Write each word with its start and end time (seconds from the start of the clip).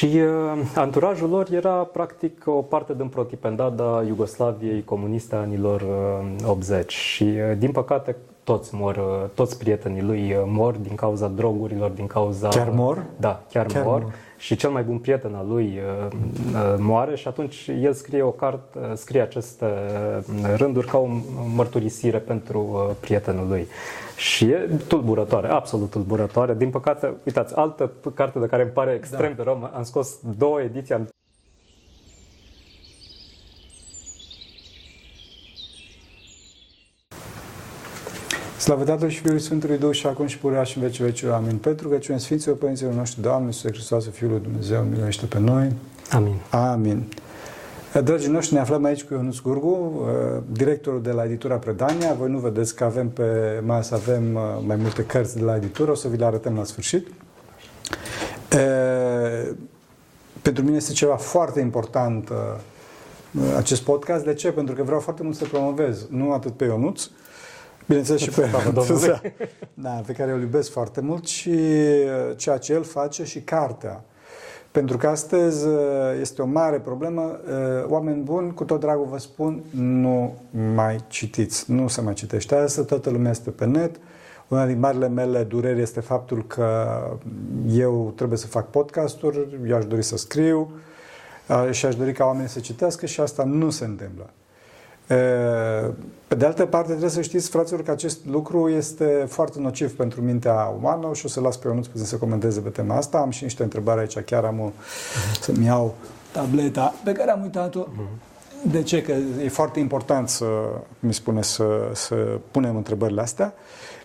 Și 0.00 0.06
uh, 0.06 0.62
anturajul 0.74 1.28
lor 1.28 1.46
era 1.50 1.72
practic 1.72 2.42
o 2.46 2.50
parte 2.62 2.94
din 2.94 3.08
protipendada 3.08 4.02
Iugoslaviei 4.06 4.84
comuniste 4.84 5.34
a 5.34 5.38
anilor 5.38 5.80
uh, 6.40 6.48
80 6.48 6.92
și 6.92 7.22
uh, 7.22 7.58
din 7.58 7.70
păcate 7.70 8.16
toți 8.44 8.74
mor, 8.74 8.96
uh, 8.96 9.28
toți 9.34 9.58
prietenii 9.58 10.02
lui 10.02 10.34
uh, 10.34 10.42
mor 10.46 10.74
din 10.74 10.94
cauza 10.94 11.28
drogurilor, 11.28 11.90
din 11.90 12.06
cauza... 12.06 12.48
Chiar 12.48 12.70
mor? 12.70 13.04
Da, 13.16 13.42
chiar, 13.52 13.66
Chiar 13.66 13.84
mor. 13.84 14.00
mor. 14.00 14.14
Și 14.40 14.56
cel 14.56 14.70
mai 14.70 14.82
bun 14.82 14.98
prieten 14.98 15.34
al 15.34 15.46
lui 15.48 15.78
uh, 15.78 16.12
uh, 16.12 16.74
moare 16.78 17.16
și 17.16 17.28
atunci 17.28 17.70
el 17.82 17.92
scrie 17.92 18.22
o 18.22 18.30
carte, 18.30 18.78
uh, 18.78 18.92
scrie 18.94 19.20
aceste 19.20 19.64
uh, 19.64 20.54
rânduri 20.56 20.86
ca 20.86 20.98
o 20.98 21.06
mărturisire 21.54 22.18
pentru 22.18 22.58
uh, 22.72 22.96
prietenul 23.00 23.48
lui. 23.48 23.66
Și 24.16 24.44
e 24.44 24.70
tulburătoare, 24.88 25.48
absolut 25.48 25.90
tulburătoare. 25.90 26.54
Din 26.54 26.70
păcate, 26.70 27.14
uitați, 27.24 27.56
altă 27.56 27.92
carte 28.14 28.38
de 28.38 28.46
care 28.46 28.62
îmi 28.62 28.70
pare 28.70 28.92
extrem 28.92 29.32
de 29.36 29.42
rău, 29.42 29.70
am 29.74 29.82
scos 29.82 30.18
două 30.38 30.60
ediții, 30.60 30.94
am 30.94 31.08
Slavă 38.70 38.84
Tatălui 38.84 39.12
și 39.12 39.20
Fiului 39.20 39.40
Sfântului 39.40 39.78
Duh 39.78 39.92
și 39.92 40.06
acum 40.06 40.26
și 40.26 40.38
purea 40.38 40.62
și 40.62 40.78
în 40.78 40.82
vecii 40.82 41.04
vecii. 41.04 41.28
Amin. 41.28 41.56
Pentru 41.56 41.88
că 41.88 41.96
cine 41.96 42.18
Sfinților 42.18 42.56
Părinților 42.56 42.92
noștri, 42.92 43.20
Doamne, 43.20 43.46
Iisuse 43.46 43.68
Hristos, 43.68 44.08
Fiul 44.10 44.30
lui 44.30 44.40
Dumnezeu, 44.40 44.82
miluiește 44.82 45.26
pe 45.26 45.38
noi. 45.38 45.72
Amin. 46.10 46.34
Amin. 46.50 47.04
Dragii 48.04 48.30
noștri, 48.30 48.54
ne 48.54 48.60
aflăm 48.60 48.84
aici 48.84 49.04
cu 49.04 49.14
Ionuț 49.14 49.38
Gurgu, 49.38 50.06
directorul 50.46 51.02
de 51.02 51.10
la 51.10 51.24
editura 51.24 51.54
Predania. 51.54 52.12
Voi 52.12 52.30
nu 52.30 52.38
vedeți 52.38 52.74
că 52.74 52.84
avem 52.84 53.08
pe 53.08 53.60
masă 53.64 53.94
avem 53.94 54.34
uh, 54.34 54.40
mai 54.66 54.76
multe 54.76 55.04
cărți 55.04 55.36
de 55.36 55.42
la 55.42 55.56
editură, 55.56 55.90
o 55.90 55.94
să 55.94 56.08
vi 56.08 56.16
le 56.16 56.24
arătăm 56.24 56.56
la 56.56 56.64
sfârșit. 56.64 57.06
E, 58.52 59.54
pentru 60.42 60.64
mine 60.64 60.76
este 60.76 60.92
ceva 60.92 61.16
foarte 61.16 61.60
important 61.60 62.28
uh, 62.28 62.36
acest 63.56 63.82
podcast. 63.82 64.24
De 64.24 64.34
ce? 64.34 64.50
Pentru 64.50 64.74
că 64.74 64.82
vreau 64.82 65.00
foarte 65.00 65.22
mult 65.22 65.36
să 65.36 65.44
promovez, 65.44 66.06
nu 66.10 66.32
atât 66.32 66.52
pe 66.52 66.64
Ionuț, 66.64 67.08
bineînțeles 67.90 68.20
și 68.20 68.30
pe 68.30 68.46
Slavă 68.46 68.70
Domnului. 68.80 69.08
Da, 69.08 69.20
da, 69.74 70.02
pe 70.06 70.12
care 70.12 70.30
îl 70.30 70.40
iubesc 70.40 70.70
foarte 70.70 71.00
mult 71.00 71.26
și 71.26 71.48
uh, 71.48 72.36
ceea 72.36 72.58
ce 72.58 72.72
el 72.72 72.82
face 72.82 73.24
și 73.24 73.40
cartea. 73.40 74.04
Pentru 74.70 74.96
că 74.96 75.06
astăzi 75.06 75.66
uh, 75.66 75.74
este 76.20 76.42
o 76.42 76.46
mare 76.46 76.78
problemă. 76.78 77.22
Uh, 77.22 77.90
Oameni 77.90 78.22
buni, 78.22 78.54
cu 78.54 78.64
tot 78.64 78.80
dragul 78.80 79.06
vă 79.10 79.18
spun, 79.18 79.62
nu 79.70 80.34
mai 80.74 81.04
citiți. 81.08 81.70
Nu 81.70 81.88
se 81.88 82.00
mai 82.00 82.14
citește 82.14 82.54
asta, 82.54 82.82
toată 82.82 83.10
lumea 83.10 83.30
este 83.30 83.50
pe 83.50 83.64
net. 83.64 83.96
Una 84.48 84.66
din 84.66 84.78
marile 84.78 85.08
mele 85.08 85.42
dureri 85.42 85.80
este 85.80 86.00
faptul 86.00 86.46
că 86.46 86.98
eu 87.72 88.12
trebuie 88.16 88.38
să 88.38 88.46
fac 88.46 88.70
podcasturi, 88.70 89.46
eu 89.68 89.76
aș 89.76 89.84
dori 89.84 90.02
să 90.02 90.16
scriu 90.16 90.70
uh, 91.46 91.68
și 91.70 91.86
aș 91.86 91.94
dori 91.94 92.12
ca 92.12 92.24
oamenii 92.24 92.48
să 92.48 92.60
citească 92.60 93.06
și 93.06 93.20
asta 93.20 93.44
nu 93.44 93.70
se 93.70 93.84
întâmplă. 93.84 94.30
Pe 96.28 96.34
de 96.36 96.44
altă 96.44 96.66
parte, 96.66 96.88
trebuie 96.88 97.10
să 97.10 97.20
știți, 97.20 97.48
fraților, 97.48 97.82
că 97.82 97.90
acest 97.90 98.26
lucru 98.26 98.68
este 98.68 99.24
foarte 99.28 99.60
nociv 99.60 99.96
pentru 99.96 100.20
mintea 100.22 100.74
umană 100.78 101.10
și 101.12 101.26
o 101.26 101.28
să 101.28 101.40
las 101.40 101.56
pe 101.56 101.68
Ionuț 101.68 101.86
puțin 101.86 102.06
să 102.06 102.16
comenteze 102.16 102.60
pe 102.60 102.68
tema 102.68 102.96
asta. 102.96 103.18
Am 103.18 103.30
și 103.30 103.42
niște 103.42 103.62
întrebări 103.62 104.00
aici, 104.00 104.18
chiar 104.18 104.44
am 104.44 104.60
o, 104.60 104.70
să-mi 105.40 105.64
iau 105.64 105.94
tableta 106.32 106.94
pe 107.04 107.12
care 107.12 107.30
am 107.30 107.42
uitat-o. 107.42 107.86
De 108.70 108.82
ce? 108.82 109.02
Că 109.02 109.12
e 109.42 109.48
foarte 109.48 109.78
important 109.78 110.28
să, 110.28 110.46
mi 110.98 111.14
spune, 111.14 111.42
să, 111.42 111.64
să 111.92 112.14
punem 112.50 112.76
întrebările 112.76 113.20
astea. 113.20 113.54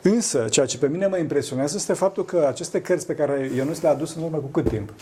Însă, 0.01 0.45
ceea 0.49 0.65
ce 0.65 0.77
pe 0.77 0.87
mine 0.87 1.07
mă 1.07 1.17
impresionează 1.17 1.73
este 1.77 1.93
faptul 1.93 2.25
că 2.25 2.45
aceste 2.47 2.81
cărți 2.81 3.05
pe 3.05 3.13
care 3.13 3.51
Ionuț 3.55 3.79
le-a 3.79 3.91
adus 3.91 4.15
în 4.15 4.23
urmă 4.23 4.37
cu 4.37 4.47
cât 4.47 4.69
timp? 4.69 4.93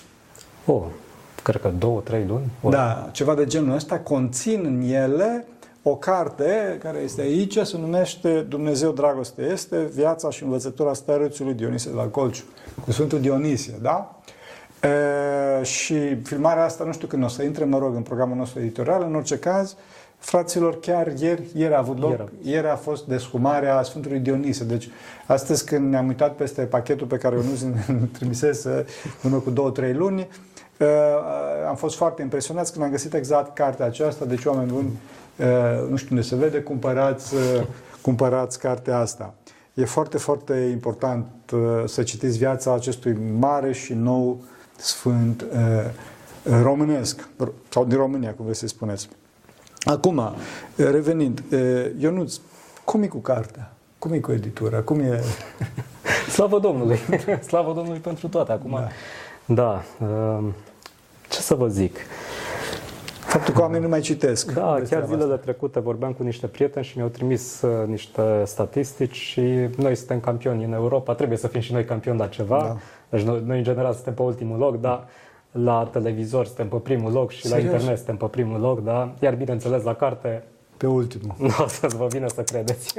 Oh, 0.65 0.83
cred 1.43 1.61
că 1.61 1.71
două, 1.77 2.01
trei 2.01 2.25
luni. 2.27 2.51
Da, 2.69 3.09
ceva 3.11 3.35
de 3.35 3.45
genul 3.45 3.75
ăsta, 3.75 3.99
conțin 3.99 4.61
în 4.65 4.81
ele 4.81 5.47
o 5.83 5.95
carte 5.95 6.77
care 6.83 6.97
este 6.97 7.21
aici, 7.21 7.57
se 7.57 7.77
numește 7.77 8.39
Dumnezeu 8.39 8.91
Dragoste 8.91 9.41
este, 9.41 9.89
viața 9.93 10.29
și 10.29 10.43
învățătura 10.43 10.93
starețului 10.93 11.53
Dionisie 11.53 11.91
de 11.91 11.97
la 11.97 12.03
Colciu, 12.03 12.43
cu 12.83 12.91
Sfântul 12.91 13.19
Dionisie, 13.19 13.73
da? 13.81 14.19
E, 14.81 15.63
și 15.63 16.15
filmarea 16.15 16.63
asta, 16.63 16.83
nu 16.83 16.91
știu 16.91 17.07
când 17.07 17.23
o 17.23 17.27
să 17.27 17.43
intre, 17.43 17.63
mă 17.63 17.77
rog, 17.77 17.95
în 17.95 18.01
programul 18.01 18.37
nostru 18.37 18.59
editorial, 18.59 19.03
în 19.07 19.15
orice 19.15 19.37
caz, 19.37 19.75
fraților, 20.17 20.79
chiar 20.79 21.13
ieri, 21.19 21.43
ieri 21.53 21.73
a 21.73 21.77
avut 21.77 21.99
loc, 21.99 22.09
ieri, 22.09 22.31
ieri 22.41 22.67
a 22.67 22.75
fost 22.75 23.05
deshumarea 23.05 23.83
Sfântului 23.83 24.19
Dionisie. 24.19 24.65
Deci, 24.65 24.89
astăzi 25.25 25.65
când 25.65 25.89
ne-am 25.89 26.07
uitat 26.07 26.35
peste 26.35 26.61
pachetul 26.61 27.07
pe 27.07 27.17
care 27.17 27.35
Ionuț 27.35 27.61
îmi 27.61 28.09
trimisese 28.17 28.85
în 29.21 29.31
urmă 29.31 29.37
cu 29.37 29.49
două, 29.49 29.69
trei 29.69 29.93
luni, 29.93 30.27
Uh, 30.79 31.67
am 31.67 31.75
fost 31.75 31.95
foarte 31.95 32.21
impresionați 32.21 32.71
când 32.71 32.83
am 32.83 32.91
găsit 32.91 33.13
exact 33.13 33.55
cartea 33.55 33.85
aceasta, 33.85 34.25
deci 34.25 34.45
oameni 34.45 34.71
buni, 34.71 34.87
uh, 34.87 35.22
nu 35.89 35.95
știu 35.95 36.15
unde 36.15 36.27
se 36.27 36.35
vede, 36.35 36.61
cumpărați, 36.61 37.35
uh, 37.35 37.63
cumpărați 38.01 38.59
cartea 38.59 38.97
asta. 38.97 39.33
E 39.73 39.85
foarte, 39.85 40.17
foarte 40.17 40.53
important 40.71 41.25
să 41.85 42.03
citiți 42.03 42.37
viața 42.37 42.73
acestui 42.73 43.17
mare 43.39 43.73
și 43.73 43.93
nou 43.93 44.41
sfânt 44.75 45.45
românesc, 46.61 47.29
sau 47.69 47.85
din 47.85 47.97
România, 47.97 48.33
cum 48.33 48.45
vreți 48.45 48.59
să 48.59 48.67
spuneți. 48.67 49.09
Acum, 49.83 50.35
revenind, 50.75 51.43
Ionuț, 51.99 52.35
cum 52.83 53.01
e 53.01 53.07
cu 53.07 53.17
cartea? 53.17 53.73
Cum 53.99 54.13
e 54.13 54.19
cu 54.19 54.31
editura? 54.31 54.81
Cum 54.81 54.99
e... 54.99 55.23
Slavă 56.33 56.59
Domnului! 56.59 56.99
Slavă 57.47 57.73
Domnului 57.73 57.99
pentru 57.99 58.27
toate! 58.27 58.51
Acum, 58.51 58.71
da. 58.71 58.89
Da. 59.45 59.83
Ce 61.29 61.39
să 61.39 61.55
vă 61.55 61.67
zic? 61.67 61.97
Faptul 63.33 63.53
că 63.53 63.61
oamenii 63.61 63.83
nu 63.83 63.89
mai 63.89 63.99
citesc. 63.99 64.51
Da, 64.51 64.81
chiar 64.89 65.05
zilele 65.05 65.23
asta. 65.23 65.35
trecute 65.35 65.79
vorbeam 65.79 66.13
cu 66.13 66.23
niște 66.23 66.47
prieteni 66.47 66.85
și 66.85 66.97
mi-au 66.97 67.09
trimis 67.09 67.61
uh, 67.61 67.87
niște 67.87 68.43
statistici 68.45 69.15
și 69.15 69.41
noi 69.77 69.95
suntem 69.95 70.19
campioni 70.19 70.63
în 70.63 70.73
Europa, 70.73 71.13
trebuie 71.13 71.37
să 71.37 71.47
fim 71.47 71.61
și 71.61 71.73
noi 71.73 71.85
campioni 71.85 72.19
la 72.19 72.27
ceva. 72.27 72.57
Da. 72.57 72.77
Deci 73.09 73.25
noi, 73.25 73.41
noi 73.45 73.57
în 73.57 73.63
general 73.63 73.93
suntem 73.93 74.13
pe 74.13 74.21
ultimul 74.21 74.57
loc, 74.57 74.79
dar 74.79 75.07
la 75.51 75.89
televizor 75.91 76.45
suntem 76.45 76.67
pe 76.67 76.75
primul 76.75 77.11
loc 77.11 77.31
și 77.31 77.47
Serios? 77.47 77.65
la 77.65 77.71
internet 77.71 77.97
suntem 77.97 78.17
pe 78.17 78.25
primul 78.25 78.59
loc, 78.59 78.83
da? 78.83 79.13
Iar 79.19 79.35
bineînțeles 79.35 79.83
la 79.83 79.93
carte 79.93 80.43
pe 80.77 80.87
ultimul. 80.87 81.35
Nu 81.37 81.53
o 81.63 81.67
să 81.67 81.87
vă 81.97 82.07
vină 82.09 82.27
să 82.27 82.41
credeți. 82.41 82.93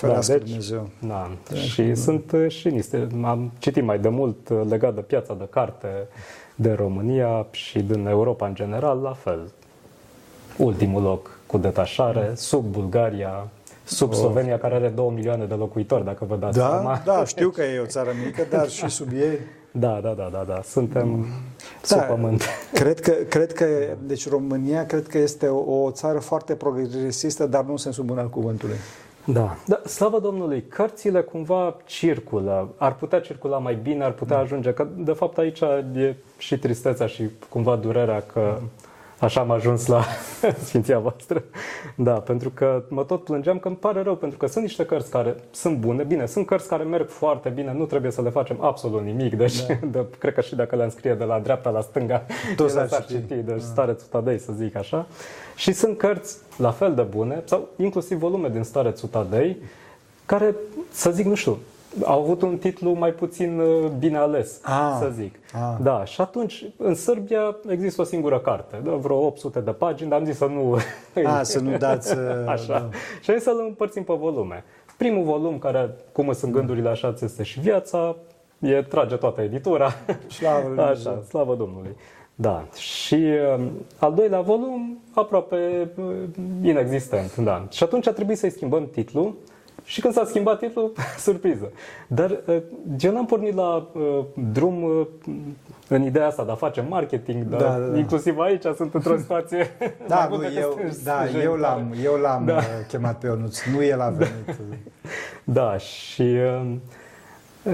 da, 0.00 0.18
deci, 0.18 0.42
Dumnezeu. 0.42 0.88
Da. 0.98 1.30
da. 1.50 1.56
Și 1.56 1.94
sunt 1.94 2.32
uh, 2.32 2.50
și 2.50 2.68
niște, 2.68 3.06
am 3.22 3.52
citit 3.58 3.82
mai 3.82 3.98
de 3.98 4.08
mult 4.08 4.48
uh, 4.48 4.60
legat 4.68 4.94
de 4.94 5.00
piața 5.00 5.34
de 5.34 5.46
carte 5.50 5.88
de 6.54 6.72
România 6.72 7.46
și 7.50 7.82
din 7.82 8.06
Europa 8.06 8.46
în 8.46 8.54
general, 8.54 9.00
la 9.00 9.12
fel. 9.12 9.52
Ultimul 10.56 11.02
loc 11.02 11.38
cu 11.46 11.58
detașare, 11.58 12.32
sub 12.34 12.64
Bulgaria, 12.64 13.48
sub 13.84 14.10
oh. 14.10 14.16
Slovenia, 14.16 14.58
care 14.58 14.74
are 14.74 14.88
2 14.88 15.10
milioane 15.14 15.44
de 15.44 15.54
locuitori, 15.54 16.04
dacă 16.04 16.24
vă 16.24 16.36
dați 16.36 16.58
da, 16.58 16.68
seama. 16.68 17.02
Da, 17.04 17.24
știu 17.24 17.48
că 17.48 17.62
e 17.62 17.78
o 17.78 17.86
țară 17.86 18.10
mică, 18.24 18.46
dar 18.50 18.68
și 18.68 18.88
sub 18.88 19.08
ei. 19.12 19.38
Da, 19.70 20.00
da, 20.02 20.10
da, 20.10 20.28
da, 20.32 20.44
da. 20.46 20.60
Suntem 20.64 21.26
sub 21.82 21.98
da, 21.98 22.02
pământ. 22.02 22.42
Cred 22.72 23.00
că, 23.00 23.10
cred 23.34 23.52
că, 23.52 23.66
deci 24.02 24.28
România 24.28 24.86
cred 24.86 25.06
că 25.06 25.18
este 25.18 25.46
o, 25.46 25.84
o 25.84 25.90
țară 25.90 26.18
foarte 26.18 26.54
progresistă, 26.54 27.46
dar 27.46 27.64
nu 27.64 27.70
în 27.70 27.76
sensul 27.76 28.04
bun 28.04 28.18
al 28.18 28.28
cuvântului. 28.28 28.76
Da. 29.26 29.56
da, 29.66 29.80
slavă 29.86 30.20
Domnului, 30.20 30.64
cărțile 30.68 31.20
cumva 31.20 31.76
circulă, 31.86 32.74
ar 32.76 32.94
putea 32.94 33.20
circula 33.20 33.58
mai 33.58 33.74
bine, 33.74 34.04
ar 34.04 34.12
putea 34.12 34.38
ajunge, 34.38 34.72
că 34.72 34.86
de 34.96 35.12
fapt 35.12 35.38
aici 35.38 35.60
e 35.94 36.16
și 36.38 36.58
tristețea 36.58 37.06
și 37.06 37.30
cumva 37.48 37.76
durerea 37.76 38.20
că 38.32 38.58
așa 39.18 39.40
am 39.40 39.50
ajuns 39.50 39.86
la 39.86 40.04
Sfinția 40.66 40.98
voastră. 40.98 41.42
Da, 41.94 42.12
pentru 42.12 42.50
că 42.50 42.82
mă 42.88 43.04
tot 43.04 43.24
plângeam 43.24 43.58
că 43.58 43.68
îmi 43.68 43.76
pare 43.76 44.02
rău, 44.02 44.16
pentru 44.16 44.38
că 44.38 44.46
sunt 44.46 44.64
niște 44.64 44.84
cărți 44.84 45.10
care 45.10 45.34
sunt 45.50 45.78
bune, 45.78 46.02
bine, 46.02 46.26
sunt 46.26 46.46
cărți 46.46 46.68
care 46.68 46.82
merg 46.82 47.08
foarte 47.08 47.48
bine, 47.48 47.72
nu 47.72 47.84
trebuie 47.84 48.10
să 48.10 48.22
le 48.22 48.30
facem 48.30 48.56
absolut 48.60 49.02
nimic, 49.02 49.34
deci 49.34 49.66
da. 49.66 49.74
de, 49.92 50.04
cred 50.18 50.34
că 50.34 50.40
și 50.40 50.54
dacă 50.54 50.76
le 50.76 50.84
înscrie 50.84 51.14
de 51.14 51.24
la 51.24 51.38
dreapta 51.38 51.70
la 51.70 51.80
stânga, 51.80 52.26
Tot 52.56 52.70
ele 52.70 52.88
s-ar 52.88 53.06
citi, 53.06 53.34
deci 53.34 53.44
da. 53.44 53.58
starețul 53.58 54.06
Tadei, 54.10 54.38
să 54.38 54.52
zic 54.52 54.76
așa. 54.76 55.06
Și 55.56 55.72
sunt 55.72 55.98
cărți 55.98 56.36
la 56.56 56.70
fel 56.70 56.94
de 56.94 57.02
bune, 57.02 57.42
sau 57.44 57.68
inclusiv 57.76 58.18
volume 58.18 58.48
din 58.48 58.62
starețul 58.62 59.08
Tadei, 59.08 59.56
care, 60.26 60.54
să 60.90 61.10
zic, 61.10 61.26
nu 61.26 61.34
știu, 61.34 61.58
au 62.02 62.20
avut 62.20 62.42
un 62.42 62.56
titlu 62.56 62.92
mai 62.92 63.10
puțin 63.10 63.58
uh, 63.58 63.90
bine 63.98 64.16
ales, 64.16 64.60
ah, 64.62 64.96
să 65.00 65.10
zic. 65.14 65.34
Ah. 65.52 65.76
Da, 65.82 66.04
și 66.04 66.20
atunci 66.20 66.64
în 66.76 66.94
Serbia 66.94 67.56
există 67.68 68.00
o 68.00 68.04
singură 68.04 68.38
carte, 68.38 68.80
de 68.82 68.90
vreo 68.90 69.16
800 69.16 69.60
de 69.60 69.70
pagini, 69.70 70.10
dar 70.10 70.18
am 70.18 70.24
zis 70.24 70.36
să 70.36 70.44
nu... 70.44 70.78
Ah, 71.24 71.40
să 71.42 71.60
nu 71.60 71.76
dați... 71.76 72.14
Uh, 72.24 72.48
așa. 72.48 72.72
Da. 72.72 72.88
Și 73.20 73.30
am 73.30 73.36
zis 73.36 73.44
să-l 73.44 73.64
împărțim 73.66 74.04
pe 74.04 74.14
volume. 74.18 74.64
Primul 74.96 75.24
volum, 75.24 75.58
care, 75.58 75.94
cum 76.12 76.32
sunt 76.32 76.52
gândurile 76.52 76.88
așa, 76.88 77.12
ți 77.12 77.24
este 77.24 77.42
și 77.42 77.60
viața, 77.60 78.16
e 78.58 78.82
trage 78.82 79.16
toată 79.16 79.40
editura. 79.40 79.90
Slavă 80.26 80.82
Așa, 80.90 81.22
slavă 81.28 81.54
Domnului. 81.54 81.96
Da. 82.34 82.64
Și 82.76 83.14
uh, 83.14 83.64
al 83.98 84.14
doilea 84.14 84.40
volum, 84.40 84.98
aproape 85.14 85.90
uh, 85.96 86.14
inexistent. 86.62 87.36
Da. 87.36 87.66
Și 87.70 87.82
atunci 87.82 88.06
a 88.06 88.12
trebuit 88.12 88.38
să-i 88.38 88.50
schimbăm 88.50 88.88
titlul 88.92 89.34
Și 89.84 90.00
când 90.00 90.14
s-a 90.14 90.24
schimbat 90.24 90.58
titlul, 90.58 90.92
surpriză. 91.18 91.72
Dar 92.06 92.30
uh, 92.46 92.56
eu 93.00 93.12
n-am 93.12 93.26
pornit 93.26 93.54
la 93.54 93.88
uh, 93.92 94.24
drum 94.52 94.82
uh, 94.82 95.06
în 95.88 96.02
ideea 96.02 96.26
asta 96.26 96.44
de 96.44 96.50
a 96.50 96.54
face 96.54 96.80
marketing, 96.88 97.42
dar 97.44 97.60
Da, 97.60 97.78
da, 97.78 97.86
da. 97.86 97.98
inclusiv 97.98 98.38
aici 98.38 98.62
sunt 98.76 98.94
într-o 98.94 99.16
situație 99.16 99.66
Da, 100.08 100.14
mai 100.16 100.26
nu, 100.30 100.34
bună 100.36 100.48
eu, 100.48 100.74
decât 100.76 101.02
da, 101.02 101.12
stânjeni 101.20 101.44
eu 101.44 101.50
tare. 101.50 101.60
l-am, 101.60 101.94
eu 102.02 102.14
l-am 102.14 102.44
Da. 102.44 102.52
da. 102.54 102.60
chemat 102.88 103.18
pe 103.18 103.26
Ionuț, 103.26 103.58
nu 103.74 103.82
el 103.82 104.00
a 104.00 104.08
venit. 104.08 104.60
Da, 105.44 105.76
și, 105.76 106.22
uh, 106.22 106.72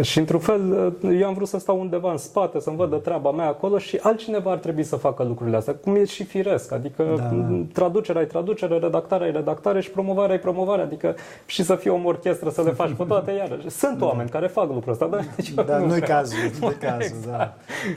și 0.00 0.18
într-un 0.18 0.40
fel 0.40 0.94
uh, 1.02 1.18
eu 1.20 1.26
am 1.26 1.34
vrut 1.34 1.48
să 1.48 1.58
stau 1.58 1.80
undeva 1.80 2.10
în 2.10 2.16
spate, 2.16 2.60
să-mi 2.60 2.76
văd 2.76 2.90
de 2.90 2.96
treaba 2.96 3.30
mea 3.30 3.46
acolo 3.46 3.78
și 3.78 3.98
altcineva 4.02 4.50
ar 4.50 4.58
trebui 4.58 4.82
să 4.82 4.96
facă 4.96 5.22
lucrurile 5.22 5.56
astea, 5.56 5.74
cum 5.74 5.94
e 5.94 6.04
și 6.04 6.24
firesc, 6.24 6.72
adică 6.72 7.04
Da. 7.16 7.22
da. 7.22 7.62
traducerea 7.72 8.22
e 8.22 8.24
traducere, 8.24 8.78
redactarea 8.78 9.26
e 9.26 9.30
redactare 9.30 9.80
și 9.80 9.90
promovarea 9.90 10.34
e 10.34 10.38
promovare, 10.38 10.82
adică 10.82 11.14
și 11.46 11.62
să 11.62 11.74
fii 11.74 11.90
om 11.90 12.04
orchestră 12.04 12.50
să 12.50 12.62
le 12.62 12.70
faci 12.70 12.92
pe 12.96 13.04
toate 13.04 13.30
iarăși. 13.32 13.68
Sunt 13.70 14.00
oameni 14.00 14.28
care 14.28 14.46
fac 14.46 14.68
lucrul 14.72 14.92
ăsta, 14.92 15.06
dar 15.06 15.24
deci 15.36 15.52
eu 15.58 15.64
Dar 15.64 15.80
nu 15.80 15.86
nu-i 15.86 16.00
vreau. 16.00 16.18
cazul, 16.18 16.38
nu-i 16.60 16.74
cazul, 16.80 17.16
da. 17.30 17.54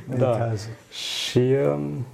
Nu-i 0.08 0.18
Da. 0.20 0.30
cazul. 0.38 0.72
Și 0.92 1.42
um, 1.74 2.06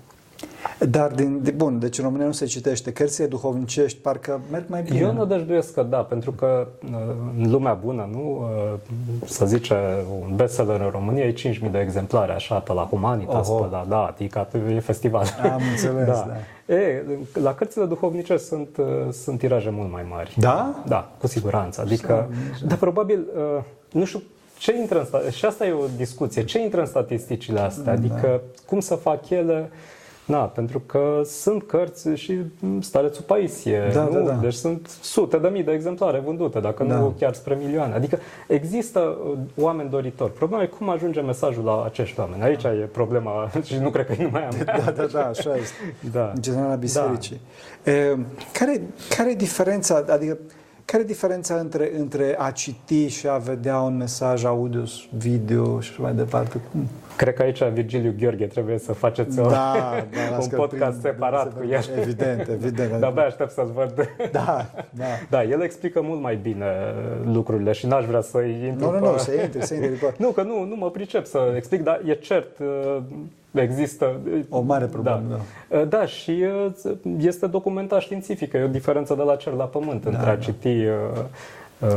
Dar, 0.80 1.12
din, 1.12 1.40
de, 1.44 1.52
bun, 1.52 1.80
deci 1.80 1.98
în 1.98 2.04
România 2.04 2.26
nu 2.26 2.32
se 2.32 2.46
citește. 2.46 2.92
Cărțile 2.92 3.28
duhovnicești 3.28 4.00
parcă 4.00 4.42
merg 4.52 4.64
mai 4.68 4.82
bine. 4.82 5.00
Eu 5.00 5.14
nădăjduiesc 5.14 5.74
că 5.74 5.84
da, 5.84 5.98
pentru 5.98 6.32
că 6.32 6.68
uh, 6.84 6.98
în 7.40 7.52
lumea 7.52 7.74
bună, 7.74 8.10
nu, 8.12 8.48
uh, 8.74 8.80
să 9.26 9.46
zice, 9.46 9.76
un 10.22 10.36
bestseller 10.36 10.80
în 10.82 10.90
România 10.92 11.26
e 11.26 11.34
5.000 11.34 11.72
de 11.72 11.80
exemplare, 11.80 12.32
așa, 12.32 12.56
pe 12.56 12.74
la 12.74 12.82
Humanitas, 12.82 13.50
Oho. 13.50 13.60
pe 13.64 13.68
la, 13.72 13.86
da, 13.90 14.06
adică 14.06 14.48
e 14.76 14.80
festival. 14.80 15.26
Am 15.44 15.62
înțeles, 15.72 16.06
da. 16.08 16.28
E, 16.76 17.04
la 17.34 17.54
cărțile 17.54 17.86
duhovnice 17.86 18.38
sunt, 18.38 18.78
uh, 18.78 18.86
sunt 19.12 19.40
tiraje 19.40 19.70
mult 19.70 19.92
mai 19.92 20.06
mari. 20.10 20.36
Da? 20.38 20.84
Da, 20.88 21.12
cu 21.20 21.28
siguranță. 21.28 21.82
Adică, 21.82 22.30
dar 22.68 22.78
probabil, 22.78 23.26
uh, 23.36 23.64
nu 23.92 24.06
știu, 24.06 24.22
ce 24.58 24.78
intră 24.78 25.00
în 25.00 25.06
sta- 25.06 25.32
și 25.32 25.46
asta 25.46 25.66
e 25.66 25.72
o 25.72 25.86
discuție, 25.98 26.44
ce 26.44 26.60
intră 26.62 26.80
în 26.80 26.86
statisticile 26.86 27.60
astea? 27.60 27.92
Adică, 27.92 28.42
cum 28.66 28.80
să 28.80 28.96
fac 28.96 29.30
ele? 29.30 29.70
Na, 30.30 30.38
pentru 30.44 30.80
că 30.80 31.22
sunt 31.26 31.64
cărți 31.64 32.10
și 32.10 32.40
mm, 32.60 32.82
starețul 32.82 33.24
Paisie, 33.28 33.90
Da, 33.94 34.04
nu? 34.04 34.12
da, 34.12 34.20
da. 34.20 34.34
Deci 34.34 34.54
sunt 34.54 34.88
sute 35.02 35.38
de 35.38 35.48
mii 35.48 35.64
de 35.64 35.72
exemplare 35.72 36.20
vândute, 36.26 36.60
dacă 36.60 36.84
Da. 36.84 36.98
nu 36.98 37.14
chiar 37.20 37.34
spre 37.34 37.58
milioane. 37.62 37.94
Adică 37.94 38.20
există 38.48 39.00
uh, 39.00 39.38
oameni 39.58 39.90
doritori. 39.90 40.32
Problema 40.34 40.64
e 40.64 40.66
cum 40.66 40.90
ajunge 40.90 41.22
mesajul 41.22 41.64
la 41.64 41.84
acești 41.86 42.20
oameni. 42.20 42.44
Aici 42.44 42.64
e 42.64 42.90
problema 42.92 43.50
și 43.64 43.78
nu 43.78 43.90
cred 43.90 44.06
că 44.06 44.12
e 44.20 44.24
numai 44.24 44.46
a 44.46 44.50
mea. 44.64 44.82
Da, 44.86 44.92
da, 44.92 45.06
da, 45.06 45.26
așa 45.28 45.56
este. 45.56 45.76
Da. 46.12 46.32
În 46.36 46.42
general, 46.42 46.70
la 46.70 46.76
bisericii. 46.76 47.40
E, 47.84 47.92
care, 48.54 48.82
care 49.18 49.32
e 49.32 49.36
diferența, 49.36 50.06
adică, 50.10 50.38
care 50.86 51.04
e 51.04 51.06
diferența 51.06 51.56
între, 51.56 51.92
între 51.98 52.36
a 52.38 52.52
citi 52.52 53.08
și 53.08 53.28
a 53.28 53.38
vedea 53.38 53.80
un 53.80 53.98
mesaj 53.98 54.44
audio, 54.44 54.84
video 55.18 55.80
și 55.80 55.90
așa 55.92 56.02
mai 56.02 56.14
departe? 56.14 56.62
Cum? 56.72 56.88
Cred 57.20 57.34
că 57.34 57.42
aici 57.42 57.64
Virgiliu 57.64 58.14
Gheorghe 58.20 58.46
trebuie 58.46 58.78
să 58.78 58.94
faceți 58.94 59.40
o, 59.40 59.48
Da, 59.50 59.50
da, 60.12 60.30
las 60.36 60.44
un 60.44 60.50
că 60.50 60.56
podcast 60.56 61.00
prin- 61.00 61.12
separat 61.12 61.54
cu 61.58 61.64
el. 61.70 61.80
Evident, 62.00 62.48
evident. 62.50 62.94
De-abia 63.00 63.24
aștept 63.24 63.52
să-ți 63.52 63.72
văd. 63.72 63.94
Da, 64.32 64.66
da. 64.90 65.06
Da, 65.30 65.44
el 65.44 65.62
explică 65.62 66.02
mult 66.02 66.22
mai 66.22 66.36
bine 66.36 66.66
lucrurile 67.34 67.72
și 67.72 67.88
n-aș 67.88 68.06
vrea 68.06 68.22
să-i 68.22 68.66
intru 68.68 68.86
Nu, 68.86 68.92
nu, 68.92 69.00
pe- 69.00 69.12
nu, 69.12 69.18
să 69.18 69.32
intri, 69.44 69.66
să 69.66 69.74
intri. 69.74 70.00
bă. 70.00 70.12
Nu, 70.18 70.30
că 70.30 70.42
nu, 70.42 70.64
nu 70.64 70.76
mă 70.76 70.90
pricep 70.90 71.26
să 71.26 71.54
explic, 71.56 71.84
dar 71.84 72.02
e 72.06 72.14
cert, 72.14 72.60
uh, 72.60 72.98
există... 73.52 74.20
O 74.50 74.60
mare 74.62 74.86
problemă, 74.86 75.22
da. 75.70 75.78
Uh, 75.78 75.88
Da, 75.88 76.06
și 76.06 76.46
uh, 76.76 76.92
este 77.20 77.48
documentat 77.48 78.02
științific, 78.02 78.54
e 78.54 78.64
o 78.64 78.68
diferență 78.68 79.14
de 79.16 79.22
la 79.24 79.36
cer 79.36 79.54
la 79.54 79.66
pământ 79.66 80.04
Da, 80.04 80.10
între 80.10 80.30
a 80.30 80.34
da. 80.36 80.42
citi 80.42 80.68
uh, 80.68 80.94
uh, 81.14 81.20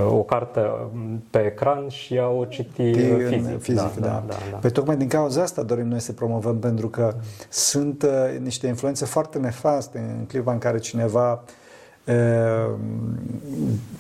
o 0.09 0.23
carte 0.23 0.61
um, 0.61 1.23
pe 1.31 1.39
ecran 1.39 1.89
și 1.89 2.19
a 2.19 2.29
o 2.29 2.45
citi 2.45 2.83
uh, 2.83 3.11
În 3.13 3.29
fizic. 3.29 3.61
fizic 3.61 3.95
da, 3.95 4.01
da, 4.01 4.23
da, 4.27 4.35
da. 4.51 4.57
Păi 4.57 4.71
tocmai 4.71 4.97
din 4.97 5.09
cauza 5.09 5.43
asta 5.43 5.63
dorim 5.63 5.87
noi 5.87 6.01
să 6.01 6.13
promovăm, 6.13 6.59
pentru 6.59 6.89
că 6.89 7.15
sunt 7.49 8.03
uh, 8.03 8.39
niște 8.41 8.67
influențe 8.67 9.05
foarte 9.05 9.39
nefaste 9.39 9.99
în 10.19 10.25
clipa 10.27 10.53
în 10.53 10.59
care 10.59 10.79
cineva 10.79 11.33
uh, 11.33 11.41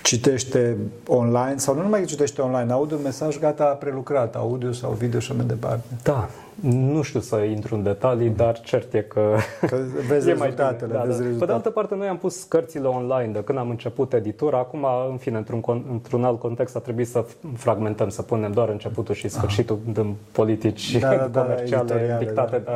citește 0.02 0.76
online, 1.06 1.54
sau 1.56 1.74
nu 1.74 1.82
numai 1.82 2.00
că 2.00 2.06
citește 2.06 2.40
online, 2.40 2.72
aude 2.72 2.94
un 2.94 3.00
mesaj 3.02 3.38
gata 3.38 3.64
prelucrat, 3.64 4.36
audio 4.36 4.72
sau 4.72 4.90
video 4.90 5.20
și 5.20 5.30
așa 5.30 5.38
mai 5.38 5.46
departe. 5.48 5.84
Da, 6.02 6.28
nu 6.60 7.02
știu 7.02 7.20
să 7.20 7.36
intru 7.36 7.74
în 7.74 7.82
detalii, 7.82 8.28
dar 8.28 8.60
cert 8.60 8.94
e 8.94 9.00
că, 9.00 9.34
Că 9.66 9.76
vezi 10.08 10.28
e 10.30 10.34
mai 10.34 10.46
rezultatele, 10.46 10.86
bine. 10.86 10.98
Da, 10.98 11.04
vezi 11.04 11.08
da. 11.08 11.16
Pe 11.16 11.22
de 11.22 11.22
rezultatele. 11.24 11.52
altă 11.52 11.70
parte, 11.70 11.94
noi 11.94 12.08
am 12.08 12.16
pus 12.16 12.42
cărțile 12.42 12.86
online 12.86 13.32
de 13.32 13.44
când 13.44 13.58
am 13.58 13.70
început 13.70 14.12
editura. 14.12 14.58
Acum, 14.58 14.86
în 15.10 15.16
fine, 15.16 15.36
într-un, 15.36 15.60
con- 15.60 15.90
într-un 15.90 16.24
alt 16.24 16.38
context, 16.40 16.76
a 16.76 16.78
trebuit 16.78 17.08
să 17.08 17.24
fragmentăm, 17.56 18.08
să 18.08 18.22
punem 18.22 18.52
doar 18.52 18.68
începutul 18.68 19.14
și 19.14 19.28
sfârșitul 19.28 19.78
din 19.92 20.14
politici 20.32 20.98
Da, 20.98 21.08
da, 21.16 21.26
da, 21.26 21.40
comerciale 21.40 21.82
editoriale, 21.82 22.24
dictate, 22.24 22.62
da. 22.64 22.72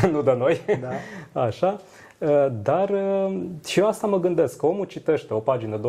de, 0.00 0.06
nu 0.12 0.22
de 0.22 0.34
noi. 0.38 0.60
Da. 0.80 1.40
Așa. 1.40 1.80
Uh, 2.22 2.46
Dar 2.62 2.90
uh, 2.90 3.40
și 3.66 3.78
eu 3.78 3.86
asta 3.86 4.06
mă 4.06 4.20
gândesc, 4.20 4.56
că 4.56 4.66
omul 4.66 4.84
citește 4.84 5.34
o 5.34 5.38
pagină 5.38 5.80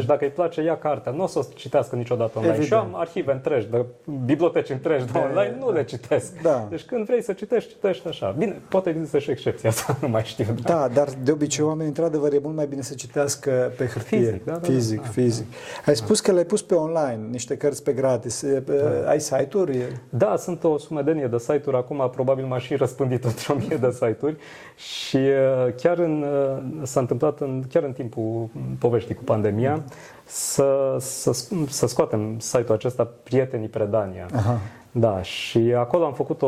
20-20, 0.00 0.04
dacă 0.06 0.24
îi 0.24 0.30
place, 0.30 0.62
ia 0.62 0.76
cartea, 0.78 1.12
nu 1.12 1.22
o 1.22 1.26
să 1.26 1.38
o 1.38 1.42
citească 1.54 1.96
niciodată 1.96 2.38
online. 2.38 2.56
Evident. 2.56 2.80
Și 2.80 2.86
eu 2.86 2.94
am 2.94 3.00
arhive 3.00 3.32
întregi, 3.32 3.66
de 3.70 3.84
biblioteci 4.24 4.70
întregi 4.70 5.04
de 5.04 5.10
Da, 5.12 5.20
online, 5.20 5.56
nu 5.58 5.66
da. 5.66 5.72
le 5.72 5.84
citesc. 5.84 6.40
Da. 6.42 6.66
Deci 6.70 6.84
când 6.84 7.06
vrei 7.06 7.22
să 7.22 7.32
citești, 7.32 7.70
citești 7.70 8.08
așa. 8.08 8.34
Bine, 8.38 8.60
poate 8.68 8.90
există 8.90 9.18
și 9.18 9.30
excepția 9.30 9.68
asta, 9.68 9.96
nu 10.02 10.08
mai 10.08 10.22
știu. 10.24 10.46
Da, 10.62 10.88
dar 10.94 11.08
de 11.22 11.32
obicei 11.32 11.64
oamenii, 11.64 11.88
într-adevăr, 11.88 12.32
e 12.32 12.38
mult 12.42 12.56
mai 12.56 12.66
bine 12.66 12.82
să 12.82 12.94
citească 12.94 13.72
pe 13.76 13.86
hârtie. 13.86 14.18
Fizic, 14.18 14.44
da, 14.44 14.52
da, 14.52 14.58
da. 14.58 14.66
fizic, 14.72 15.00
Da, 15.02 15.08
fizic. 15.08 15.46
Ai 15.86 15.96
spus 15.96 16.20
că 16.20 16.32
le-ai 16.32 16.44
pus 16.44 16.62
pe 16.62 16.74
online, 16.74 17.20
niște 17.30 17.56
cărți 17.56 17.82
pe 17.82 17.92
gratis. 17.92 18.42
E, 18.42 18.62
Da. 18.66 19.08
Ai 19.08 19.20
site-uri? 19.20 20.00
Da, 20.08 20.36
sunt 20.36 20.64
o 20.64 20.78
sumedenie 20.78 21.26
de 21.26 21.38
site-uri 21.38 21.76
acum, 21.76 22.10
probabil 22.12 22.44
m-aș 22.44 22.64
și 22.64 22.74
răspândit 22.74 23.24
într-o 23.30 23.54
mie 23.54 23.76
de 23.76 23.90
site-uri 23.90 24.36
și 24.76 25.16
uh, 25.16 25.43
chiar 25.76 25.98
în, 25.98 26.22
uh, 26.22 26.62
s-a 26.82 27.00
întâmplat 27.00 27.40
în, 27.40 27.64
chiar 27.68 27.82
în 27.82 27.92
timpul 27.92 28.48
poveștii 28.78 29.14
cu 29.14 29.22
pandemia 29.24 29.82
să, 30.24 30.96
să, 31.00 31.44
să 31.68 31.86
scoatem 31.86 32.38
site-ul 32.38 32.72
acesta 32.72 33.08
Prietenii 33.22 33.68
Predania. 33.68 34.26
Aha. 34.34 34.60
Da, 34.96 35.22
și 35.22 35.74
acolo 35.76 36.04
am 36.04 36.12
făcut 36.12 36.42
o, 36.42 36.46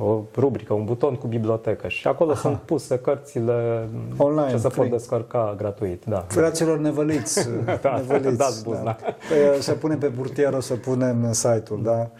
o 0.00 0.20
rubrică, 0.36 0.72
un 0.72 0.84
buton 0.84 1.14
cu 1.14 1.26
bibliotecă 1.26 1.88
și 1.88 2.06
acolo 2.06 2.30
Aha. 2.30 2.40
sunt 2.40 2.56
puse 2.56 2.98
cărțile 2.98 3.88
Online, 4.16 4.50
ce 4.50 4.56
se 4.56 4.62
pot 4.62 4.72
free. 4.72 4.88
descărca 4.88 5.54
gratuit. 5.56 6.04
Da. 6.04 6.24
Fraților 6.28 6.78
nevăliți. 6.78 7.48
Da, 7.82 7.96
nevăliți 7.96 8.36
dați 8.36 8.62
buzna. 8.64 8.92
Păi, 8.92 9.60
Să 9.62 9.72
punem 9.72 9.98
pe 9.98 10.06
burtier, 10.06 10.52
o 10.52 10.60
să 10.60 10.74
punem 10.74 11.24
în 11.24 11.32
site-ul, 11.32 11.82
da? 11.82 12.10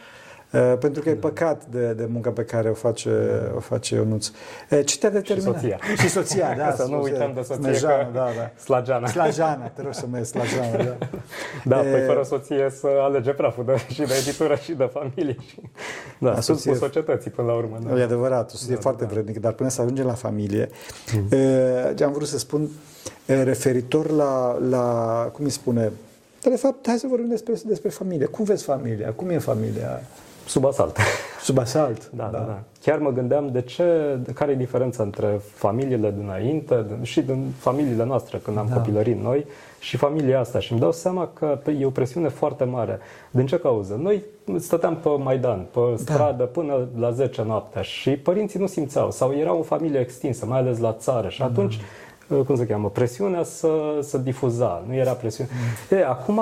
Uh, 0.52 0.74
Pentru 0.80 1.02
că 1.02 1.08
e 1.08 1.14
păcat 1.14 1.66
de, 1.66 1.92
de 1.92 2.08
munca 2.10 2.30
pe 2.30 2.42
care 2.44 2.70
o 2.70 2.74
face, 2.74 3.10
o 3.56 3.60
face 3.60 3.94
Ionuț. 3.94 4.28
Uh, 4.70 4.80
Ce 4.84 4.98
te-a 4.98 5.10
determinat? 5.10 5.54
soția. 5.54 5.78
Și 6.00 6.08
soția, 6.08 6.54
da. 6.56 6.72
Să 6.72 6.82
nu 6.82 6.88
soția. 6.88 7.12
uităm 7.12 7.32
de 7.34 7.40
soție 7.42 7.62
Snejana, 7.62 7.96
că- 8.04 8.10
da, 8.12 8.26
da. 8.36 8.50
Slajana. 8.62 9.06
Slajana, 9.06 9.66
te 9.68 9.82
rog 9.82 9.94
să 9.94 10.04
mă 10.10 10.16
iei, 10.16 10.24
Slajana, 10.26 10.76
da. 10.84 10.96
Da, 11.64 11.86
E, 11.88 11.90
păi 11.90 12.00
fără 12.06 12.22
soție 12.22 12.70
să 12.80 12.86
alege 13.00 13.30
praful 13.30 13.64
de, 13.64 13.76
și 13.92 14.02
de 14.02 14.14
editură 14.26 14.54
și 14.54 14.72
de 14.72 14.90
familie. 14.92 15.36
Și, 15.48 15.60
da, 16.20 16.30
Da, 16.32 16.40
sunt 16.40 16.56
soție- 16.56 16.70
cu 16.72 16.76
societății 16.78 17.30
până 17.30 17.46
la 17.48 17.54
urmă. 17.54 17.78
Da. 17.88 17.98
E 17.98 18.02
adevărat, 18.02 18.52
o 18.52 18.56
să 18.56 18.64
fie 18.66 18.74
Da, 18.74 18.80
foarte 18.80 19.04
da. 19.04 19.10
vrednic, 19.10 19.40
dar 19.40 19.52
până 19.52 19.68
să 19.68 19.80
ajungem 19.82 20.06
la 20.06 20.14
familie, 20.14 20.68
mm. 21.14 22.04
am 22.04 22.12
vrut 22.12 22.26
să 22.28 22.38
spun 22.38 22.68
e, 23.26 23.42
referitor 23.42 24.10
la, 24.10 24.58
la 24.68 24.84
cum 25.32 25.44
îi 25.44 25.50
spune, 25.50 25.92
dar 26.42 26.52
de 26.52 26.58
fapt, 26.58 26.86
hai 26.86 26.98
să 26.98 27.06
vorbim 27.08 27.28
despre, 27.28 27.54
despre 27.66 27.88
familie. 27.88 28.26
Cum 28.26 28.44
vezi 28.44 28.64
familia? 28.64 29.12
Cum 29.12 29.28
e 29.30 29.38
familia? 29.38 30.02
Sub 30.48 30.64
asalt. 30.66 30.96
Sub 31.42 31.58
asalt? 31.58 32.10
Da, 32.10 32.28
da, 32.32 32.38
da. 32.38 32.58
Chiar 32.82 32.98
mă 32.98 33.10
gândeam 33.10 33.48
de 33.52 33.60
ce, 33.62 34.18
de 34.24 34.32
care 34.32 34.52
e 34.52 34.54
diferența 34.54 35.02
între 35.02 35.40
familiile 35.54 36.14
dinainte 36.18 36.84
din- 36.88 37.02
și 37.02 37.22
din 37.22 37.52
familiile 37.58 38.04
noastre 38.04 38.38
când 38.44 38.58
am 38.58 38.66
Da. 38.68 38.74
da. 38.74 38.78
copilărit 38.80 39.22
noi 39.22 39.46
și 39.80 39.96
familia 39.96 40.40
asta 40.40 40.58
și 40.58 40.72
îmi 40.72 40.80
dau 40.80 40.92
seama 40.92 41.30
că 41.34 41.58
e 41.78 41.86
o 41.86 41.90
presiune 41.90 42.28
foarte 42.28 42.64
mare. 42.64 42.98
Din 43.30 43.46
ce 43.46 43.58
cauză? 43.58 43.98
Noi 44.02 44.22
stăteam 44.56 44.96
pe 44.96 45.08
Maidan, 45.08 45.66
pe 45.70 45.80
stradă 45.96 46.44
până 46.44 46.88
la 46.98 47.10
10 47.10 47.42
noaptea 47.42 47.82
și 47.82 48.10
părinții 48.10 48.60
nu 48.60 48.66
simțeau 48.66 49.10
sau 49.10 49.32
era 49.34 49.52
o 49.54 49.62
familie 49.62 50.00
extinsă, 50.00 50.46
mai 50.46 50.58
ales 50.58 50.78
la 50.78 50.92
țară 50.92 51.28
și 51.28 51.42
atunci 51.42 51.80
cum 52.46 52.56
se 52.56 52.66
cheamă, 52.66 52.88
presiunea 52.90 53.42
să, 53.42 53.98
să 54.02 54.18
difuza, 54.18 54.84
nu 54.86 54.94
era 54.94 55.12
presiune. 55.12 55.50
E, 55.90 56.04
acum 56.06 56.40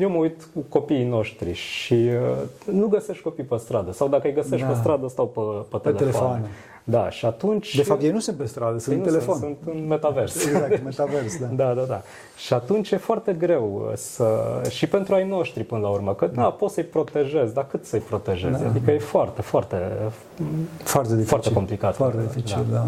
eu 0.00 0.10
mă 0.10 0.16
uit 0.16 0.48
cu 0.54 0.64
copiii 0.68 1.04
noștri 1.08 1.52
și 1.52 1.92
uh, 1.94 2.72
nu 2.72 2.86
găsești 2.86 3.22
copii 3.22 3.44
pe 3.44 3.56
stradă 3.56 3.92
sau 3.92 4.08
dacă 4.08 4.26
îi 4.26 4.32
găsești 4.34 4.66
Da. 4.66 4.72
pe 4.72 4.78
stradă 4.78 5.08
stau 5.08 5.26
pe, 5.26 5.40
pe, 5.68 5.76
Pe 5.76 5.90
telefoane. 5.90 6.10
telefoane. 6.10 6.46
Da, 6.88 7.10
și 7.10 7.26
atunci... 7.26 7.76
De 7.76 7.82
fapt, 7.82 8.02
ei 8.02 8.10
nu 8.10 8.18
sunt 8.18 8.36
pe 8.36 8.46
stradă, 8.46 8.78
sunt 8.78 8.94
Ei 8.94 9.00
în 9.00 9.06
nu 9.06 9.10
telefon. 9.12 9.38
Sunt, 9.38 9.56
sunt 9.64 9.74
în 9.74 9.86
metavers. 9.86 10.44
Exact, 10.44 10.84
metavers, 10.84 11.38
da. 11.38 11.46
Da, 11.64 11.74
da, 11.74 11.82
da. 11.82 12.02
Și 12.36 12.52
atunci 12.54 12.90
e 12.90 12.96
foarte 12.96 13.32
greu 13.32 13.92
să... 13.94 14.26
Și 14.70 14.86
pentru 14.88 15.14
ai 15.14 15.28
noștri 15.28 15.64
până 15.64 15.80
la 15.80 15.88
urmă, 15.88 16.14
că 16.14 16.26
da, 16.34 16.42
poți 16.44 16.74
să-i 16.74 16.84
protejezi, 16.84 17.54
dar 17.54 17.66
cât 17.70 17.84
să-i 17.84 18.00
protejezi? 18.00 18.62
Da. 18.62 18.68
Adică 18.68 18.90
e 18.90 18.98
foarte, 18.98 19.42
foarte... 19.42 19.76
Foarte 20.82 21.08
dificil. 21.08 21.28
Foarte 21.28 21.52
complicat. 21.52 21.94
Foarte 21.94 22.16
Da. 22.16 22.22
dificil, 22.22 22.64
da. 22.72 22.86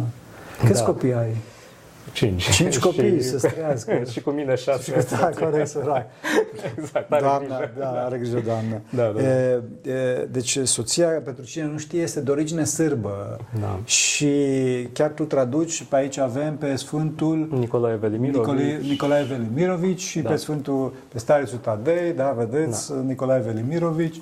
Câți 0.67 0.81
Da. 0.81 0.87
copii 0.87 1.12
ai? 1.14 1.37
Cinci. 2.12 2.50
Cinci 2.50 2.79
copii 2.88 3.17
și, 3.17 3.23
să 3.23 3.49
trăiască. 3.55 4.03
și 4.12 4.21
cu 4.21 4.31
mine 4.31 4.55
șase. 4.55 5.07
Da, 5.11 5.31
corect, 5.41 5.69
sărac. 5.69 6.07
exact, 6.79 7.12
are 7.12 7.23
Doamna, 7.23 7.57
grijă. 7.57 7.73
da, 7.79 8.05
are 8.05 8.19
grijă, 8.19 8.43
doamnă. 8.45 8.81
Da, 8.91 9.12
da. 9.17 9.23
E, 9.23 9.62
e, 9.83 10.27
deci 10.31 10.59
soția, 10.62 11.09
pentru 11.09 11.45
cine 11.45 11.65
nu 11.65 11.79
știe, 11.79 12.00
este 12.03 12.21
de 12.21 12.31
origine 12.31 12.65
sârbă. 12.65 13.37
Da. 13.61 13.79
Și 13.85 14.29
chiar 14.93 15.11
tu 15.11 15.25
traduci, 15.25 15.83
pe 15.83 15.97
aici 15.97 16.19
avem 16.19 16.57
pe 16.57 16.77
Sfântul 16.77 17.49
Nicolae 17.50 17.97
Velimirovici. 17.97 18.47
Nicolae, 18.49 18.79
Nicolae 18.88 19.25
Velimirovici 19.25 20.00
și 20.00 20.21
Da. 20.21 20.31
pe 20.31 20.37
Sfântul, 20.37 20.93
pe 21.09 21.19
Starețul 21.19 21.59
Tadei, 21.59 22.12
da, 22.17 22.35
vedeți, 22.37 22.93
Nicolae 23.07 23.41
Velimirovici, 23.41 24.21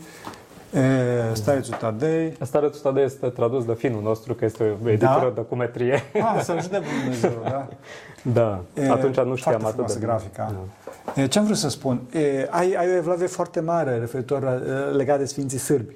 e, 0.81 1.35
Starețul 1.35 1.75
Tadei. 1.75 2.37
Starețul 2.43 2.81
Tadei 2.81 3.05
este 3.05 3.27
tradus 3.27 3.65
de 3.65 3.75
finul 3.75 4.03
nostru, 4.03 4.35
că 4.35 4.45
este 4.45 4.63
o 4.85 4.89
editură 4.89 5.21
Da? 5.21 5.33
de 5.35 5.41
cumetrie. 5.41 6.03
Ah, 6.15 6.41
să 6.43 6.53
ajute 6.53 6.81
Dumnezeu, 7.01 7.31
da. 7.51 7.69
Da, 8.33 8.61
E, 8.75 8.91
atunci 8.91 9.17
nu 9.21 9.35
știam 9.35 9.61
foarte 9.61 9.81
atât 9.81 9.95
frumoasă 9.95 9.99
de 9.99 10.05
bine. 10.05 10.13
grafica. 10.13 10.55
Da. 11.15 11.23
E, 11.23 11.27
Ce 11.27 11.39
am 11.39 11.45
vrut 11.45 11.57
să 11.57 11.69
spun? 11.69 12.01
E, 12.13 12.47
ai, 12.51 12.75
ai 12.79 12.89
o 12.93 12.95
evlavie 12.97 13.27
foarte 13.27 13.61
mare 13.61 13.99
referitor 13.99 14.43
la, 14.43 14.53
legat 14.97 15.19
de 15.19 15.25
Sfinții 15.25 15.59
Sârbi. 15.59 15.95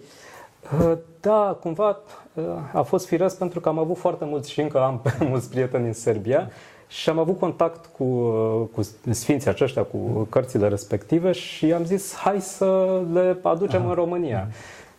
Uh, 0.81 0.93
Da, 1.21 1.59
cumva 1.61 1.99
uh, 2.35 2.45
a 2.73 2.83
fost 2.83 3.07
firesc 3.07 3.39
pentru 3.39 3.61
că 3.61 3.69
am 3.69 3.79
avut 3.79 3.97
foarte 3.99 4.25
mulți 4.25 4.51
și 4.51 4.61
încă 4.61 4.81
am 4.81 5.03
mulți 5.31 5.49
prieteni 5.51 5.87
în 5.87 5.93
Serbia 5.93 6.51
și 6.91 7.09
am 7.09 7.19
avut 7.19 7.39
contact 7.39 7.87
cu, 7.87 8.05
uh, 8.05 8.67
cu 8.75 9.13
sfinții 9.13 9.51
aceștia, 9.51 9.83
cu 9.83 10.27
cărțile 10.31 10.69
respective 10.69 11.33
și 11.33 11.73
am 11.73 11.85
zis 11.85 12.15
hai 12.15 12.41
să 12.41 13.01
le 13.13 13.39
aducem 13.43 13.87
în 13.87 13.95
România. 13.95 14.49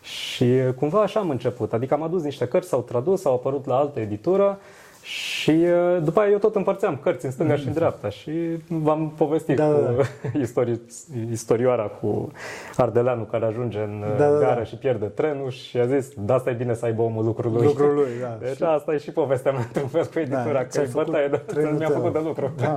Și 0.01 0.43
uh, 0.43 0.73
cumva 0.73 1.01
așa 1.01 1.19
am 1.19 1.29
început, 1.29 1.73
adică 1.73 1.93
am 1.93 2.01
adus 2.01 2.23
niște 2.23 2.47
cărți, 2.47 2.69
s-au 2.69 2.81
tradus, 2.81 3.25
au 3.25 3.33
apărut 3.33 3.65
la 3.65 3.75
altă 3.75 3.99
editură 3.99 4.59
și 5.03 5.49
uh, 5.49 6.03
după 6.03 6.19
aia 6.19 6.29
eu 6.31 6.37
tot 6.37 6.55
împărțeam 6.55 6.97
cărți 7.03 7.25
în 7.25 7.31
stânga 7.31 7.55
și 7.55 7.67
în 7.67 7.73
dreapta 7.73 8.09
și 8.09 8.31
v-am 8.67 9.13
povestit 9.17 9.55
Da, 9.55 9.65
cu 9.65 9.79
da, 9.81 10.03
istori, 10.41 10.79
istorioara 11.31 11.83
cu 11.83 12.31
Ardeleanu 12.77 13.23
care 13.23 13.45
ajunge 13.45 13.79
în 13.79 14.03
Da, 14.17 14.25
da, 14.29 14.31
da. 14.31 14.39
gară 14.39 14.63
și 14.63 14.75
pierde 14.75 15.05
trenul 15.05 15.49
și 15.49 15.77
a 15.77 15.85
zis, 15.85 16.07
da, 16.17 16.33
asta 16.33 16.49
e 16.49 16.53
bine 16.53 16.73
să 16.73 16.85
aibă 16.85 17.01
omul 17.01 17.25
lucrul 17.25 17.51
lui. 17.51 17.65
Lucrul 17.65 17.93
lui, 17.93 18.09
da. 18.21 18.37
Deci 18.47 18.61
asta 18.61 18.93
e 18.93 18.97
și 18.97 19.11
povestea 19.11 19.51
mea 19.51 19.61
într-un 19.67 19.87
fel 19.87 20.05
cu 20.05 20.19
editura, 20.19 20.59
că 20.61 20.67
ți-ai 20.67 20.85
e 20.85 20.87
făcut 20.87 21.05
bătaie 21.05 21.27
de, 21.27 21.37
trenul 21.37 21.73
mi-a 21.73 21.87
tău. 21.87 21.95
făcut 21.95 22.13
de 22.13 22.19
lucru. 22.23 22.51
Da. 22.57 22.75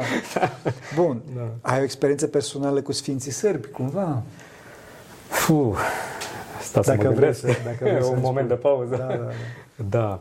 Bun. 0.94 1.20
Da. 1.36 1.70
Ai 1.72 1.80
o 1.80 1.82
experiență 1.82 2.26
personală 2.26 2.80
cu 2.80 2.92
Sfinții 2.92 3.30
Sârbi, 3.32 3.66
cumva? 3.68 4.22
Fuh, 5.28 5.76
sta 6.60 6.82
să 6.82 6.90
Dacă 6.90 7.02
mă 7.08 7.08
vrei 7.14 7.18
gândesc. 7.20 7.40
să- 7.40 7.56
dacă 7.64 7.76
vrei 7.80 8.02
să 8.02 8.06
Un 8.08 8.12
îmi 8.14 8.22
moment 8.22 8.46
spui. 8.46 8.56
de 8.56 8.62
pauză. 8.68 8.96
Da, 8.96 9.06
da, 9.06 9.14
da. 9.14 9.28
Da. 9.88 10.20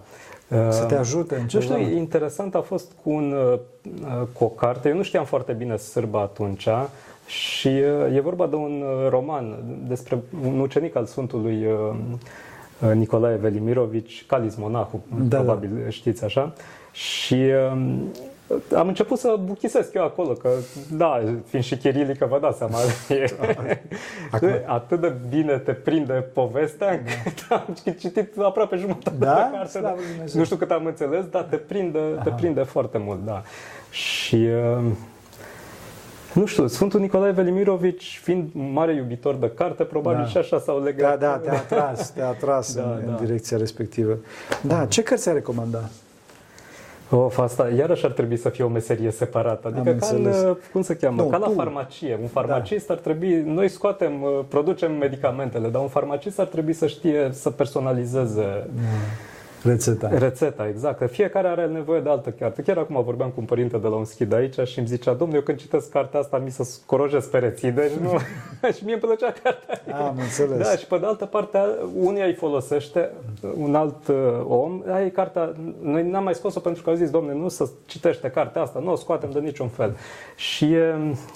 Să 0.69 0.85
te 0.87 0.93
Uh, 0.93 0.99
ajute 0.99 1.35
în 1.35 1.41
Nu 1.41 1.47
ceva. 1.47 1.63
știu, 1.63 1.77
interesant 1.97 2.55
a 2.55 2.61
fost 2.61 2.91
cu, 3.03 3.09
un, 3.09 3.31
uh, 3.31 3.59
cu 4.33 4.43
o 4.43 4.47
carte. 4.47 4.89
Eu 4.89 4.95
nu 4.95 5.03
știam 5.03 5.25
foarte 5.25 5.53
bine 5.53 5.77
sârba 5.77 6.21
atunci 6.21 6.67
și 7.25 7.67
uh, 7.67 8.15
e 8.15 8.19
vorba 8.19 8.47
de 8.47 8.55
un 8.55 8.83
uh, 9.03 9.09
roman 9.09 9.57
despre 9.87 10.21
un 10.45 10.59
ucenic 10.59 10.95
al 10.95 11.05
Sfântului 11.05 11.65
uh, 11.65 11.95
uh, 12.89 12.93
Nicolae 12.95 13.35
Velimirovici, 13.35 14.25
Calis 14.27 14.55
Monahu, 14.55 15.03
Da, 15.27 15.37
probabil 15.37 15.69
știți 15.89 16.23
așa. 16.23 16.53
Și 16.91 17.43
um, 17.73 18.11
am 18.75 18.87
început 18.87 19.17
să 19.17 19.35
buchisesc 19.43 19.93
eu 19.93 20.03
acolo, 20.03 20.29
că 20.33 20.49
da, 20.91 21.21
fiind 21.45 21.65
și 21.65 21.77
chirilică, 21.77 22.25
vă 22.29 22.39
dați 22.41 22.57
seama, 22.57 22.77
e, 23.09 23.25
Acum- 24.31 24.65
atât 24.77 25.01
de 25.01 25.13
bine 25.29 25.57
te 25.57 25.71
prinde 25.73 26.13
povestea, 26.13 26.91
încât 26.91 27.45
am 27.67 27.77
citit 27.99 28.37
aproape 28.37 28.75
jumătate 28.75 29.15
Da? 29.19 29.33
de 29.51 29.55
carte. 29.57 29.69
Slavă 29.69 29.95
lui 29.95 30.05
Dumnezeu. 30.13 30.39
Nu 30.39 30.45
știu 30.45 30.57
cât 30.57 30.71
am 30.71 30.85
înțeles, 30.85 31.25
dar 31.25 31.41
te 31.43 31.55
prinde, 31.55 31.99
te 32.23 32.29
prinde 32.29 32.61
foarte 32.61 32.97
mult, 32.97 33.25
da. 33.25 33.41
Și 33.89 34.35
uh, 34.35 34.83
nu 36.33 36.45
știu, 36.45 36.67
Sfântul 36.67 36.99
Nicolae 36.99 37.31
Velimirovici, 37.31 38.19
fiind 38.23 38.49
mare 38.53 38.93
iubitor 38.93 39.35
de 39.35 39.51
carte, 39.55 39.83
probabil 39.83 40.19
Da. 40.19 40.25
și 40.25 40.37
așa 40.37 40.59
s-au 40.59 40.77
Da, 40.77 40.83
legat. 40.83 41.19
da, 41.19 41.37
te-a 41.37 41.53
atras, 41.53 42.11
te-a 42.11 42.27
atras 42.27 42.75
Da, 42.75 42.81
în, 42.83 43.01
în 43.05 43.11
da. 43.11 43.17
direcția 43.25 43.57
respectivă. 43.57 44.17
Da, 44.61 44.85
ce 44.85 45.03
cărți 45.03 45.27
ai 45.27 45.33
recomanda? 45.33 45.79
Of, 47.15 47.37
asta 47.39 47.69
iarăși 47.77 48.05
ar 48.05 48.11
trebui 48.11 48.37
să 48.37 48.49
fie 48.49 48.63
o 48.63 48.67
meserie 48.67 49.11
separată. 49.11 49.67
Adică 49.67 49.89
Am 49.89 49.97
ca 49.99 50.07
în, 50.07 50.25
înțeles. 50.25 50.41
uh, 50.49 50.57
cum 50.71 50.81
se 50.81 50.95
cheamă, 50.95 51.21
Nu, 51.21 51.27
ca 51.27 51.37
la 51.37 51.45
tu. 51.45 51.51
farmacie. 51.51 52.17
Un 52.21 52.27
farmacist 52.27 52.89
ar 52.89 52.97
trebui, 52.97 53.43
noi 53.45 53.67
scoatem, 53.69 54.21
uh, 54.21 54.39
producem 54.47 54.91
medicamentele, 54.95 55.67
dar 55.67 55.81
un 55.81 55.87
farmacist 55.87 56.39
ar 56.39 56.45
trebui 56.45 56.73
să 56.73 56.87
știe 56.87 57.29
să 57.31 57.49
personalizeze 57.49 58.67
Rețeta. 59.63 60.09
Rețeta, 60.17 60.67
exact. 60.67 60.97
Că 60.97 61.05
Fiecare 61.05 61.47
are 61.47 61.65
nevoie 61.65 62.01
de 62.01 62.09
altă 62.09 62.29
carte. 62.29 62.61
Chiar 62.61 62.77
acum 62.77 63.03
vorbeam 63.03 63.29
cu 63.29 63.39
un 63.39 63.45
părinte 63.45 63.77
de 63.77 63.87
la 63.87 63.95
un 63.95 64.05
schid 64.05 64.33
aici 64.33 64.59
și 64.67 64.79
îmi 64.79 64.87
zicea, 64.87 65.13
domnule, 65.13 65.37
eu 65.37 65.43
când 65.43 65.57
citesc 65.57 65.89
cartea 65.89 66.19
asta 66.19 66.37
mi 66.37 66.51
se 66.51 66.63
scorojesc 66.63 67.29
pereții, 67.29 67.71
deci 67.71 67.91
nu... 68.01 68.17
și 68.75 68.83
mie 68.83 68.93
îmi 68.93 69.01
plăcea 69.01 69.33
cartea. 69.43 69.95
Am 69.95 70.17
înțeles. 70.19 70.57
Da, 70.57 70.77
și 70.77 70.85
pe 70.85 70.97
de 70.97 71.05
altă 71.05 71.25
parte, 71.25 71.59
unia 71.99 72.25
îi 72.25 72.33
folosește, 72.33 73.11
un 73.57 73.75
alt 73.75 74.07
uh, 74.07 74.15
om, 74.47 74.81
aia 74.87 75.05
e 75.05 75.09
cartea, 75.09 75.53
noi 75.81 76.09
n-am 76.09 76.23
mai 76.23 76.33
scos-o 76.33 76.59
pentru 76.59 76.83
că 76.83 76.89
au 76.89 76.95
zis, 76.95 77.09
domnule, 77.09 77.37
nu 77.37 77.47
să 77.47 77.69
citește 77.85 78.29
cartea 78.29 78.61
asta, 78.61 78.79
nu 78.79 78.91
o 78.91 78.95
scoatem 78.95 79.29
de 79.31 79.39
niciun 79.39 79.67
fel. 79.67 79.95
Și, 80.35 80.75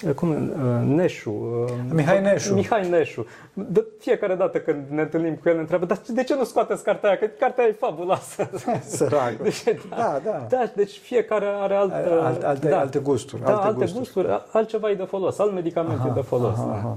uh, 0.06 0.14
cum, 0.16 0.30
uh, 0.30 0.96
Neșu. 0.96 1.64
uh, 1.66 1.74
Mihai 1.94 2.22
Neșu. 2.22 2.54
Mihai 2.54 2.90
Neșu. 2.90 3.26
De 3.54 3.86
fiecare 4.00 4.36
dată 4.36 4.60
când 4.60 4.86
ne 4.90 5.02
întâlnim 5.02 5.36
cu 5.36 5.50
el, 5.50 5.54
ne 5.56 5.60
întreabă, 5.60 5.86
dar 5.86 6.02
de 6.08 6.24
ce 6.24 6.36
nu 6.36 6.44
scoateți 6.44 6.84
cartea 6.84 7.10
aia? 7.10 7.18
Că 7.18 7.26
cartea 7.40 7.64
aia 7.64 7.74
e 7.74 7.78
fabuloasă. 8.18 8.88
Sărac. 8.98 9.38
Deci, 9.42 9.64
Da, 9.90 10.20
da. 10.26 10.46
da, 10.50 10.72
deci 10.76 10.98
fiecare 10.98 11.46
are 11.62 11.76
alt, 11.76 11.92
Alte, 11.94 12.46
alte, 12.46 12.68
da, 12.68 12.80
alte 12.80 13.00
gusturi. 13.00 13.44
da, 13.44 13.56
alte, 13.58 13.80
gusturi. 13.80 14.00
gusturi, 14.00 14.28
altceva 14.52 14.90
e 14.90 14.94
de 14.94 15.04
folos, 15.04 15.40
alt 15.40 15.54
medicament 15.54 16.00
e 16.08 16.12
de 16.14 16.22
folos. 16.22 16.58
Aha, 16.58 16.66
da. 16.68 16.74
aha. 16.74 16.94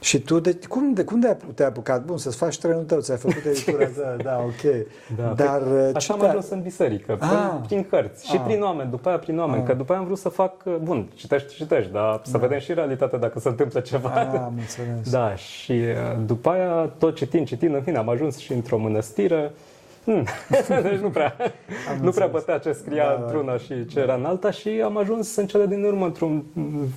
Și 0.00 0.20
tu, 0.20 0.40
de, 0.40 0.58
cum, 0.68 0.92
de, 0.92 1.04
cum 1.04 1.20
de 1.20 1.36
te-ai 1.54 1.68
apucat? 1.68 2.04
Bun, 2.04 2.18
să-ți 2.18 2.36
faci 2.36 2.58
trenul 2.58 2.82
tău, 2.82 3.00
ți-ai 3.00 3.16
făcut 3.18 3.44
editura 3.44 3.84
ta, 3.86 4.16
da, 4.22 4.38
ok. 4.44 4.72
Da, 5.16 5.44
Dar 5.44 5.58
păi, 5.58 5.86
ce 5.90 5.92
Așa 5.96 6.12
am 6.12 6.18
te-a- 6.18 6.28
ajuns 6.28 6.48
în 6.48 6.60
biserică, 6.62 7.16
Ah. 7.20 7.28
prin, 7.28 7.60
prin 7.66 7.84
cărți 7.88 8.26
și 8.26 8.36
Ah. 8.36 8.42
prin 8.46 8.62
oameni, 8.62 8.90
după 8.90 9.08
aia 9.08 9.18
prin 9.18 9.38
oameni, 9.38 9.60
Ah. 9.62 9.66
că 9.68 9.74
după 9.74 9.92
aia 9.92 10.00
am 10.00 10.06
vrut 10.06 10.18
să 10.18 10.28
fac, 10.28 10.52
bun, 10.82 11.08
citești, 11.14 11.54
citești, 11.54 11.92
dar 11.92 12.20
să 12.24 12.38
vedem 12.38 12.58
și 12.58 12.74
realitatea 12.74 13.18
dacă 13.18 13.38
se 13.38 13.48
întâmplă 13.48 13.80
ceva. 13.80 14.08
Ah, 14.14 14.40
am 14.44 14.54
înțeles. 14.58 15.10
Da, 15.10 15.34
și 15.34 15.72
uh, 15.72 16.18
după 16.26 16.48
aia, 16.50 16.90
tot 16.98 17.14
citind, 17.14 17.46
citind, 17.46 17.74
în 17.74 17.82
fine, 17.82 17.98
am 17.98 18.08
ajuns 18.08 18.36
și 18.38 18.52
într-o 18.52 18.78
mănăstire. 18.78 19.52
Hmm. 20.06 20.24
deci 20.82 21.00
nu 21.00 21.10
prea, 21.10 21.36
nu 22.00 22.10
prea 22.10 22.26
bătea 22.26 22.58
ce 22.58 22.72
scria 22.72 23.04
Da, 23.04 23.14
da. 23.18 23.24
într-una 23.24 23.56
și 23.56 23.86
ce 23.86 23.98
era 24.00 24.14
în 24.14 24.24
alta 24.24 24.50
și 24.50 24.68
am 24.84 24.96
ajuns 24.96 25.36
în 25.36 25.46
cele 25.46 25.66
din 25.66 25.84
urmă, 25.84 26.04
într-un 26.04 26.44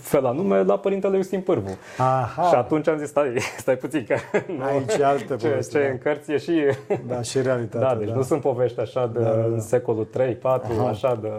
fel 0.02 0.26
anume, 0.26 0.64
la 0.64 0.78
Părintele 0.78 1.16
Iustin 1.16 1.42
Pârvu. 1.42 1.78
Aha. 1.98 2.48
Și 2.48 2.56
atunci 2.56 2.88
am 2.88 2.98
zis, 2.98 3.08
stai, 3.08 3.34
stai 3.58 3.76
puțin, 3.76 4.06
că 4.08 4.16
nu, 4.58 4.64
Aici 4.64 4.96
e 5.00 5.06
altă 5.06 5.36
ce, 5.36 5.48
poveste, 5.48 5.78
ce 5.78 5.84
da. 5.86 5.92
în 5.92 5.98
cărți 5.98 6.32
e 6.32 6.38
și... 6.38 6.62
Da, 7.08 7.22
și 7.22 7.42
realitatea. 7.42 7.88
Da, 7.88 7.96
deci 7.96 8.10
nu 8.10 8.22
sunt 8.22 8.42
povești 8.42 8.80
așa 8.80 9.10
de 9.14 9.20
Da, 9.20 9.30
da, 9.30 9.36
da. 9.36 9.46
în 9.46 9.60
secolul 9.60 10.06
3, 10.06 10.34
4, 10.34 10.72
Aha. 10.72 10.90
așa 10.90 11.18
de... 11.22 11.30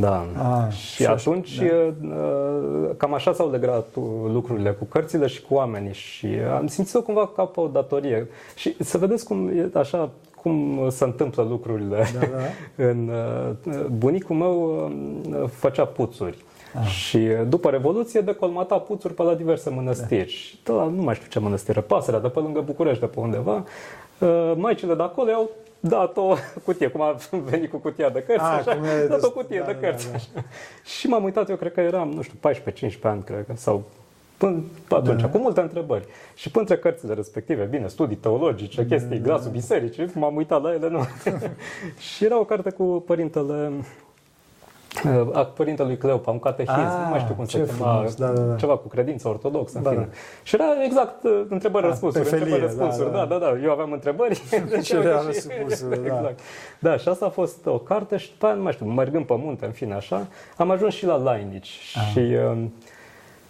Da. 0.00 0.26
Ah, 0.36 0.72
și 0.72 0.94
și 0.94 1.06
așa, 1.06 1.30
atunci, 1.30 1.58
da. 1.58 2.16
uh, 2.16 2.90
cam 2.96 3.14
așa 3.14 3.32
s-au 3.32 3.50
legat 3.50 3.88
uh, 3.94 4.04
lucrurile 4.32 4.70
cu 4.70 4.84
cărțile 4.84 5.26
și 5.26 5.42
cu 5.42 5.54
oamenii 5.54 5.92
și 5.92 6.28
am 6.58 6.66
simțit-o 6.66 7.02
cumva 7.02 7.26
ca 7.36 7.44
pe 7.44 7.60
o 7.60 7.66
datorie. 7.66 8.28
Și 8.56 8.76
să 8.78 8.98
vedeți 8.98 9.24
cum 9.24 9.48
e 9.48 9.78
așa 9.78 10.10
cum 10.42 10.86
se 10.90 11.04
întâmplă 11.04 11.42
lucrurile. 11.42 12.04
Da, 12.18 12.26
da. 12.26 12.36
În, 12.88 13.08
uh, 13.66 13.84
bunicul 13.90 14.36
meu 14.36 14.84
uh, 15.30 15.48
făcea 15.52 15.84
puțuri. 15.84 16.38
Și 16.88 17.18
după 17.48 17.70
Revoluție 17.70 18.20
decolmata 18.20 18.78
puțuri 18.78 19.14
pe 19.14 19.22
la 19.22 19.34
diverse 19.34 19.70
mănăstiri. 19.70 20.28
Și 20.30 20.58
de 20.64 20.72
la, 20.72 20.84
nu 20.84 21.02
mai 21.02 21.14
știu 21.14 21.26
ce 21.28 21.38
mănăstire, 21.38 21.80
Pasărea, 21.80 22.20
de 22.20 22.28
pe 22.28 22.38
lângă 22.40 22.60
București, 22.60 23.00
de 23.00 23.06
pe 23.06 23.20
undeva. 23.20 23.64
Uh, 24.18 24.52
Maicile 24.56 24.94
de 24.94 25.02
acolo 25.02 25.28
i-au 25.30 25.50
dat 25.80 26.16
o 26.16 26.34
cutie, 26.64 26.88
cum 26.88 27.00
a 27.00 27.16
venit 27.50 27.70
cu 27.70 27.76
cutia 27.76 28.08
de 28.10 28.22
cărți, 28.22 28.42
Ah, 28.44 28.58
așa, 28.58 28.74
cum 28.74 28.84
e 28.84 29.06
dat 29.08 29.20
de- 29.20 29.26
o 29.26 29.30
cutie 29.30 29.58
da, 29.58 29.64
de 29.66 29.72
da, 29.72 29.78
cărți. 29.78 30.08
da. 30.10 30.14
așa. 30.14 30.28
Și 30.84 31.06
m-am 31.06 31.24
uitat, 31.24 31.48
eu 31.50 31.56
cred 31.56 31.72
că 31.72 31.80
eram, 31.80 32.08
nu 32.08 32.22
știu, 32.22 32.38
14-15 32.50 33.00
ani, 33.02 33.22
cred 33.22 33.44
că, 33.46 33.52
sau 33.56 33.82
până 34.38 34.62
atunci, 34.90 35.20
Da. 35.20 35.28
cu 35.28 35.38
multe 35.38 35.60
întrebări. 35.60 36.04
Și 36.34 36.50
până 36.50 36.64
între 36.68 36.78
cărțile 36.90 37.14
respective, 37.14 37.64
bine, 37.64 37.86
studii 37.86 38.16
teologice, 38.16 38.86
chestii, 38.86 39.20
glasul 39.20 39.50
bisericii, 39.50 40.10
m-am 40.14 40.36
uitat 40.36 40.62
la 40.62 40.72
ele, 40.72 40.88
nu. 40.88 41.04
și 42.14 42.24
era 42.24 42.38
o 42.38 42.44
carte 42.44 42.70
cu 42.70 42.84
părintele 43.06 43.70
a 45.32 45.44
părintelui 45.44 45.96
Cleopa, 45.96 46.30
un 46.30 46.38
catehism, 46.38 46.74
Ah, 46.78 47.02
nu 47.04 47.10
mai 47.10 47.20
știu 47.20 47.34
cum 47.34 47.44
ce 47.44 47.64
se 47.64 47.72
chema, 47.76 47.92
frumos, 47.92 48.14
da, 48.14 48.26
da, 48.28 48.40
da. 48.40 48.54
ceva 48.54 48.76
cu 48.76 48.88
credință 48.88 49.28
ortodoxă, 49.28 49.76
în 49.76 49.82
Da, 49.82 49.90
fine. 49.90 50.02
da. 50.02 50.08
Și 50.42 50.54
era 50.54 50.64
exact 50.84 51.24
uh, 51.24 51.44
întrebări-răspunsuri, 51.48 52.24
pe 52.24 52.28
felie, 52.30 52.44
întrebări-răspunsuri, 52.44 53.10
da, 53.12 53.18
da, 53.18 53.24
da. 53.24 53.38
da, 53.38 53.46
da, 53.52 53.58
eu 53.64 53.70
aveam 53.70 53.92
întrebări. 53.92 54.42
deci 54.70 54.84
Și 54.86 54.94
eu 54.94 55.00
era 55.02 55.18
și- 55.18 55.26
răspunsurile, 55.26 56.08
da. 56.08 56.16
exact. 56.16 56.38
Da, 56.78 56.96
și 56.96 57.08
asta 57.08 57.24
a 57.26 57.28
fost 57.28 57.66
o 57.66 57.78
carte 57.78 58.16
și 58.16 58.30
după 58.30 58.46
aia, 58.46 58.54
nu 58.54 58.62
mai 58.62 58.72
știu, 58.72 58.86
mergând 58.86 59.24
pe 59.26 59.34
munte, 59.36 59.64
în 59.66 59.72
fine, 59.72 59.94
așa, 59.94 60.26
am 60.56 60.70
ajuns 60.70 60.94
și 60.94 61.06
la 61.06 61.16
Lainici 61.16 61.94
Ah. 61.94 62.10
și 62.12 62.18
uh, 62.18 62.62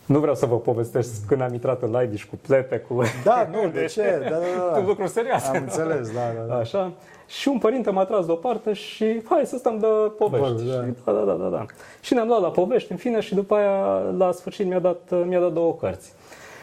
Nu 0.08 0.18
vreau 0.18 0.34
să 0.34 0.46
vă 0.46 0.56
povestesc 0.58 1.26
când 1.26 1.40
am 1.40 1.52
intrat 1.52 1.82
în 1.82 1.90
Laidiș 1.90 2.24
cu 2.24 2.38
plete, 2.46 2.78
cu... 2.78 3.02
Da, 3.24 3.48
nu, 3.52 3.68
de 3.68 3.84
ce? 3.84 4.18
Da, 4.22 4.28
da, 4.28 4.36
da. 4.72 4.84
lucruri 4.86 5.10
serioase. 5.10 5.48
Am 5.56 5.62
înțeles, 5.62 6.10
da, 6.12 6.20
da. 6.36 6.42
da. 6.48 6.54
Așa. 6.54 6.92
Și 7.26 7.48
un 7.48 7.58
părinte 7.58 7.90
m-a 7.90 8.04
tras 8.04 8.26
deoparte 8.26 8.72
și 8.72 9.22
hai 9.28 9.42
să 9.44 9.56
stăm 9.56 9.78
de 9.78 9.86
povești. 10.18 10.46
Bun, 10.54 10.66
da. 10.66 10.72
Și, 10.84 10.92
da, 11.04 11.12
da, 11.12 11.20
da, 11.20 11.32
da, 11.32 11.48
da. 11.48 11.64
Și 12.00 12.14
ne-am 12.14 12.26
luat 12.28 12.40
la 12.40 12.48
povești, 12.50 12.90
în 12.92 12.96
fine, 12.98 13.20
și 13.20 13.34
după 13.34 13.54
aia, 13.54 13.98
la 14.18 14.32
sfârșit, 14.32 14.66
mi-a 14.66 14.78
dat, 14.78 15.12
mi-a 15.26 15.40
dat 15.40 15.52
două 15.52 15.74
cărți. 15.74 16.12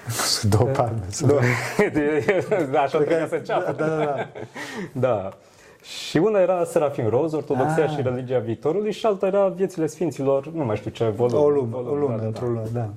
Două 0.58 0.70
palme. 0.70 1.00
Două. 1.28 1.40
da, 2.72 2.82
așa 2.82 2.98
trebuia 2.98 3.28
să 3.28 3.36
înceapă. 3.36 3.72
Da, 3.78 3.86
da, 3.86 3.96
da. 4.04 4.28
Da. 5.08 5.30
Și 5.82 6.18
una 6.18 6.40
era 6.40 6.64
Serafim 6.64 7.10
Rose, 7.10 7.36
Ortodoxia 7.36 7.84
Ah. 7.84 7.90
și 7.90 8.02
religia 8.02 8.40
viitorului 8.40 8.92
și 8.92 9.06
alta 9.06 9.28
era 9.28 9.48
Viețile 9.48 9.86
Sfinților, 9.88 10.48
nu 10.48 10.64
mai 10.66 10.75
știu 10.75 10.92
ce 10.92 11.04
volum. 11.06 11.40
O 11.44 11.50
lună, 11.50 11.68
volum, 11.72 11.92
o 11.92 11.96
lună, 11.96 12.16
da, 12.16 12.22
da, 12.22 12.25
într-o 12.25 12.46
lună, 12.46 12.62
da. 12.74 12.80
Da. 12.80 12.90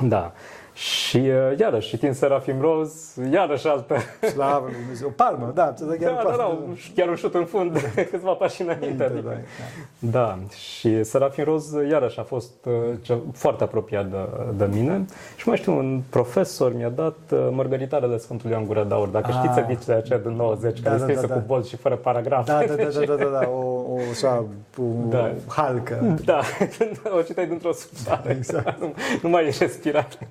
Да. 0.00 0.32
Și 0.78 1.16
uh, 1.16 1.58
iarăși, 1.58 1.88
citind 1.88 2.14
Serafim 2.14 2.60
Rose, 2.60 3.28
iarăși 3.32 3.66
altă. 3.66 3.96
Slavă 4.20 4.64
lui 4.66 4.74
Dumnezeu. 4.80 5.08
O 5.08 5.10
palmă, 5.10 5.50
da, 5.54 5.72
ți 5.72 5.84
chiar 5.84 6.12
Da, 6.12 6.30
da, 6.30 6.36
da, 6.36 6.44
un- 6.44 6.76
chiar 6.94 7.08
un 7.08 7.14
șut 7.14 7.34
în 7.34 7.44
fund, 7.44 7.78
câțiva 8.10 8.32
pași 8.32 8.62
înainte. 8.62 8.88
Da, 8.96 9.04
Adică. 9.04 9.40
da. 9.98 10.10
Da, 10.10 10.38
și 10.56 11.04
Serafim 11.04 11.44
Roz 11.44 11.72
iarăși 11.90 12.18
a 12.18 12.22
fost 12.22 12.50
uh, 12.66 12.72
ce- 13.02 13.16
foarte 13.32 13.62
apropiat 13.64 14.06
de, 14.10 14.16
de 14.56 14.68
mine 14.72 15.04
și 15.36 15.48
mai 15.48 15.56
știu, 15.56 15.76
un 15.76 16.02
profesor 16.10 16.74
mi-a 16.76 16.88
dat 16.88 17.16
uh, 17.32 17.48
Mărgăritarele 17.50 18.18
Sfântului 18.18 18.52
Ioan 18.52 18.66
Gură 18.66 18.84
de 18.88 18.94
Aur, 18.94 19.08
dacă 19.08 19.26
Ah. 19.30 19.34
știți 19.42 19.58
ediția 19.58 19.96
aceea 19.96 20.18
din 20.18 20.32
90, 20.32 20.80
Da, 20.80 20.90
care 20.90 20.96
da, 21.02 21.04
e 21.04 21.06
scrisă 21.06 21.26
da, 21.26 21.34
da. 21.34 21.40
cu 21.40 21.46
bolți 21.46 21.68
și 21.68 21.76
fără 21.76 21.94
paragrafe. 21.96 22.50
Da, 22.52 22.58
da, 22.66 22.74
da, 22.74 22.88
da, 22.98 23.04
da, 23.04 23.14
da, 23.14 23.38
da, 23.40 23.48
o, 23.48 23.58
o, 23.88 23.98
așa, 24.10 24.44
o 24.78 24.82
Da. 25.08 25.30
halcă. 25.48 26.16
Da, 26.24 26.40
o 27.18 27.22
citeai 27.22 27.46
dintr-o 27.46 27.72
subsoare. 27.72 28.34
Exact. 28.38 28.80
Nu, 28.80 28.94
nu 29.22 29.28
mai 29.28 29.46
e 29.46 29.54
respirare. 29.58 30.28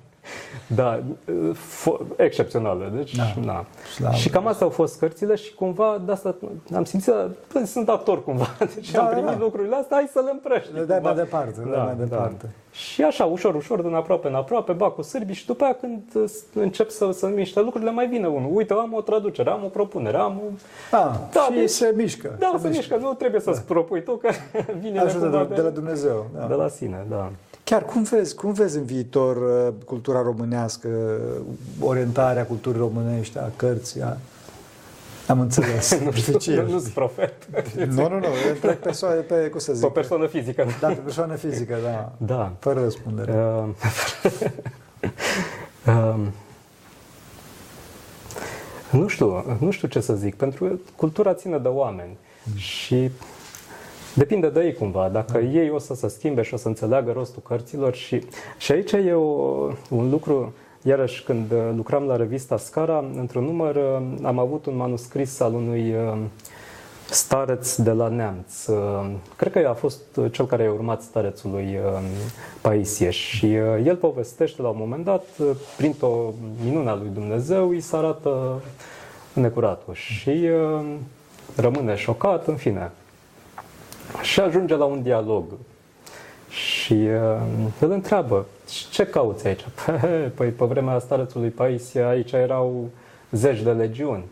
Da, 0.74 1.00
fo- 1.52 2.00
excepțională. 2.16 2.92
Deci, 2.96 3.16
Da. 3.16 3.22
da. 3.36 3.46
da. 3.46 3.64
Slavă. 3.94 4.14
Și 4.14 4.28
cam 4.30 4.46
astea 4.46 4.66
au 4.66 4.72
fost 4.72 4.98
cărțile 4.98 5.34
și 5.34 5.54
cumva 5.54 6.02
de 6.06 6.12
asta 6.12 6.34
am 6.76 6.84
simțit, 6.84 7.12
bă, 7.52 7.64
sunt 7.66 7.88
actor 7.88 8.24
cumva. 8.24 8.46
Deci 8.74 8.90
Da, 8.90 8.98
am 9.00 9.04
da, 9.06 9.10
primit 9.12 9.30
da. 9.30 9.36
lucrurile 9.38 9.74
astea, 9.76 9.96
hai 9.96 10.08
să 10.12 10.20
le 10.24 10.30
împrăști. 10.30 10.72
Le 10.74 10.82
dai 10.82 10.96
cumva. 10.96 11.12
mai 11.12 11.22
departe, 11.24 11.60
le 11.60 11.70
dai 11.76 11.84
mai 11.84 11.94
departe. 11.98 12.50
Și 12.70 13.02
așa, 13.02 13.24
ușor, 13.24 13.54
ușor, 13.54 13.80
din 13.80 13.94
aproape 13.94 14.28
în 14.28 14.34
aproape, 14.34 14.72
ba 14.72 14.90
cu 14.90 15.02
sârbii 15.02 15.34
și 15.34 15.46
după 15.46 15.64
aia 15.64 15.74
când 15.74 16.02
uh, 16.14 16.30
încep 16.54 16.90
să, 16.90 17.10
să 17.12 17.26
miște 17.26 17.60
lucrurile, 17.60 17.90
mai 17.90 18.06
vine 18.08 18.26
unul. 18.26 18.50
Uite, 18.54 18.72
am 18.72 18.92
o 18.92 19.00
traducere, 19.00 19.50
am 19.50 19.64
o 19.64 19.68
propunere, 19.68 20.16
am 20.16 20.40
o... 20.44 20.50
Ah, 20.96 21.10
Da, 21.32 21.40
și 21.40 21.52
deci- 21.58 21.68
se 21.68 21.92
mișcă. 21.96 22.36
Da, 22.38 22.54
se 22.60 22.68
mișcă, 22.68 22.96
nu 22.96 23.12
trebuie 23.14 23.40
să-ți 23.40 23.62
propui 23.64 24.02
tu, 24.02 24.12
că 24.12 24.28
vine 24.82 24.98
Ajută 25.00 25.24
de, 25.24 25.30
cumva 25.30 25.46
la- 25.48 25.54
de 25.54 25.60
la 25.60 25.70
Dumnezeu. 25.70 26.26
Da. 26.38 26.46
de 26.46 26.54
la 26.54 26.68
sine, 26.68 27.06
da. 27.08 27.30
Chiar 27.68 27.84
cum 27.84 28.02
vezi, 28.02 28.34
cum 28.34 28.52
vezi 28.52 28.76
în 28.76 28.84
viitor 28.84 29.36
uh, 29.36 29.74
cultura 29.84 30.22
românească, 30.22 30.88
orientarea 31.80 32.46
culturii 32.46 32.80
românești, 32.80 33.38
a 33.38 33.50
cărții, 33.56 34.02
a... 34.02 34.16
Am 35.26 35.40
înțeles. 35.40 35.98
Nu 36.04 36.12
știu, 36.12 36.38
ce 36.38 36.66
nu 36.68 36.78
sunt 36.78 36.92
profet. 36.92 37.34
Nu, 37.88 38.08
nu, 38.08 38.18
nu, 38.18 38.26
întreg 38.52 38.76
persoane, 38.76 39.20
pe, 39.20 39.34
cum 39.34 39.58
să 39.58 39.70
Pe 39.70 39.76
zic, 39.76 39.86
o 39.86 39.90
persoană 39.90 40.26
fizică. 40.26 40.66
da, 40.80 40.86
pe 40.88 40.94
persoană 40.94 41.34
fizică, 41.34 41.76
da, 41.84 42.12
Da. 42.16 42.52
fără 42.58 42.80
răspundere. 42.80 43.32
Uh, 43.32 43.68
um, 45.94 46.32
nu 48.90 49.06
știu, 49.08 49.56
nu 49.60 49.70
știu 49.70 49.88
ce 49.88 50.00
să 50.00 50.14
zic, 50.14 50.34
pentru 50.34 50.64
că 50.64 50.74
cultura 50.96 51.34
ține 51.34 51.58
de 51.58 51.68
oameni 51.68 52.16
și 52.56 53.10
depinde 54.18 54.48
de 54.48 54.64
ei 54.64 54.74
cumva, 54.74 55.08
dacă 55.08 55.38
ei 55.38 55.70
o 55.70 55.78
să 55.78 55.94
se 55.94 56.08
schimbe 56.08 56.42
și 56.42 56.54
o 56.54 56.56
să 56.56 56.68
înțeleagă 56.68 57.12
rostul 57.12 57.42
cărților 57.42 57.94
și, 57.94 58.22
și 58.58 58.72
aici 58.72 58.92
e 58.92 59.12
o, 59.12 59.22
un 59.90 60.10
lucru, 60.10 60.52
iarăși 60.82 61.24
când 61.24 61.52
uh, 61.52 61.58
lucram 61.76 62.04
la 62.04 62.16
revista 62.16 62.56
Scara, 62.56 63.04
într-un 63.14 63.44
număr 63.44 63.74
uh, 63.74 64.02
am 64.22 64.38
avut 64.38 64.66
un 64.66 64.76
manuscris 64.76 65.40
al 65.40 65.54
unui 65.54 65.94
uh, 65.94 66.18
stareț 67.10 67.76
de 67.76 67.90
la 67.90 68.08
Neamț. 68.08 68.66
Uh, 68.66 69.10
Cred 69.36 69.52
că 69.52 69.68
a 69.68 69.72
fost 69.72 70.16
uh, 70.16 70.32
cel 70.32 70.46
care 70.46 70.66
a 70.66 70.72
urmat 70.72 71.02
starețului 71.02 71.64
uh, 71.64 72.02
Paisie 72.60 73.10
și 73.10 73.44
uh, 73.44 73.86
el 73.86 73.96
povestește 73.96 74.62
la 74.62 74.68
un 74.68 74.76
moment 74.78 75.04
dat, 75.04 75.24
uh, 75.38 75.46
printr-o 75.76 76.32
minune 76.64 76.90
a 76.90 76.94
lui 76.94 77.10
Dumnezeu, 77.14 77.68
îi 77.68 77.80
se 77.80 77.96
arată 77.96 78.62
necuratul 79.32 79.94
și 79.94 80.28
uh, 80.30 80.84
rămâne 81.56 81.94
șocat, 81.94 82.46
în 82.46 82.56
fine. 82.56 82.90
Și 84.22 84.40
ajunge 84.40 84.74
la 84.74 84.84
un 84.84 85.02
dialog. 85.02 85.44
Și 86.48 86.92
uh, 86.92 87.40
îl 87.80 87.90
întreabă, 87.90 88.46
ce 88.90 89.06
cauți 89.06 89.46
aici? 89.46 89.64
Păi 90.36 90.48
pe 90.48 90.64
vremea 90.64 90.98
starețului 90.98 91.48
Paisie 91.48 92.02
aici 92.02 92.32
erau 92.32 92.88
zeci 93.30 93.60
de 93.62 93.70
legiuni. 93.70 94.24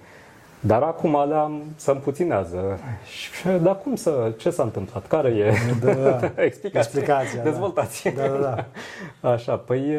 Dar 0.60 0.82
acum 0.82 1.28
le-am, 1.28 1.62
se 1.76 1.90
împuținează. 1.90 2.78
Și, 3.04 3.48
dar 3.62 3.78
cum 3.78 3.94
să, 3.94 4.32
ce 4.36 4.50
s-a 4.50 4.62
întâmplat? 4.62 5.06
Care 5.06 5.28
e 5.28 5.52
Da, 5.84 5.92
da. 5.92 6.32
explicația? 6.42 6.80
Explicația, 6.80 7.42
da. 7.42 7.50
Dezvoltație. 7.50 8.14
Da, 8.16 8.26
da, 8.26 8.38
da. 8.38 8.64
Așa, 9.30 9.56
păi 9.56 9.98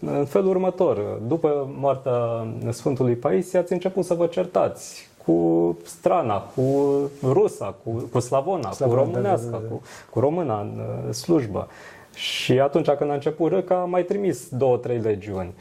în 0.00 0.24
felul 0.24 0.48
următor, 0.48 0.98
după 1.26 1.70
moartea 1.78 2.46
Sfântului 2.70 3.14
Paisie 3.14 3.58
ați 3.58 3.72
început 3.72 4.04
să 4.04 4.14
vă 4.14 4.26
certați 4.26 5.08
cu 5.24 5.78
strana, 5.84 6.38
cu 6.38 7.00
rusa, 7.22 7.74
cu, 7.84 8.08
cu 8.12 8.20
slavona, 8.20 8.70
Slavona, 8.70 9.00
cu 9.00 9.04
românească, 9.04 9.50
da, 9.50 9.56
da, 9.56 9.62
da, 9.62 9.68
da. 9.68 9.74
Cu, 9.74 9.82
cu 10.10 10.20
româna 10.20 10.60
în 10.60 10.80
uh, 11.06 11.12
slujbă. 11.12 11.68
Și 12.14 12.60
atunci 12.60 12.90
când 12.90 13.10
a 13.10 13.14
început 13.14 13.52
Râca, 13.52 13.80
a 13.80 13.84
mai 13.84 14.02
trimis 14.02 14.48
două, 14.48 14.76
trei 14.76 14.98
legiuni. 14.98 15.54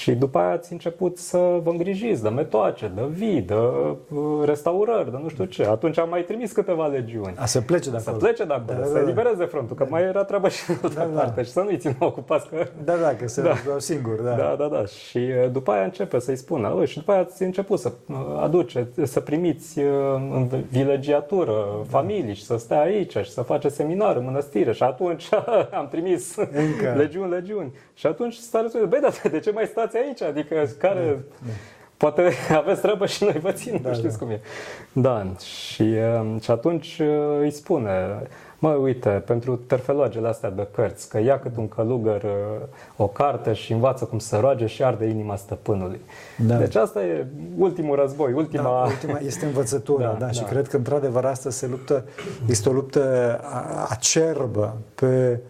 Și 0.00 0.12
după 0.12 0.38
aia 0.38 0.50
ați 0.50 0.72
început 0.72 1.18
să 1.18 1.36
vă 1.62 1.70
îngrijiți 1.70 2.22
de 2.22 2.28
metoace, 2.28 2.90
de 2.94 3.02
vii, 3.10 3.40
de 3.40 3.54
uh, 3.54 4.20
restaurări, 4.44 5.10
de 5.10 5.18
nu 5.22 5.28
știu 5.28 5.44
ce. 5.44 5.64
Atunci 5.66 5.98
am 5.98 6.08
mai 6.08 6.22
trimis 6.22 6.52
câteva 6.52 6.86
legiuni. 6.86 7.34
A 7.36 7.44
să 7.46 7.60
plece 7.60 7.90
de 7.90 7.98
Să 7.98 8.08
acolo. 8.10 8.24
plece 8.24 8.44
de 8.44 8.52
acolo, 8.52 8.66
Da, 8.78 8.80
da, 8.80 8.84
să 8.86 8.92
da. 8.92 9.00
elibereze 9.00 9.44
frontul, 9.44 9.76
că 9.76 9.86
mai 9.90 10.02
era 10.02 10.24
treabă 10.24 10.48
și 10.48 10.70
în 10.70 10.76
altă 10.82 10.98
Da, 10.98 11.04
da. 11.04 11.20
parte 11.20 11.42
și 11.42 11.50
să 11.50 11.60
nu-i 11.60 11.76
țină 11.78 11.94
ocupați 11.98 12.48
că... 12.48 12.66
Da, 12.84 12.94
da, 12.96 13.08
că 13.14 13.28
se 13.28 13.42
Da. 13.42 13.48
da. 13.48 13.78
singur, 13.78 14.20
da. 14.20 14.30
Da, 14.34 14.54
da, 14.58 14.66
da. 14.68 14.84
Și 14.84 15.16
uh, 15.18 15.50
după 15.52 15.70
aia 15.72 15.84
începe 15.84 16.18
să-i 16.18 16.36
spună, 16.36 16.68
"Ui, 16.68 16.86
și 16.86 16.98
după 16.98 17.12
aia 17.12 17.20
ați 17.20 17.42
început 17.42 17.78
să 17.78 17.92
uh, 18.08 18.16
aduce, 18.42 18.88
să 19.02 19.20
primiți 19.20 19.78
uh, 19.78 19.84
în 20.14 20.48
vilegiatură 20.70 21.54
familii 21.88 22.34
și 22.34 22.44
să 22.44 22.56
stea 22.56 22.80
aici 22.80 23.16
și 23.16 23.30
să 23.30 23.42
face 23.42 23.68
seminar 23.68 24.16
în 24.16 24.24
mănăstire. 24.24 24.72
Și 24.72 24.82
atunci 24.82 25.28
am 25.78 25.88
trimis 25.90 26.36
Încă. 26.36 26.94
legiuni, 26.96 27.30
legiuni. 27.30 27.72
Și 27.94 28.06
atunci 28.06 28.34
stare 28.34 28.68
spune, 28.68 28.84
băi, 28.84 29.00
dar 29.00 29.12
de 29.30 29.38
ce 29.38 29.50
mai 29.50 29.66
stați 29.88 29.96
aici? 30.06 30.22
Adică 30.22 30.54
care... 30.78 31.24
Poate 31.96 32.30
aveți 32.62 32.80
treabă 32.80 33.06
și 33.06 33.24
noi 33.24 33.38
vă 33.42 33.52
țin, 33.52 33.78
Da, 33.82 33.88
da, 33.88 33.94
știți 33.94 34.18
da. 34.18 34.24
cum 34.24 34.30
e. 34.30 34.40
Da, 34.92 35.26
și, 35.38 35.82
uh, 35.82 36.40
și 36.40 36.50
atunci 36.50 36.98
uh, 37.00 37.38
îi 37.40 37.50
spune, 37.50 38.22
mă, 38.58 38.68
uite, 38.70 39.08
pentru 39.08 39.56
terfeloagele 39.56 40.28
astea 40.28 40.50
de 40.50 40.66
cărți, 40.74 41.08
că 41.08 41.18
ia 41.20 41.38
cât 41.38 41.56
un 41.56 41.68
călugăr 41.68 42.22
uh, 42.22 42.30
o 42.96 43.06
carte 43.06 43.52
și 43.52 43.72
învață 43.72 44.04
cum 44.04 44.18
să 44.18 44.36
roage 44.36 44.66
și 44.66 44.84
arde 44.84 45.06
inima 45.06 45.36
stăpânului. 45.36 46.00
Da. 46.46 46.56
Deci 46.56 46.74
asta 46.74 47.02
e 47.04 47.26
ultimul 47.56 47.96
război, 47.96 48.32
ultima... 48.32 48.62
Da, 48.62 48.68
ultima 48.70 49.18
este 49.24 49.44
învățătura, 49.44 50.04
da, 50.06 50.12
Da, 50.18 50.24
da, 50.24 50.30
și 50.30 50.40
da. 50.40 50.46
cred 50.48 50.68
că 50.68 50.76
într-adevăr 50.76 51.24
asta 51.24 51.50
se 51.50 51.66
luptă, 51.66 52.04
este 52.48 52.68
o 52.68 52.72
luptă 52.72 53.38
a- 53.42 53.86
acerbă 53.90 54.76
pe 54.94 55.40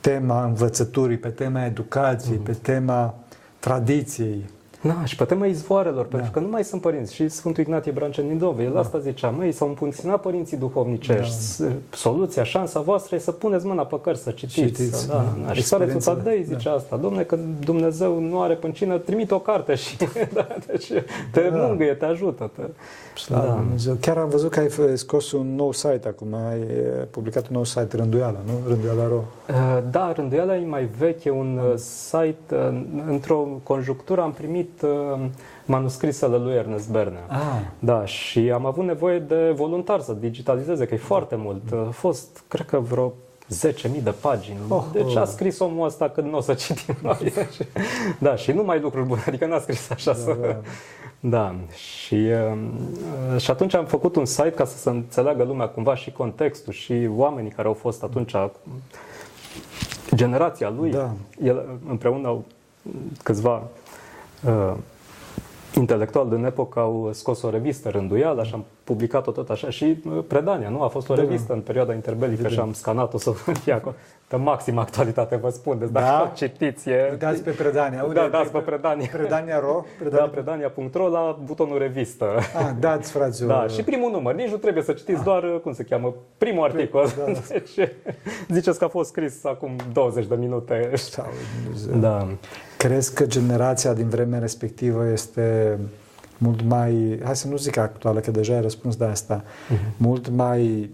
tema 0.00 0.44
învățăturii, 0.44 1.16
pe 1.18 1.28
tema 1.28 1.64
educației, 1.64 2.36
Mhm. 2.36 2.44
pe 2.44 2.52
tema 2.62 3.14
tradiției. 3.58 4.44
Da, 4.82 5.04
și 5.04 5.16
pe 5.16 5.24
tema 5.24 5.46
izvoarelor, 5.46 6.04
da. 6.06 6.16
pentru 6.16 6.30
că 6.30 6.40
nu 6.40 6.48
mai 6.48 6.64
sunt 6.64 6.80
părinți. 6.80 7.14
Și 7.14 7.28
Sfântul 7.28 7.62
Ignatie 7.62 7.92
Brancea 7.92 8.22
Nidove, 8.22 8.62
el 8.62 8.76
asta 8.78 8.98
zicea, 8.98 9.28
măi, 9.28 9.52
s-au 9.52 9.68
împunținat 9.68 10.20
părinții 10.20 10.56
duhovnicești. 10.56 11.62
Da. 11.62 11.68
Soluția, 11.90 12.44
șansa 12.44 12.80
voastră 12.80 13.16
e 13.16 13.18
să 13.18 13.32
puneți 13.32 13.66
mâna 13.66 13.82
pe 13.86 14.00
cărți, 14.02 14.22
să 14.22 14.30
citiți. 14.30 14.60
Citiți, 14.60 15.00
să, 15.00 15.06
da. 15.06 15.14
da. 15.14 15.46
Da. 15.46 15.52
Și 15.52 15.62
Starețul 15.62 15.94
Experiențele, 15.94 16.36
Tadei 16.36 16.56
zicea 16.56 16.72
asta, 16.72 16.96
domne, 16.96 17.22
că 17.22 17.38
Dumnezeu 17.64 18.20
nu 18.20 18.40
are 18.40 18.54
pâncină, 18.54 18.98
trimite 18.98 19.34
o 19.34 19.38
carte 19.38 19.74
și 19.74 19.96
da, 20.34 20.46
deci 20.66 20.92
te 21.32 21.40
Da. 21.40 21.56
da. 21.56 21.66
mângâie, 21.66 21.92
te 21.94 22.04
ajută. 22.04 22.50
Te... 22.56 22.62
Slavă 23.20 23.46
Da. 23.46 23.52
Dumnezeu. 23.52 23.94
Chiar 24.00 24.16
am 24.16 24.28
văzut 24.28 24.50
că 24.50 24.60
ai 24.60 24.66
f- 24.68 24.94
scos 24.94 25.32
un 25.32 25.54
nou 25.54 25.72
site 25.72 26.08
acum, 26.08 26.34
ai 26.34 26.60
e, 26.60 27.06
publicat 27.10 27.42
un 27.42 27.52
nou 27.54 27.64
site, 27.64 27.96
Rânduiala, 27.96 28.38
nu? 28.46 28.52
Rânduiala.ro. 28.68 29.20
Uh, 29.48 29.82
Da, 29.90 30.12
rânduiala 30.12 30.56
e 30.56 30.64
mai 30.64 30.84
veche, 30.98 31.30
un 31.30 31.58
uh, 31.58 31.76
site, 31.76 32.54
uh, 32.54 32.80
într-o 33.06 33.48
conjunctură 33.62 34.20
am 34.20 34.32
primit 34.32 34.82
uh, 34.82 35.20
manuscrisele 35.64 36.36
lui 36.36 36.54
Ernest 36.54 36.90
Bernea. 36.90 37.24
Ah, 37.28 37.60
Da, 37.78 38.04
și 38.04 38.50
am 38.54 38.66
avut 38.66 38.84
nevoie 38.84 39.18
de 39.18 39.52
voluntari 39.54 40.02
să 40.02 40.12
digitalizeze, 40.12 40.86
că 40.86 40.94
e 40.94 40.98
foarte 40.98 41.36
mult. 41.36 41.62
A 41.72 41.90
fost, 41.90 42.44
cred 42.48 42.66
că 42.66 42.78
vreo 42.78 43.12
10.000 43.70 44.02
de 44.02 44.14
pagini. 44.20 44.58
Oh, 44.68 44.84
deci 44.92 45.16
a 45.16 45.20
oh. 45.20 45.26
scris 45.26 45.58
omul 45.58 45.86
ăsta 45.86 46.08
când 46.08 46.30
nu 46.30 46.36
o 46.36 46.40
să 46.40 46.54
citim 46.54 46.94
noi. 47.02 47.32
da, 48.18 48.36
și 48.36 48.52
nu 48.52 48.62
mai 48.62 48.80
lucruri 48.80 49.06
bune, 49.06 49.22
adică 49.26 49.46
n-a 49.46 49.58
scris 49.58 49.90
așa 49.90 50.12
Da, 50.12 50.18
să... 50.18 50.36
da. 50.40 50.56
Da, 51.20 51.54
și, 51.74 52.14
uh, 52.14 53.40
și 53.40 53.50
atunci 53.50 53.74
am 53.74 53.84
făcut 53.84 54.16
un 54.16 54.24
site 54.24 54.50
ca 54.50 54.64
să 54.64 54.76
se 54.76 54.90
înțeleagă 54.90 55.44
lumea 55.44 55.68
cumva 55.68 55.94
și 55.94 56.12
contextul 56.12 56.72
și 56.72 57.08
oamenii 57.16 57.50
care 57.50 57.68
au 57.68 57.74
fost 57.74 58.02
atunci 58.02 58.34
generația 60.18 60.68
lui, 60.78 60.90
Da. 60.90 61.10
el 61.42 61.78
împreună 61.88 62.28
au 62.28 62.44
câțiva 63.22 63.62
uh, 64.46 64.74
intelectuali 65.74 66.30
din 66.30 66.44
epocă 66.44 66.78
au 66.80 67.10
scos 67.12 67.42
o 67.42 67.50
revistă 67.50 67.88
rânduială 67.88 68.44
și 68.44 68.54
am 68.54 68.64
publicat-o 68.88 69.30
tot 69.30 69.50
așa 69.50 69.70
și 69.70 69.84
uh, 70.04 70.18
predania, 70.26 70.68
nu? 70.68 70.82
A 70.82 70.88
fost 70.88 71.08
o 71.08 71.14
Da. 71.14 71.20
revistă 71.20 71.52
în 71.52 71.60
perioada 71.60 71.92
interbelică 71.92 72.48
și 72.48 72.58
am 72.58 72.72
scanat-o 72.72 73.18
să 73.18 73.30
fie 73.62 73.72
acolo. 73.72 73.94
De 74.28 74.36
maximă 74.36 74.80
actualitate, 74.80 75.36
vă 75.36 75.48
spun. 75.48 75.78
Deci 75.78 75.88
dacă 75.90 76.04
Da? 76.06 76.30
o 76.32 76.36
citiți, 76.36 76.88
e... 76.88 77.08
Uitați 77.10 77.42
pe 77.42 77.50
Predania. 77.50 78.02
Unde 78.02 78.14
Da, 78.14 78.24
e 78.24 78.28
dați 78.28 78.50
pe 78.50 78.58
predanie. 78.58 79.08
Predania 79.12 79.58
Ro? 79.58 79.84
Da, 79.84 80.04
Predania... 80.04 80.28
predania.ro 80.28 81.08
la 81.08 81.38
butonul 81.44 81.78
revistă. 81.78 82.26
Ah, 82.56 82.70
dați, 82.80 83.10
fraților. 83.10 83.50
Da, 83.60 83.66
și 83.66 83.82
primul 83.82 84.10
număr, 84.10 84.34
nici 84.34 84.48
nu 84.50 84.56
trebuie 84.56 84.82
să 84.82 84.92
citiți 84.92 85.22
doar, 85.22 85.60
cum 85.62 85.72
se 85.72 85.82
cheamă, 85.82 86.14
primul 86.38 86.64
articol. 86.64 87.06
da, 87.18 87.32
da. 87.32 87.38
Deci, 87.48 87.88
ziceți 88.48 88.78
că 88.78 88.84
a 88.84 88.88
fost 88.88 89.08
scris 89.08 89.44
acum 89.44 89.70
20 89.92 90.26
de 90.26 90.34
minute. 90.34 90.90
Sau 90.94 91.26
Dumnezeu. 91.62 91.96
Da. 92.00 92.26
Crezi 92.76 93.14
că 93.14 93.26
generația 93.26 93.92
din 93.92 94.08
vremea 94.08 94.38
respectivă 94.38 95.06
este 95.12 95.78
mult 96.38 96.62
mai, 96.62 97.20
hai 97.24 97.36
să 97.36 97.48
nu 97.48 97.56
zic 97.56 97.76
actuală, 97.76 98.20
că 98.20 98.30
deja 98.30 98.54
ai 98.54 98.60
răspuns 98.60 98.96
de 98.96 99.04
asta, 99.04 99.44
Mhm. 99.70 99.80
mult 99.96 100.28
mai 100.28 100.90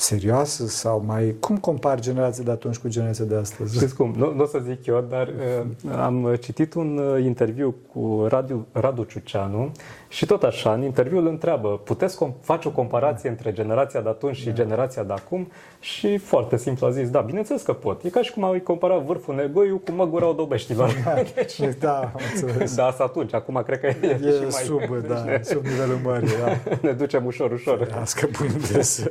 serioasă 0.00 0.66
sau 0.66 1.02
mai... 1.06 1.36
Cum 1.40 1.56
compari 1.56 2.00
generația 2.00 2.44
de 2.44 2.50
atunci 2.50 2.76
cu 2.76 2.88
generația 2.88 3.24
de 3.24 3.34
astăzi? 3.34 3.76
Știți 3.76 3.94
cum? 3.94 4.14
Nu, 4.16 4.32
nu 4.34 4.42
o 4.42 4.46
să 4.46 4.58
zic 4.58 4.86
eu, 4.86 5.06
dar 5.08 5.26
uh, 5.26 5.96
am 5.96 6.36
citit 6.40 6.74
un 6.74 6.98
uh, 6.98 7.24
interviu 7.24 7.74
cu 7.92 8.26
Radu, 8.28 8.66
Radu 8.72 9.02
Ciuceanu 9.02 9.72
și 10.08 10.26
tot 10.26 10.42
așa, 10.42 10.72
în 10.72 10.82
interviu 10.82 11.18
îl 11.18 11.26
întreabă, 11.26 11.80
puteți 11.84 12.16
com- 12.16 12.40
face 12.40 12.68
o 12.68 12.70
comparație 12.70 13.28
între 13.28 13.52
generația 13.52 14.00
de 14.00 14.08
atunci 14.08 14.36
și 14.36 14.52
generația 14.52 15.02
de 15.02 15.12
acum? 15.12 15.50
Și 15.80 16.16
foarte 16.18 16.56
simplu 16.56 16.86
a 16.86 16.90
zis, 16.90 17.10
da, 17.10 17.20
bineînțeles 17.20 17.62
că 17.62 17.72
pot. 17.72 18.02
E 18.04 18.08
ca 18.08 18.22
și 18.22 18.32
cum 18.32 18.44
ai 18.44 18.62
compara 18.62 18.96
vârful 18.96 19.34
negoiu 19.34 19.76
cu 19.84 19.92
măgura 19.92 20.28
odobeștilor. 20.28 20.94
Deci, 21.34 21.60
Da, 21.80 21.98
am 21.98 22.20
înțeles. 22.34 22.74
da, 22.74 22.86
asta 22.86 23.04
atunci, 23.04 23.34
acum 23.34 23.62
cred 23.66 23.80
că 23.80 23.86
e, 23.86 24.18
și 24.18 24.26
E 24.26 24.38
mai... 24.40 24.50
sub, 24.50 25.06
da, 25.06 25.24
sub 25.52 25.64
nivelul 25.64 25.98
mării, 26.04 26.28
da. 26.28 26.72
Ne 26.82 26.92
ducem 26.92 27.24
ușor, 27.26 27.52
ușor. 27.52 27.98
Asta 28.00 28.28
punem 28.32 28.60
de 28.72 28.82
să... 28.82 29.10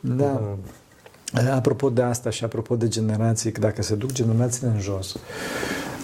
Da. 0.00 0.40
Apropo 1.54 1.90
de 1.90 2.02
asta 2.02 2.30
și 2.30 2.44
apropo 2.44 2.76
de 2.76 2.88
generații, 2.88 3.52
că 3.52 3.60
dacă 3.60 3.82
se 3.82 3.94
duc 3.94 4.12
generațiile 4.12 4.72
în 4.74 4.80
jos, 4.80 5.16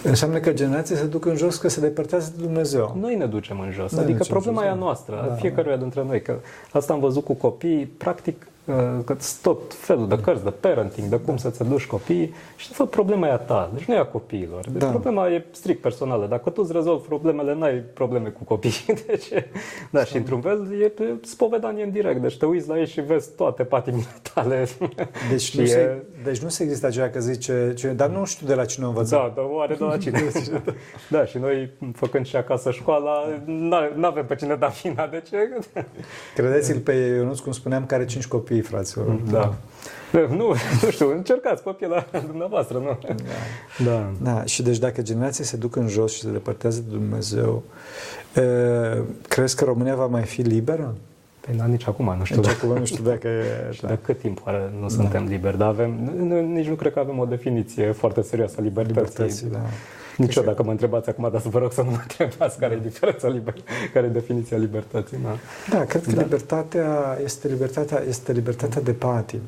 înseamnă 0.03 0.39
că 0.39 0.53
generații 0.53 0.95
se 0.95 1.05
duc 1.05 1.25
în 1.25 1.35
jos 1.35 1.57
că 1.57 1.69
se 1.69 1.79
depărtează 1.79 2.31
de 2.37 2.43
Dumnezeu. 2.43 2.97
Noi 2.99 3.15
ne 3.15 3.25
ducem 3.25 3.59
în 3.59 3.71
jos. 3.71 3.91
Noi 3.91 3.99
ne 3.99 4.05
adică 4.05 4.17
ducem 4.17 4.33
problema 4.33 4.61
jos, 4.61 4.69
e 4.69 4.71
a 4.71 4.73
da. 4.75 4.79
noastră, 4.79 5.23
Da, 5.27 5.33
a 5.33 5.35
fiecăruia 5.35 5.77
dintre 5.77 6.03
noi. 6.03 6.21
Că 6.21 6.35
asta 6.71 6.93
am 6.93 6.99
văzut 6.99 7.23
cu 7.23 7.33
copiii, 7.33 7.85
practic, 7.85 8.41
uh, 8.41 8.54
că 9.05 9.15
sunt 9.19 9.41
tot 9.41 9.73
felul 9.73 10.07
de 10.07 10.19
cărți 10.19 10.43
de 10.43 10.49
parenting, 10.49 11.07
de 11.09 11.15
cum 11.19 11.37
să-ți 11.37 11.63
duci 11.63 11.85
copiii 11.85 12.33
și 12.55 12.67
de 12.67 12.73
fapt 12.73 12.89
problema 12.89 13.27
e 13.27 13.31
a 13.31 13.37
ta, 13.37 13.71
deci 13.73 13.83
nu 13.83 13.93
e 13.93 13.97
a 13.97 14.05
copiilor. 14.05 14.69
Deci 14.69 14.81
Da. 14.81 14.87
problema 14.89 15.27
e 15.29 15.45
strict 15.51 15.81
personală. 15.81 16.25
Dacă 16.27 16.49
tu 16.49 16.61
îți 16.61 16.71
rezolvi 16.71 17.05
problemele, 17.07 17.53
n-ai 17.55 17.73
probleme 17.93 18.29
cu 18.29 18.43
copiii. 18.43 18.73
Deci, 19.07 19.27
da, 19.91 20.03
și 20.03 20.17
într-un 20.17 20.41
fel 20.41 20.81
e 20.81 20.91
spovedanie 21.23 21.83
în 21.83 21.91
direct. 21.91 22.21
Deci 22.21 22.37
te 22.37 22.45
uiți 22.45 22.67
la 22.69 22.77
ei 22.79 22.85
și 22.87 23.01
vezi 23.01 23.29
toate 23.35 23.63
patimile 23.63 24.05
tale. 24.33 24.67
Deci 25.29 25.41
Și 25.41 25.57
nu, 25.57 25.63
e- 25.63 25.67
se, 25.67 26.03
deci 26.23 26.37
nu 26.39 26.49
se 26.49 26.63
există 26.63 26.87
aceea 26.87 27.09
că 27.09 27.19
zice, 27.19 27.73
ce, 27.77 27.87
dar 27.87 28.09
nu 28.09 28.25
știu 28.25 28.47
de 28.47 28.53
la 28.53 28.65
cine 28.65 28.85
o 28.85 28.87
învățat. 28.89 29.19
Da, 29.19 29.41
dar 29.41 29.45
oare 29.51 29.75
de 29.75 29.83
la 29.83 29.97
cine? 29.97 30.21
da, 31.09 31.25
și 31.25 31.37
noi, 31.37 31.69
făcând 31.93 32.25
și 32.25 32.35
acasă 32.35 32.71
școala, 32.71 33.23
nu 33.95 34.05
avem 34.07 34.25
pe 34.25 34.35
cine 34.35 34.55
da 34.55 34.67
vina. 34.67 35.07
De 35.07 35.23
ce? 35.29 35.37
Credeți-l 36.35 36.79
pe 36.79 36.93
Ionuț, 36.93 37.39
cum 37.39 37.51
spuneam, 37.51 37.85
care 37.85 38.05
cinci 38.05 38.27
copii, 38.27 38.54
fraților. 38.61 39.19
Da. 39.31 39.53
Nu, 40.11 40.53
nu 40.83 40.89
știu, 40.89 41.11
încercați 41.11 41.63
pe 41.63 41.71
pielea 41.77 42.07
dumneavoastră, 42.27 42.77
nu? 42.77 42.97
Da. 43.85 44.11
Da, 44.21 44.43
și 44.43 44.63
deci 44.63 44.77
dacă 44.77 45.01
generația 45.01 45.43
se 45.43 45.57
duc 45.57 45.75
în 45.75 45.87
jos 45.87 46.13
și 46.13 46.21
se 46.21 46.31
depărtează 46.31 46.83
de 46.87 46.95
Dumnezeu, 46.95 47.63
e, 48.35 48.41
crezi 49.27 49.55
că 49.55 49.63
România 49.63 49.95
va 49.95 50.05
mai 50.05 50.23
fi 50.23 50.41
liberă? 50.41 50.95
Păi, 51.39 51.55
da, 51.57 51.65
nici 51.65 51.87
acum, 51.87 52.15
nu 52.17 52.23
știu. 52.23 52.41
Deci 52.41 52.51
Dacă, 52.51 52.65
acum 52.65 52.77
nu 52.77 52.85
știu 52.85 53.03
dacă 53.03 53.27
e... 53.27 53.71
și 53.71 53.81
de 53.81 53.97
cât 54.03 54.19
timp 54.19 54.41
oare 54.45 54.71
nu 54.79 54.89
suntem 54.89 55.25
liberi, 55.25 55.57
dar 55.57 55.67
avem, 55.67 56.11
nu, 56.17 56.41
nici 56.41 56.67
nu 56.67 56.75
cred 56.75 56.93
că 56.93 56.99
avem 56.99 57.19
o 57.19 57.25
definiție 57.25 57.91
foarte 57.91 58.21
serioasă 58.21 58.55
a 58.59 58.61
libertății. 58.61 59.03
Libertății, 59.03 59.47
da. 59.51 59.59
Nici 60.23 60.35
eu, 60.35 60.43
dacă 60.43 60.63
mă 60.63 60.71
întrebați 60.71 61.09
acum, 61.09 61.29
dar 61.31 61.41
să 61.41 61.49
vă 61.49 61.59
rog 61.59 61.71
să 61.71 61.81
nu 61.81 61.89
mă 61.89 61.97
întrebați 62.01 62.59
care 62.59 62.73
e 62.73 62.79
diferența 62.79 63.27
liber, 63.27 63.53
care 63.93 64.05
e 64.05 64.09
definiția 64.09 64.57
libertății. 64.57 65.17
Da. 65.23 65.29
Da, 65.77 65.85
cred 65.85 66.03
că 66.03 66.09
libertatea 66.11 67.17
este 67.23 67.47
libertatea, 67.47 68.03
este 68.07 68.31
libertatea 68.31 68.81
de 68.81 68.91
patim. 68.91 69.39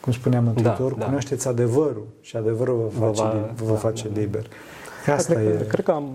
Cum 0.00 0.12
spunea 0.12 0.40
Mântuitorul, 0.40 0.90
Da, 0.92 0.98
da. 0.98 1.04
cunoașteți 1.04 1.48
adevărul 1.48 2.06
și 2.20 2.36
adevărul 2.36 2.90
vă 2.98 3.06
Vă 3.06 3.12
face, 3.12 3.22
va- 3.22 3.32
li- 3.32 3.50
vă 3.56 3.64
va 3.64 3.72
da, 3.72 3.78
face 3.78 4.08
da. 4.08 4.20
liber. 4.20 4.46
Că 5.04 5.10
Asta 5.12 5.34
cred, 5.34 5.46
e... 5.46 5.56
Că, 5.56 5.62
cred 5.64 5.84
că 5.84 5.90
am 5.90 6.08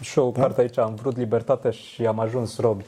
și 0.00 0.18
o 0.18 0.30
Da? 0.34 0.40
carte 0.40 0.60
aici, 0.60 0.78
am 0.78 0.94
vrut 0.94 1.16
libertate 1.16 1.70
și 1.70 2.06
am 2.06 2.18
ajuns 2.20 2.58
robi. 2.58 2.84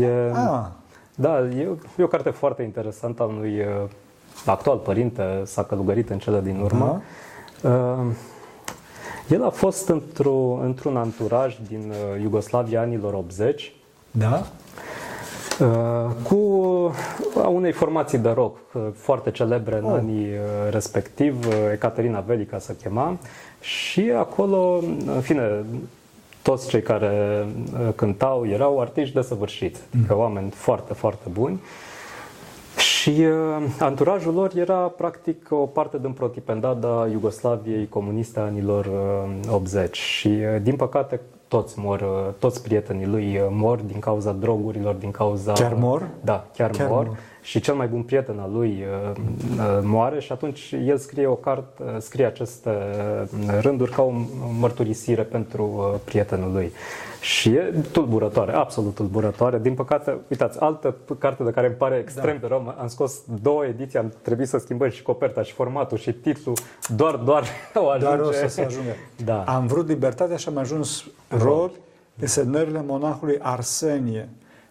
E, 0.00 0.30
Ah, 0.32 0.66
Da, 1.14 1.40
e, 1.40 1.68
e 1.98 2.02
o 2.02 2.06
carte 2.06 2.30
foarte 2.30 2.62
interesantă 2.62 3.22
al 3.22 3.28
unui 3.28 3.58
uh, 3.60 3.88
actual 4.46 4.76
părinte, 4.76 5.42
s-a 5.44 5.62
călugărit 5.64 6.10
în 6.10 6.18
cele 6.18 6.40
din 6.40 6.60
urmă. 6.60 7.02
Da. 7.62 7.68
Uh, 7.70 8.06
el 9.30 9.44
a 9.44 9.50
fost 9.50 9.88
într-o, 9.88 10.60
într-un 10.62 10.96
anturaj 10.96 11.56
din 11.68 11.90
uh, 11.90 12.22
Iugoslavia 12.22 12.80
anilor 12.80 13.14
80 13.14 13.72
da? 14.10 14.46
uh, 15.60 16.12
cu 16.22 16.36
a 17.42 17.48
unei 17.48 17.72
formații 17.72 18.18
de 18.18 18.28
rock 18.30 18.56
uh, 18.72 18.82
foarte 18.94 19.30
celebre 19.30 19.76
în 19.78 19.84
Oh. 19.84 19.92
anii 19.92 20.26
uh, 20.26 20.70
respectiv, 20.70 21.46
uh, 21.46 21.54
Ecaterina 21.72 22.20
Velica 22.20 22.58
se 22.58 22.76
chema 22.82 23.18
și 23.60 24.12
acolo, 24.16 24.82
în 25.06 25.20
fine, 25.20 25.64
toți 26.42 26.68
cei 26.68 26.82
care 26.82 27.46
uh, 27.72 27.88
cântau 27.94 28.46
erau 28.48 28.80
artiști 28.80 29.14
desăvârșiți, 29.14 29.80
adică 29.94 30.16
oameni 30.16 30.50
foarte, 30.50 30.92
foarte 30.92 31.28
buni. 31.32 31.60
Și 33.06 33.20
uh, 33.20 33.62
anturajul 33.78 34.34
lor 34.34 34.50
era 34.56 34.76
practic 34.76 35.46
o 35.50 35.56
parte 35.56 35.98
din 35.98 36.12
protipendada 36.12 37.08
Iugoslaviei 37.10 37.88
comuniste 37.88 38.38
a 38.38 38.42
anilor 38.42 38.86
uh, 39.46 39.52
80 39.52 39.96
și 39.96 40.28
uh, 40.28 40.62
din 40.62 40.76
păcate 40.76 41.20
toți 41.48 41.78
mor, 41.78 42.00
uh, 42.00 42.32
toți 42.38 42.62
prietenii 42.62 43.06
lui 43.06 43.38
uh, 43.38 43.46
mor 43.50 43.78
din 43.78 43.98
cauza 43.98 44.32
drogurilor, 44.32 44.94
din 44.94 45.10
cauza... 45.10 45.52
Chiar 45.52 45.74
mor? 45.74 46.08
Da, 46.20 46.46
chiar, 46.56 46.70
Chiar 46.70 46.88
mor. 46.88 47.06
mor. 47.06 47.16
Și 47.46 47.60
cel 47.60 47.74
mai 47.74 47.86
bun 47.86 48.02
prieten 48.02 48.38
al 48.38 48.52
lui 48.52 48.84
uh, 49.10 49.16
uh, 49.16 49.78
moare 49.82 50.20
și 50.20 50.32
atunci 50.32 50.74
el 50.86 50.98
scrie 50.98 51.26
o 51.26 51.34
carte, 51.34 51.82
uh, 51.82 51.96
scrie 51.98 52.26
aceste 52.26 52.70
uh, 52.70 53.58
rânduri 53.60 53.90
ca 53.90 54.02
o 54.02 54.12
mărturisire 54.58 55.22
pentru 55.22 55.90
uh, 55.92 56.00
prietenul 56.04 56.52
lui. 56.52 56.72
Și 57.20 57.48
e 57.48 57.74
tulburătoare, 57.92 58.52
absolut 58.52 58.94
tulburătoare. 58.94 59.58
Din 59.58 59.74
păcate, 59.74 60.16
uitați, 60.30 60.60
altă 60.60 60.96
carte 61.18 61.42
de 61.42 61.50
care 61.50 61.66
îmi 61.66 61.76
pare 61.76 61.96
extrem 61.96 62.38
de 62.40 62.46
rău, 62.46 62.74
am 62.78 62.88
scos 62.88 63.22
două 63.42 63.64
ediții, 63.64 63.98
am 63.98 64.12
trebuit 64.22 64.48
să 64.48 64.58
schimbăm 64.58 64.90
și 64.90 65.02
coperta 65.02 65.42
și 65.42 65.52
formatul 65.52 65.98
și 65.98 66.12
titlul, 66.12 66.56
doar, 66.96 67.14
doar 67.14 67.44
o 67.74 67.88
ajunge. 67.88 68.16
Doar 68.16 68.28
o 68.28 68.32
să 68.32 68.46
se 68.48 68.60
ajungă. 68.60 68.90
Da. 69.24 69.42
Am 69.42 69.66
vrut 69.66 69.88
libertatea 69.88 70.36
și 70.36 70.48
am 70.48 70.56
ajuns 70.56 71.04
rob 71.28 71.70
de 72.14 72.26
semnările 72.26 72.82
monahului 72.86 73.38
Arsenie. 73.40 74.28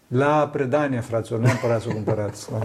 La 0.07 0.49
predanie, 0.51 0.99
fraților, 0.99 1.39
neapărat 1.39 1.81
să 1.81 1.87
o 1.89 1.93
cumpărați. 1.93 2.51
Da. 2.51 2.57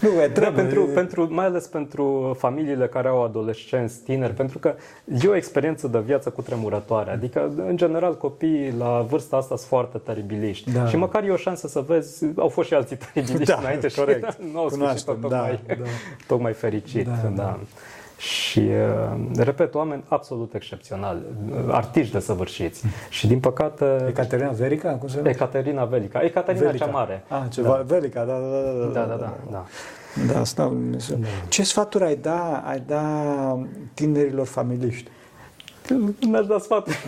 nu, 0.00 0.08
e 0.22 0.26
Da, 0.26 0.32
trebuie. 0.32 0.62
pentru, 0.62 0.84
pentru, 0.84 1.28
mai 1.34 1.44
ales 1.44 1.66
pentru 1.66 2.36
familiile 2.38 2.86
care 2.86 3.08
au 3.08 3.24
adolescenți, 3.24 4.00
tineri, 4.00 4.32
pentru 4.32 4.58
că 4.58 4.74
e 5.22 5.28
o 5.28 5.34
experiență 5.36 5.88
de 5.88 5.98
viață 5.98 6.30
cu 6.30 6.42
tremurătoare. 6.42 7.10
Adică, 7.10 7.52
în 7.56 7.76
general, 7.76 8.16
copiii 8.16 8.74
la 8.78 9.06
vârsta 9.08 9.36
asta 9.36 9.56
sunt 9.56 9.68
foarte 9.68 9.98
teribiliști. 9.98 10.70
Da. 10.72 10.86
Și 10.86 10.96
măcar 10.96 11.24
e 11.24 11.30
o 11.30 11.36
șansă 11.36 11.68
să 11.68 11.80
vezi, 11.80 12.24
au 12.36 12.48
fost 12.48 12.68
și 12.68 12.74
alții 12.74 12.96
teribiliști 13.12 13.52
Da, 13.52 13.58
înainte 13.58 13.88
și 13.88 13.96
corect. 13.98 14.38
nu 14.52 14.58
au 14.58 14.68
sfârșit 14.68 14.78
Cunoaștem, 14.78 15.18
tocmai, 15.20 15.60
da, 15.66 15.74
da. 15.74 15.84
tocmai 16.26 16.52
fericit. 16.52 17.06
Da, 17.06 17.12
Da, 17.22 17.28
da. 17.28 17.58
Da. 18.22 18.28
Și, 18.28 18.58
uh, 18.58 19.36
repet, 19.36 19.74
oameni 19.74 20.04
absolut 20.08 20.54
excepționali, 20.54 21.20
uh, 21.50 21.56
artiști 21.70 22.12
desăvârșiți. 22.12 22.84
Și, 23.08 23.26
din 23.26 23.40
păcate, 23.40 24.04
Ecaterina 24.08 24.50
Verica? 24.50 24.90
Cum 24.90 25.08
se 25.08 25.16
numește? 25.16 25.42
Ecaterina 25.42 25.84
Velica. 25.84 26.20
Ecaterina 26.20 26.64
Velica. 26.64 26.84
cea 26.84 26.90
mare. 26.90 27.24
Ah, 27.28 27.42
ceva, 27.50 27.82
Velica, 27.86 28.24
da, 28.24 28.38
da, 28.38 28.48
da. 28.48 29.00
Da, 29.00 29.06
da, 29.06 29.14
da. 29.14 29.34
da. 29.50 29.64
Da, 30.32 30.40
asta 30.40 30.64
lui 30.64 30.74
Dumnezeu. 30.74 31.18
Ce 31.48 31.62
sfaturi 31.62 32.04
ai 32.04 32.16
da, 32.16 32.62
ai 32.66 32.82
da 32.86 33.02
tinerilor 33.94 34.46
familiști? 34.46 35.10
Mi-aș 36.26 36.46
da 36.46 36.58
sfaturi. 36.58 36.98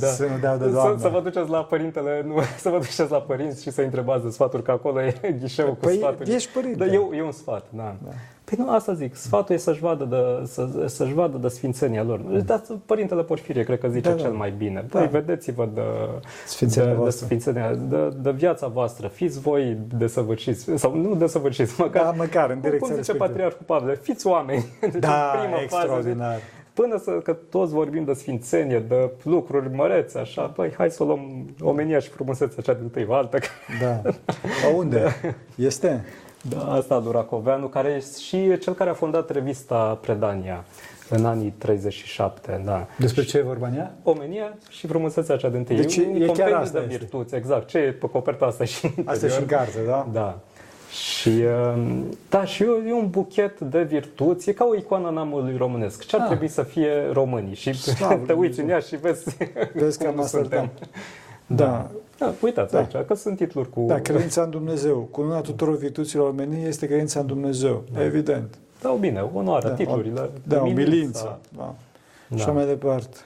da. 0.00 0.06
să 0.16 0.26
nu 0.30 0.38
dea 0.40 0.56
de 0.56 0.70
să, 0.70 0.94
să 0.98 1.08
vă 1.08 1.20
duceți 1.20 1.50
la 1.50 1.64
părintele, 1.64 2.24
nu, 2.26 2.34
să 2.58 2.68
vă 2.68 2.78
duceți 2.78 3.10
la 3.10 3.20
părinți 3.20 3.62
și 3.62 3.70
să 3.70 3.82
întrebați 3.82 4.24
de 4.24 4.30
sfaturi, 4.30 4.62
că 4.62 4.70
acolo 4.70 5.02
e 5.02 5.36
ghișeul 5.40 5.74
păi, 5.74 5.92
cu 5.92 5.98
sfaturi. 5.98 6.34
Ești 6.34 6.52
părinte. 6.52 6.84
Da, 6.84 6.92
e, 6.92 7.08
e 7.12 7.22
un 7.22 7.32
sfat, 7.32 7.66
da. 7.70 7.94
da. 8.04 8.10
Păi 8.50 8.64
nu, 8.64 8.70
asta 8.70 8.92
zic, 8.92 9.14
sfatul 9.14 9.54
e 9.54 9.58
să-și 9.58 9.80
vadă 9.80 10.04
de, 10.04 10.46
să, 10.46 10.84
să-și 10.86 11.12
vadă 11.12 11.36
de 11.36 11.48
sfințenia 11.48 12.02
lor. 12.02 12.20
Mm. 12.22 12.42
Dar 12.46 12.62
părintele 12.86 13.22
Porfirie 13.22 13.62
cred 13.62 13.78
că 13.78 13.88
zice 13.88 14.08
da, 14.08 14.14
da. 14.14 14.22
cel 14.22 14.30
mai 14.30 14.50
bine. 14.50 14.84
Păi 14.90 15.00
da. 15.00 15.06
vedeți-vă 15.06 15.68
de 15.74 15.82
sfințenia, 16.46 16.94
de, 16.94 17.04
de, 17.04 17.10
sfințenia 17.10 17.74
de, 17.74 18.08
de, 18.16 18.30
viața 18.30 18.66
voastră. 18.66 19.08
Fiți 19.08 19.40
voi 19.40 19.78
desăvârșiți, 19.98 20.70
sau 20.74 20.96
nu 20.96 21.14
desăvârșiți, 21.14 21.80
măcar, 21.80 22.04
da, 22.04 22.10
măcar 22.10 22.50
în 22.50 22.60
direcția 22.60 22.86
Cum 22.86 23.02
zice 23.02 23.14
Patriarhul 23.14 23.62
Pavel, 23.66 23.96
fiți 23.96 24.26
oameni. 24.26 24.64
Deci 24.80 25.00
da, 25.00 25.32
prima 25.42 25.60
extraordinar. 25.62 26.32
Fază, 26.32 26.42
până 26.72 26.98
să, 26.98 27.10
că 27.10 27.32
toți 27.32 27.72
vorbim 27.72 28.04
de 28.04 28.12
sfințenie, 28.12 28.78
de 28.88 29.10
lucruri 29.22 29.74
măreți, 29.74 30.18
așa, 30.18 30.52
băi, 30.56 30.72
hai 30.76 30.90
să 30.90 31.02
o 31.02 31.06
luăm 31.06 31.50
omenia 31.60 31.98
și 31.98 32.08
frumusețea 32.08 32.62
cea 32.62 32.74
din 32.74 32.88
tâi, 32.88 33.06
altă. 33.10 33.38
Da. 33.80 34.02
A 34.66 34.76
unde? 34.76 35.14
Este? 35.54 36.04
Da, 36.48 36.72
asta 36.72 37.00
Duracoveanu, 37.00 37.66
care 37.66 37.88
e 37.88 38.20
și 38.20 38.58
cel 38.58 38.74
care 38.74 38.90
a 38.90 38.94
fondat 38.94 39.30
revista 39.30 39.98
Predania 40.00 40.64
în 41.08 41.24
anii 41.24 41.54
37, 41.58 42.62
da. 42.64 42.86
Despre 42.98 43.24
ce 43.24 43.38
e 43.38 43.42
vorba 43.42 43.66
în 43.66 43.76
ea? 43.76 43.94
Omenia 44.02 44.56
și 44.68 44.86
frumusețea 44.86 45.36
cea 45.36 45.48
din 45.48 45.64
tâi. 45.64 45.76
Deci 45.76 45.96
e, 45.96 46.02
e 46.02 46.26
chiar 46.26 46.52
asta 46.52 46.80
de 46.80 46.86
virtuți, 46.86 47.34
exact. 47.34 47.68
Ce 47.68 47.78
e 47.78 47.92
pe 47.92 48.06
coperta 48.06 48.44
asta 48.44 48.64
și 48.64 48.90
Asta 49.04 49.28
și 49.28 49.38
în 49.38 49.46
carte, 49.46 49.78
da? 49.86 50.08
Da. 50.12 50.38
Și, 50.90 51.28
um, 51.74 52.16
da, 52.28 52.44
și 52.44 52.62
e 52.62 52.92
un 52.92 53.10
buchet 53.10 53.60
de 53.60 53.82
virtuți, 53.82 54.50
e 54.50 54.52
ca 54.52 54.64
o 54.64 54.76
icoană 54.76 55.10
namului 55.10 55.56
românesc. 55.56 56.06
Ce 56.06 56.16
ar 56.16 56.22
ah. 56.22 56.28
trebui 56.28 56.48
să 56.48 56.62
fie 56.62 57.10
românii? 57.12 57.54
Și 57.54 57.72
Slavă, 57.72 58.22
te 58.26 58.32
uiți 58.32 58.60
în 58.60 58.68
ea 58.68 58.78
și 58.78 58.96
vezi, 58.96 59.36
vezi 59.74 59.98
cum 60.04 60.14
nu 60.14 60.22
suntem. 60.22 60.70
Da. 60.80 60.86
Da. 61.56 61.90
da. 62.18 62.32
Uitați 62.42 62.72
da. 62.72 62.78
aici, 62.78 63.06
că 63.06 63.14
sunt 63.14 63.36
titluri 63.36 63.70
cu... 63.70 63.84
Da, 63.86 64.00
credința 64.00 64.42
în 64.42 64.50
Dumnezeu. 64.50 65.08
Cununa 65.10 65.40
tuturor 65.40 65.76
virtuților 65.76 66.28
omeniei 66.28 66.68
este 66.68 66.86
credința 66.86 67.20
în 67.20 67.26
Dumnezeu. 67.26 67.84
Da. 67.92 68.04
Evident. 68.04 68.58
Da, 68.82 68.96
bine, 69.00 69.30
onoarea, 69.34 69.68
da, 69.68 69.74
titlurile. 69.76 70.30
Da, 70.42 70.62
umilința. 70.62 71.38
Da. 71.56 71.74
da. 72.28 72.36
Și 72.36 72.48
mai 72.50 72.66
departe. 72.66 73.16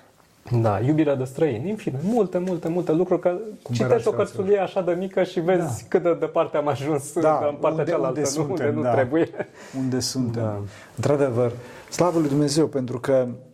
Da, 0.61 0.81
iubirea 0.81 1.15
de 1.15 1.25
străini, 1.25 1.71
în 1.71 1.77
fine, 1.77 1.99
multe, 2.03 2.39
multe, 2.39 2.69
multe 2.69 2.93
lucruri. 2.93 3.21
Că 3.21 3.37
citești 3.73 4.09
o 4.09 4.11
cărțulie 4.11 4.59
așa 4.59 4.83
de 4.83 4.93
mică 4.93 5.23
și 5.23 5.41
vezi 5.41 5.83
da. 5.83 5.87
cât 5.89 6.03
de 6.03 6.15
departe 6.15 6.57
am 6.57 6.69
ajuns 6.69 7.13
da, 7.21 7.47
în 7.49 7.57
partea 7.61 7.79
unde, 7.79 7.91
cealaltă, 7.91 8.09
unde, 8.09 8.21
nu, 8.21 8.27
suntem, 8.27 8.67
unde 8.67 8.77
nu 8.77 8.83
da. 8.83 8.93
trebuie. 8.93 9.29
Unde 9.79 10.01
suntem. 10.01 10.43
Da. 10.43 10.61
Într-adevăr, 10.97 11.53
slavă 11.91 12.19
lui 12.19 12.29
Dumnezeu, 12.29 12.67
pentru 12.67 13.01
că 13.01 13.27
Eh, 13.27 13.54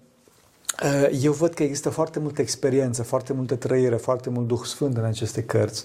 eu 1.22 1.32
văd 1.32 1.54
că 1.54 1.62
există 1.62 1.90
foarte 1.90 2.18
multă 2.18 2.40
experiență, 2.40 3.02
foarte 3.02 3.32
multă 3.32 3.56
trăire, 3.56 3.96
foarte 3.96 4.30
mult 4.30 4.46
Duh 4.46 4.60
Sfânt 4.62 4.96
în 4.96 5.04
aceste 5.04 5.42
cărți, 5.42 5.84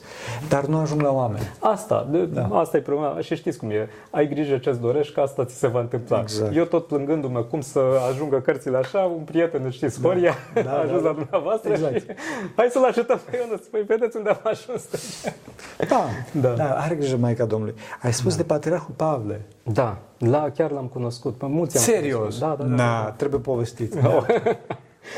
dar 0.50 0.66
nu 0.66 0.78
ajung 0.78 1.02
la 1.02 1.12
oameni. 1.12 1.52
Asta, 1.60 2.08
de, 2.12 2.26
da. 2.26 2.48
asta 2.52 2.78
e 2.78 2.82
problema. 2.82 3.20
Și 3.20 3.36
știți 3.36 3.58
cum 3.58 3.70
e. 3.70 3.90
Ai 4.10 4.28
grijă 4.28 4.58
ce-ți 4.58 4.80
dorești, 4.80 5.14
că 5.14 5.20
asta 5.20 5.46
ți 5.46 5.56
se 5.56 5.68
va 5.68 5.80
întâmpla. 5.80 6.20
Exact. 6.20 6.56
Eu 6.56 6.64
tot 6.64 6.88
plângându-mă 6.88 7.44
cum 7.44 7.62
să 7.62 7.80
ajungă 8.12 8.40
cărțile 8.40 8.78
așa, 8.78 9.00
un 9.00 9.24
prieten, 9.24 9.70
știți, 9.70 10.02
Horia, 10.02 10.36
da. 10.54 10.62
da, 10.68 10.72
a 10.72 10.80
ajuns 10.80 11.02
da, 11.02 11.08
la 11.08 11.14
dumneavoastră 11.14 11.72
exact. 11.72 12.00
și 12.00 12.06
hai 12.56 12.68
să-l 12.72 12.84
ajutăm 12.84 13.20
pe 13.30 13.38
Ionuț. 13.38 13.66
Păi 13.66 13.82
vedeți 13.82 14.18
unde 14.18 14.30
am 14.30 14.40
ajuns. 14.44 14.84
Da, 15.88 16.06
da. 16.32 16.50
da 16.50 16.76
are 16.76 16.96
grijă 16.96 17.18
Maica 17.18 17.46
Domnului. 17.46 17.76
Ai 18.02 18.14
spus 18.14 18.32
da. 18.32 18.38
de 18.38 18.44
Patriarhul 18.44 18.94
Pavle. 18.96 19.46
Da, 19.64 19.98
la, 20.18 20.50
chiar 20.56 20.72
l-am 20.72 20.88
cunoscut. 20.88 21.42
Mulți 21.42 21.78
am 21.78 21.84
Serios? 21.84 22.18
Cunoscut. 22.18 22.42
Da, 22.42 22.56
da, 22.56 22.64
da, 22.64 22.70
da. 22.70 22.76
da. 22.76 23.14
trebuie 23.18 23.40
povestit. 23.40 23.96
Da. 24.06 24.26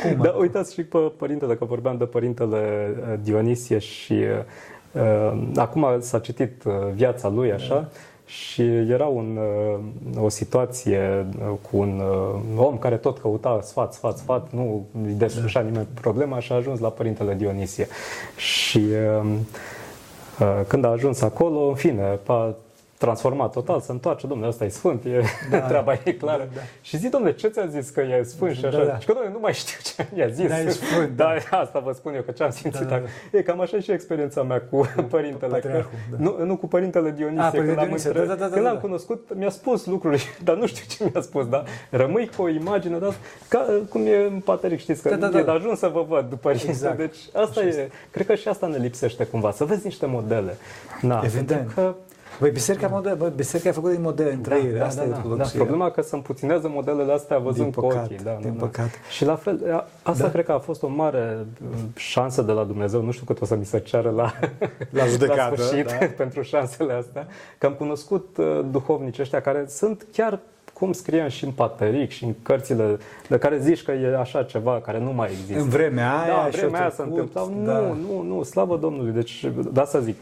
Cum? 0.01 0.21
Da, 0.21 0.29
uitați 0.29 0.73
și 0.73 0.83
pe 0.83 0.97
părintele, 0.97 1.55
că 1.55 1.65
vorbeam 1.65 1.97
de 1.97 2.05
părintele 2.05 2.93
uh, 2.99 3.13
Dionisie 3.23 3.77
și 3.77 4.13
uh, 4.13 5.01
uh, 5.01 5.41
acum 5.55 5.85
s-a 5.99 6.19
citit 6.19 6.63
uh, 6.63 6.73
viața 6.93 7.29
lui 7.29 7.51
așa 7.51 7.75
da. 7.75 7.87
și 8.25 8.61
era 8.89 9.05
un, 9.05 9.39
uh, 10.13 10.23
o 10.23 10.29
situație 10.29 11.25
cu 11.71 11.77
un 11.77 12.01
uh, 12.55 12.65
om 12.65 12.77
care 12.77 12.95
tot 12.95 13.17
căuta 13.17 13.59
sfat, 13.63 13.93
sfat, 13.93 14.17
sfat, 14.17 14.51
nu 14.51 14.85
îi 15.05 15.13
deslușa 15.13 15.59
da. 15.61 15.65
nimeni 15.65 15.87
problema 16.01 16.39
și 16.39 16.51
a 16.51 16.55
ajuns 16.55 16.79
la 16.79 16.89
părintele 16.89 17.33
Dionisie. 17.33 17.87
Și 18.35 18.81
când 20.67 20.85
a 20.85 20.87
ajuns 20.89 21.21
acolo, 21.21 21.67
în 21.67 21.75
fine, 21.75 22.19
transformat 22.97 23.51
total, 23.51 23.79
se 23.79 23.91
întoarce, 23.91 24.27
domnule, 24.27 24.49
ăsta 24.49 24.65
e 24.65 24.67
sfânt, 24.67 25.05
e, 25.05 25.21
da, 25.49 25.59
treaba 25.69 25.93
e 26.03 26.11
clară. 26.11 26.47
Da, 26.53 26.55
da. 26.55 26.61
Și 26.81 26.97
zi, 26.97 27.09
domnule, 27.09 27.33
ce 27.33 27.47
ți-a 27.47 27.65
zis 27.65 27.89
că 27.89 28.01
e 28.01 28.23
sfânt 28.23 28.55
și 28.55 28.65
așa? 28.65 28.77
Da, 28.77 28.83
da. 28.83 28.99
Și 28.99 29.05
că, 29.05 29.13
domnule, 29.13 29.33
nu 29.33 29.39
mai 29.41 29.53
știu 29.53 29.77
ce 29.83 30.07
mi-a 30.13 30.27
zis. 30.27 30.47
Da, 30.47 30.59
e 30.59 30.69
sfânt. 30.69 31.15
Da, 31.15 31.35
da, 31.49 31.57
asta 31.63 31.79
vă 31.79 31.91
spun 31.91 32.13
eu, 32.13 32.21
că 32.21 32.31
ce 32.31 32.43
am 32.43 32.49
simțit. 32.49 32.81
Da, 32.81 32.87
da, 32.87 32.97
da. 33.31 33.37
E 33.37 33.41
cam 33.41 33.61
așa 33.61 33.79
și 33.79 33.91
experiența 33.91 34.43
mea 34.43 34.61
cu 34.61 34.89
părintele. 35.09 35.59
Că, 35.59 35.85
da. 36.11 36.17
nu, 36.17 36.45
nu 36.45 36.57
cu 36.57 36.67
părintele 36.67 37.11
Dionisie. 37.11 37.43
A, 37.43 37.49
când, 37.49 37.77
Dionisie, 37.77 38.09
am, 38.09 38.15
da, 38.15 38.25
da, 38.25 38.35
da, 38.35 38.49
când 38.49 38.63
da, 38.63 38.71
l-am 38.71 38.79
cunoscut, 38.79 39.35
mi-a 39.35 39.49
spus 39.49 39.85
lucruri, 39.85 40.37
dar 40.43 40.55
nu 40.55 40.65
știu 40.65 40.85
ce 40.89 41.11
mi-a 41.11 41.21
spus, 41.21 41.47
da? 41.47 41.63
Rămâi 41.89 42.29
cu 42.35 42.41
o 42.41 42.49
imagine, 42.49 42.97
da? 42.97 43.09
Ca, 43.47 43.65
cum 43.89 44.05
e 44.05 44.15
în 44.15 44.39
Pateric, 44.39 44.79
știți, 44.79 45.01
că 45.01 45.09
da, 45.09 45.15
da, 45.15 45.27
da. 45.27 45.39
e 45.39 45.43
de 45.43 45.51
ajuns 45.51 45.79
să 45.79 45.87
vă 45.87 46.05
văd 46.07 46.29
după 46.29 46.51
exact. 46.51 46.97
Deci 46.97 47.17
asta 47.33 47.59
așa 47.59 47.69
e, 47.69 47.89
cred 48.11 48.25
că 48.25 48.35
și 48.35 48.47
asta 48.47 48.67
ne 48.67 48.77
lipsește 48.77 49.25
cumva, 49.25 49.51
să 49.51 49.65
vezi 49.65 49.85
niște 49.85 50.05
modele. 50.05 50.57
Na, 51.01 51.21
Evident. 51.23 51.71
Că 51.73 51.95
Băi, 52.39 52.51
biserica, 52.51 52.87
model, 52.87 53.15
băi, 53.15 53.31
biserica 53.35 53.69
a 53.69 53.73
făcut 53.73 53.91
din 53.91 54.01
modele 54.01 54.31
în 54.31 54.41
trăire. 54.41 54.77
Da, 54.77 54.85
asta 54.85 55.01
da, 55.01 55.07
e 55.07 55.29
da, 55.29 55.35
da. 55.35 55.43
Problema 55.53 55.91
că 55.91 56.01
se 56.01 56.15
împuținează 56.15 56.69
modelele 56.69 57.13
astea 57.13 57.37
văzând 57.37 57.73
din 57.73 57.81
păcat, 57.81 58.07
cu 58.07 58.13
ochii. 58.13 58.23
Da, 58.23 58.37
din 58.41 58.53
da, 58.57 58.65
păcat. 58.65 58.85
Da. 58.85 59.09
Și 59.09 59.25
la 59.25 59.35
fel, 59.35 59.85
asta 60.01 60.23
da. 60.23 60.29
cred 60.29 60.45
că 60.45 60.51
a 60.51 60.59
fost 60.59 60.83
o 60.83 60.87
mare 60.87 61.37
uh, 61.61 61.77
șansă 61.95 62.41
de 62.41 62.51
la 62.51 62.63
Dumnezeu. 62.63 63.01
Nu 63.01 63.11
știu 63.11 63.25
cât 63.25 63.41
o 63.41 63.45
să 63.45 63.55
mi 63.55 63.65
se 63.65 63.79
ceară 63.79 64.09
la, 64.09 64.33
la, 64.89 65.05
judecată, 65.05 65.53
la 65.55 65.63
sfârșit 65.63 65.85
da. 65.85 66.05
pentru 66.23 66.41
șansele 66.41 66.93
astea. 66.93 67.27
Că 67.57 67.65
am 67.65 67.73
cunoscut 67.73 68.37
uh, 68.37 68.65
duhovnici 68.71 69.19
ăștia 69.19 69.41
care 69.41 69.65
sunt 69.67 70.05
chiar 70.11 70.39
cum 70.73 70.91
scriem 70.91 71.27
și 71.27 71.45
în 71.45 71.51
Pateric 71.51 72.11
și 72.11 72.23
în 72.23 72.33
cărțile 72.41 72.97
de 73.29 73.37
care 73.37 73.59
zici 73.59 73.83
că 73.83 73.91
e 73.91 74.17
așa 74.17 74.43
ceva 74.43 74.81
care 74.81 74.99
nu 74.99 75.13
mai 75.13 75.29
există. 75.31 75.61
În 75.61 75.69
vremea 75.69 76.19
aia, 76.19 76.33
da, 76.33 76.43
în 76.43 76.49
vremea 76.49 76.79
aia 76.79 76.89
se 76.89 77.01
întâmplau. 77.01 77.53
Da. 77.63 77.79
Nu, 77.79 77.93
nu, 77.93 78.21
nu, 78.21 78.43
slavă 78.43 78.77
Domnului. 78.77 79.11
Deci, 79.11 79.51
da 79.71 79.85
să 79.85 79.99
zic, 79.99 80.17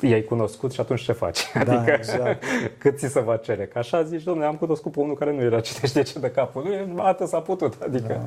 i-ai 0.00 0.22
cunoscut 0.22 0.72
și 0.72 0.80
atunci 0.80 1.00
ce 1.00 1.12
faci? 1.12 1.40
Da, 1.54 1.60
adică 1.60 1.90
exact. 1.96 2.44
cât 2.78 2.98
ți 2.98 3.06
se 3.06 3.20
va 3.20 3.36
cere? 3.36 3.66
Că 3.66 3.78
așa 3.78 4.02
zici, 4.02 4.22
domnule, 4.22 4.46
am 4.46 4.54
cunoscut 4.54 4.92
pe 4.92 5.00
unul 5.00 5.14
care 5.14 5.32
nu 5.32 5.40
era 5.40 5.60
citește 5.60 6.02
ce 6.02 6.18
de 6.18 6.30
capul 6.30 6.62
lui, 6.66 6.94
atât 6.96 7.28
s-a 7.28 7.40
putut. 7.40 7.74
Adică, 7.82 8.20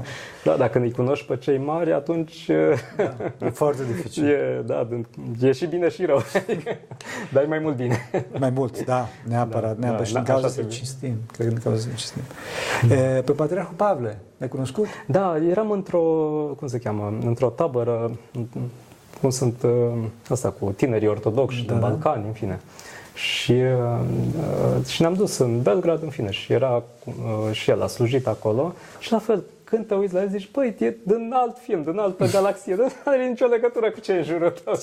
da. 0.43 0.51
da, 0.51 0.57
dacă 0.57 0.79
îi 0.79 0.91
cunoști 0.91 1.25
pe 1.25 1.37
cei 1.37 1.57
mari, 1.57 1.93
atunci... 1.93 2.49
Da, 2.97 3.45
e 3.45 3.49
foarte 3.49 3.81
dificil. 3.85 4.27
E, 4.27 4.63
da, 4.65 4.87
e 5.41 5.51
și 5.51 5.65
bine 5.65 5.89
și 5.89 6.05
rău. 6.05 6.17
Adică, 6.47 6.77
dai 7.33 7.45
mai 7.47 7.59
mult 7.59 7.75
bine. 7.75 8.09
Mai 8.39 8.49
mult, 8.49 8.85
da, 8.85 9.07
neapărat. 9.27 9.77
Da, 9.77 9.87
neapărat. 9.87 9.97
Da, 9.97 10.03
și 10.03 10.15
în 10.15 10.23
cauza 10.23 10.47
să 10.47 10.63
cinstim. 10.63 11.15
Cred 11.31 11.59
că 11.63 11.75
să 11.75 11.87
cinstim. 11.87 12.21
E, 12.89 13.21
pe 13.21 13.31
Patriarhul 13.31 13.75
Pavle, 13.75 14.19
l-ai 14.37 14.49
cunoscut? 14.49 14.85
Da, 15.07 15.37
eram 15.49 15.71
într-o, 15.71 16.01
cum 16.57 16.67
se 16.67 16.77
cheamă, 16.77 17.17
într-o 17.25 17.49
tabără 17.49 18.11
cum 19.21 19.29
sunt 19.29 19.63
uh, 19.63 19.71
asta 20.29 20.49
cu 20.49 20.73
tinerii 20.75 21.07
ortodoxi 21.07 21.65
da, 21.65 21.71
din 21.71 21.81
Balcani, 21.81 22.25
în 22.27 22.33
fine. 22.33 22.59
Și, 23.13 23.51
uh, 23.51 24.85
și 24.87 25.01
ne-am 25.01 25.13
dus 25.13 25.37
în 25.37 25.61
Belgrad, 25.61 26.03
în 26.03 26.09
fine, 26.09 26.31
și 26.31 26.53
era 26.53 26.83
uh, 27.05 27.13
și 27.51 27.69
el 27.69 27.81
a 27.81 27.87
slujit 27.87 28.27
acolo 28.27 28.73
și 28.99 29.11
la 29.11 29.19
fel, 29.19 29.43
când 29.63 29.87
te 29.87 29.93
uiți 29.93 30.13
la 30.13 30.21
el, 30.21 30.29
zici, 30.29 30.49
păi, 30.51 30.75
e 30.79 30.95
din 31.03 31.31
alt 31.33 31.57
film, 31.57 31.83
din 31.83 31.97
altă 31.97 32.25
galaxie, 32.33 32.75
nu 32.75 32.87
are 33.05 33.27
nicio 33.27 33.45
legătură 33.45 33.91
cu 33.91 33.99
ce 33.99 34.11
e 34.11 34.17
în 34.17 34.23
jurul 34.23 34.53
tău. 34.63 34.73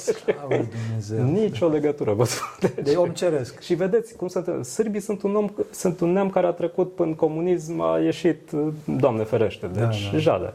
Dumnezeu. 0.49 1.25
Nicio 1.25 1.69
legătură, 1.69 2.13
vă 2.13 2.25
spun. 2.25 2.71
Deci, 2.75 2.85
de 2.85 2.97
om 2.97 3.09
ceresc. 3.09 3.61
Și 3.61 3.75
vedeți 3.75 4.17
cum 4.17 4.29
sunt. 4.29 4.65
Sârbii 4.65 5.01
sunt 5.01 5.23
un, 5.23 5.37
om, 5.37 5.51
sunt 5.71 6.01
un 6.01 6.13
neam 6.13 6.31
care 6.31 6.47
a 6.47 6.51
trecut 6.51 6.95
până 6.95 7.15
comunism, 7.15 7.81
a 7.81 7.99
ieșit, 7.99 8.51
Doamne 8.85 9.23
ferește, 9.23 9.67
deci 9.67 10.05
da, 10.05 10.11
da. 10.13 10.19
jadă 10.19 10.55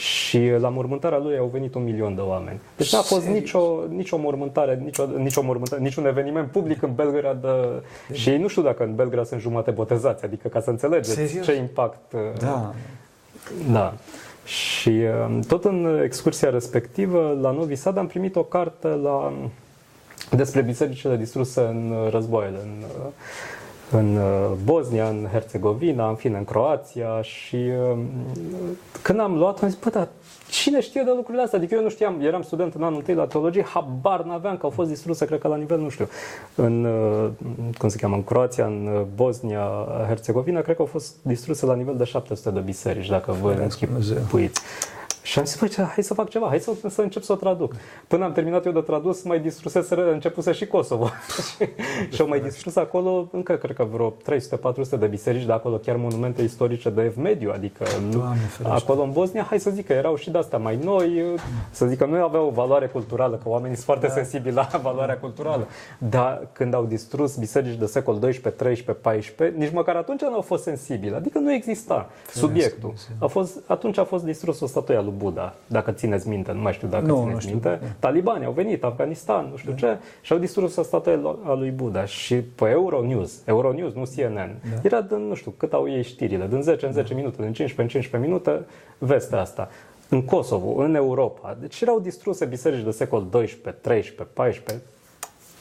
și 0.00 0.50
la 0.58 0.68
mormântarea 0.68 1.18
lui 1.18 1.38
au 1.38 1.46
venit 1.52 1.74
un 1.74 1.82
milion 1.82 2.14
de 2.14 2.20
oameni. 2.20 2.60
Deci 2.76 2.92
n-a 2.92 3.00
fost 3.00 3.26
nicio, 3.26 3.84
nicio 3.88 4.16
mormântare, 4.16 4.80
nicio, 4.84 5.04
nicio 5.16 5.42
mormântare, 5.42 5.82
niciun 5.82 6.06
eveniment 6.06 6.50
public 6.50 6.82
în 6.82 6.94
Belgrad. 6.94 7.40
De... 7.40 7.82
Și 8.14 8.28
ei 8.28 8.38
nu 8.38 8.48
știu 8.48 8.62
dacă 8.62 8.82
în 8.82 8.94
Belgrad 8.94 9.26
sunt 9.26 9.40
jumate 9.40 9.70
botezați, 9.70 10.24
adică 10.24 10.48
ca 10.48 10.60
să 10.60 10.70
înțelegeți 10.70 11.10
Serios? 11.10 11.44
ce 11.44 11.54
impact. 11.54 12.12
Uh, 12.12 12.20
da. 12.38 12.74
Da. 13.72 13.94
Și 14.44 15.02
um, 15.28 15.40
tot 15.40 15.64
în 15.64 16.00
excursia 16.04 16.50
respectivă, 16.50 17.38
la 17.40 17.50
Novi 17.50 17.74
Sad, 17.74 17.98
am 17.98 18.06
primit 18.06 18.36
o 18.36 18.42
carte 18.42 18.88
la, 18.88 19.32
despre 20.30 20.60
bisericile 20.60 21.16
distruse 21.16 21.60
în 21.60 21.94
războaiele, 22.10 22.58
în 22.62 22.70
uh, 22.80 23.12
în 23.90 24.16
uh, 24.16 24.50
Bosnia, 24.64 25.08
în 25.08 25.26
Herțegovina, 25.32 26.08
în 26.08 26.14
fine, 26.14 26.38
în 26.38 26.44
Croația 26.44 27.22
și 27.22 27.56
uh, 27.56 27.98
când 29.02 29.20
am 29.20 29.36
luat, 29.36 29.62
am 29.62 29.68
zis, 29.68 29.78
bă, 29.78 29.90
dar 29.90 30.08
cine 30.48 30.80
știe 30.80 31.02
de 31.04 31.10
lucrurile 31.14 31.42
astea? 31.42 31.58
Adică 31.58 31.74
eu 31.74 31.82
nu 31.82 31.88
știam, 31.88 32.20
eram 32.20 32.42
student 32.42 32.74
în 32.74 32.82
anul 32.82 32.98
întâi 32.98 33.14
la 33.14 33.26
teologie, 33.26 33.62
habar 33.62 34.22
n-aveam 34.22 34.56
că 34.56 34.66
au 34.66 34.70
fost 34.70 34.88
distruse, 34.88 35.24
cred 35.24 35.38
că 35.38 35.48
la 35.48 35.56
nivel, 35.56 35.80
nu 35.80 35.88
știu, 35.88 36.08
în, 36.54 36.84
uh, 36.84 37.28
cum 37.78 37.88
se 37.88 37.96
cheamă, 37.96 38.14
în 38.14 38.24
Croația, 38.24 38.66
în 38.66 39.06
Bosnia, 39.14 39.68
Herțegovina, 40.06 40.60
cred 40.60 40.76
că 40.76 40.82
au 40.82 40.88
fost 40.88 41.14
distruse 41.22 41.66
la 41.66 41.74
nivel 41.74 41.96
de 41.96 42.04
700 42.04 42.50
de 42.50 42.60
biserici, 42.60 43.08
dacă 43.08 43.36
vă 43.40 43.52
închipuiți. 43.52 44.60
Și 45.22 45.38
am 45.38 45.44
zis, 45.44 45.58
băi, 45.58 45.68
ce- 45.68 45.82
hai 45.82 46.02
să 46.04 46.14
fac 46.14 46.28
ceva, 46.28 46.46
hai 46.46 46.58
să, 46.60 46.72
să 46.88 47.02
încep 47.02 47.22
să 47.22 47.32
o 47.32 47.34
traduc. 47.34 47.74
Până 48.06 48.24
am 48.24 48.32
terminat 48.32 48.64
eu 48.66 48.72
de 48.72 48.80
tradus, 48.80 49.22
mai 49.22 49.40
distrusese, 49.40 49.94
începuse 49.94 50.52
și 50.52 50.66
Kosovo. 50.66 51.10
și 52.12 52.20
au 52.20 52.28
mai 52.28 52.40
distrus 52.40 52.76
acolo, 52.76 53.28
încă 53.32 53.52
cred 53.54 53.76
că 53.76 53.84
vreo 53.92 54.10
300-400 54.10 54.98
de 54.98 55.06
biserici 55.06 55.44
de 55.44 55.52
acolo, 55.52 55.76
chiar 55.76 55.96
monumente 55.96 56.42
istorice 56.42 56.90
de 56.90 57.02
ev 57.02 57.16
mediu, 57.16 57.50
adică 57.54 57.84
nu, 58.04 58.10
Doamne 58.10 58.36
ferește. 58.50 58.78
acolo 58.84 59.02
în 59.02 59.12
Bosnia, 59.12 59.42
hai 59.42 59.60
să 59.60 59.70
zic 59.70 59.86
că 59.86 59.92
erau 59.92 60.16
și 60.16 60.30
de-astea 60.30 60.58
mai 60.58 60.76
noi, 60.82 61.24
să 61.70 61.86
zic 61.86 61.98
că 61.98 62.04
nu 62.04 62.22
aveau 62.22 62.46
o 62.46 62.50
valoare 62.50 62.86
culturală, 62.86 63.36
că 63.42 63.48
oamenii 63.48 63.74
sunt 63.76 63.86
foarte 63.86 64.08
sensibili 64.08 64.54
la 64.54 64.68
valoarea 64.82 65.18
culturală. 65.18 65.66
Dar 65.98 66.46
când 66.52 66.74
au 66.74 66.84
distrus 66.84 67.36
biserici 67.36 67.78
de 67.78 67.86
secol 67.86 68.18
12, 68.18 68.62
13, 68.62 69.04
14, 69.04 69.58
nici 69.58 69.72
măcar 69.72 69.96
atunci 69.96 70.20
nu 70.20 70.34
au 70.34 70.40
fost 70.40 70.62
sensibili, 70.62 71.14
adică 71.14 71.38
nu 71.38 71.52
exista 71.52 72.10
subiectul. 72.32 72.92
A 73.18 73.26
fost, 73.26 73.58
atunci 73.66 73.98
a 73.98 74.04
fost 74.04 74.24
distrus 74.24 74.60
o 74.60 74.66
statuie 74.66 74.96
lui 75.10 75.18
Buddha, 75.18 75.54
dacă 75.66 75.90
țineți 75.92 76.28
minte, 76.28 76.52
nu 76.52 76.60
mai 76.60 76.72
știu 76.72 76.88
dacă 76.88 77.04
Nu, 77.04 77.16
nu 77.16 77.22
țineți 77.22 77.40
știu. 77.40 77.52
minte. 77.52 77.80
Talibanii 77.98 78.46
au 78.46 78.52
venit, 78.52 78.84
Afganistan, 78.84 79.48
nu 79.50 79.56
știu 79.56 79.72
ce, 79.72 79.98
și 80.20 80.32
au 80.32 80.38
distrus 80.38 80.76
o 80.76 80.82
statuie 80.82 81.20
a 81.44 81.54
lui 81.54 81.70
Buddha. 81.70 82.04
Și 82.04 82.34
pe 82.34 82.68
Euronews, 82.68 83.42
Euronews, 83.46 83.92
nu 83.92 84.02
CNN, 84.02 84.56
era 84.82 85.00
din, 85.00 85.26
nu 85.28 85.34
știu, 85.34 85.50
cât 85.56 85.72
au 85.72 85.88
ei 85.90 86.02
știrile, 86.02 86.46
din 86.46 86.62
10 86.62 86.86
în 86.86 86.92
10 86.92 87.14
minute, 87.14 87.42
din 87.42 87.52
15 87.52 87.80
în 87.80 88.02
15 88.02 88.30
minute, 88.30 88.64
vestea 88.98 89.40
asta. 89.40 89.68
În 90.08 90.24
Kosovo, 90.24 90.82
în 90.82 90.94
Europa. 90.94 91.56
Deci 91.60 91.80
erau 91.80 92.00
distruse 92.00 92.44
biserici 92.44 92.84
de 92.84 92.90
secol 92.90 93.26
12, 93.30 93.82
13, 93.82 94.34
14, 94.34 94.84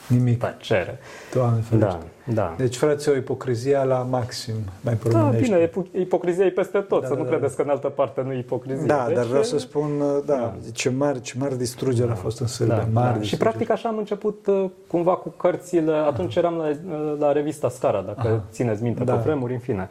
Nimic. 0.09 0.39
tăcere. 0.39 0.99
Doamne 1.33 1.59
ferește. 1.61 1.97
Da, 2.25 2.33
da. 2.33 2.53
Deci, 2.57 2.75
frate, 2.77 3.09
o 3.09 3.15
ipocrizia 3.15 3.83
la 3.83 3.97
maxim, 4.09 4.53
mai 4.81 4.97
Da, 5.03 5.19
românește. 5.19 5.41
bine, 5.43 5.67
ipo- 5.67 5.99
ipocrizia 5.99 6.45
e 6.45 6.49
peste 6.49 6.77
tot, 6.79 7.01
Da, 7.01 7.07
să 7.07 7.13
da, 7.13 7.19
nu 7.19 7.25
da. 7.25 7.29
credeți 7.35 7.55
că 7.55 7.61
în 7.61 7.69
altă 7.69 7.87
parte 7.87 8.21
nu 8.25 8.31
e 8.33 8.37
ipocrizie. 8.37 8.85
Da, 8.85 9.03
Deci, 9.07 9.15
dar 9.15 9.25
vreau 9.25 9.43
să 9.43 9.57
spun, 9.59 9.89
da, 10.25 10.53
ce 10.73 10.89
mare, 10.89 11.19
ce 11.19 11.33
mare 11.39 11.55
distrugere 11.55 12.11
a 12.11 12.15
fost 12.15 12.39
în 12.39 12.47
Serbia. 12.47 12.75
Da, 12.75 12.87
mare 12.91 13.07
da. 13.07 13.13
Și 13.13 13.19
distrugere. 13.19 13.49
practic 13.49 13.69
așa 13.69 13.89
am 13.89 13.97
început 13.97 14.47
uh, 14.47 14.65
cumva 14.87 15.15
cu 15.15 15.29
cărțile, 15.29 15.93
atunci 15.93 16.35
eram 16.35 16.53
la, 16.55 16.67
uh, 16.67 17.15
la 17.19 17.31
revista 17.31 17.69
Scara, 17.69 18.01
dacă 18.01 18.27
Aha. 18.27 18.43
țineți 18.51 18.83
minte, 18.83 19.03
Da. 19.03 19.13
pe 19.13 19.21
vremuri, 19.23 19.53
în 19.53 19.59
fine. 19.59 19.89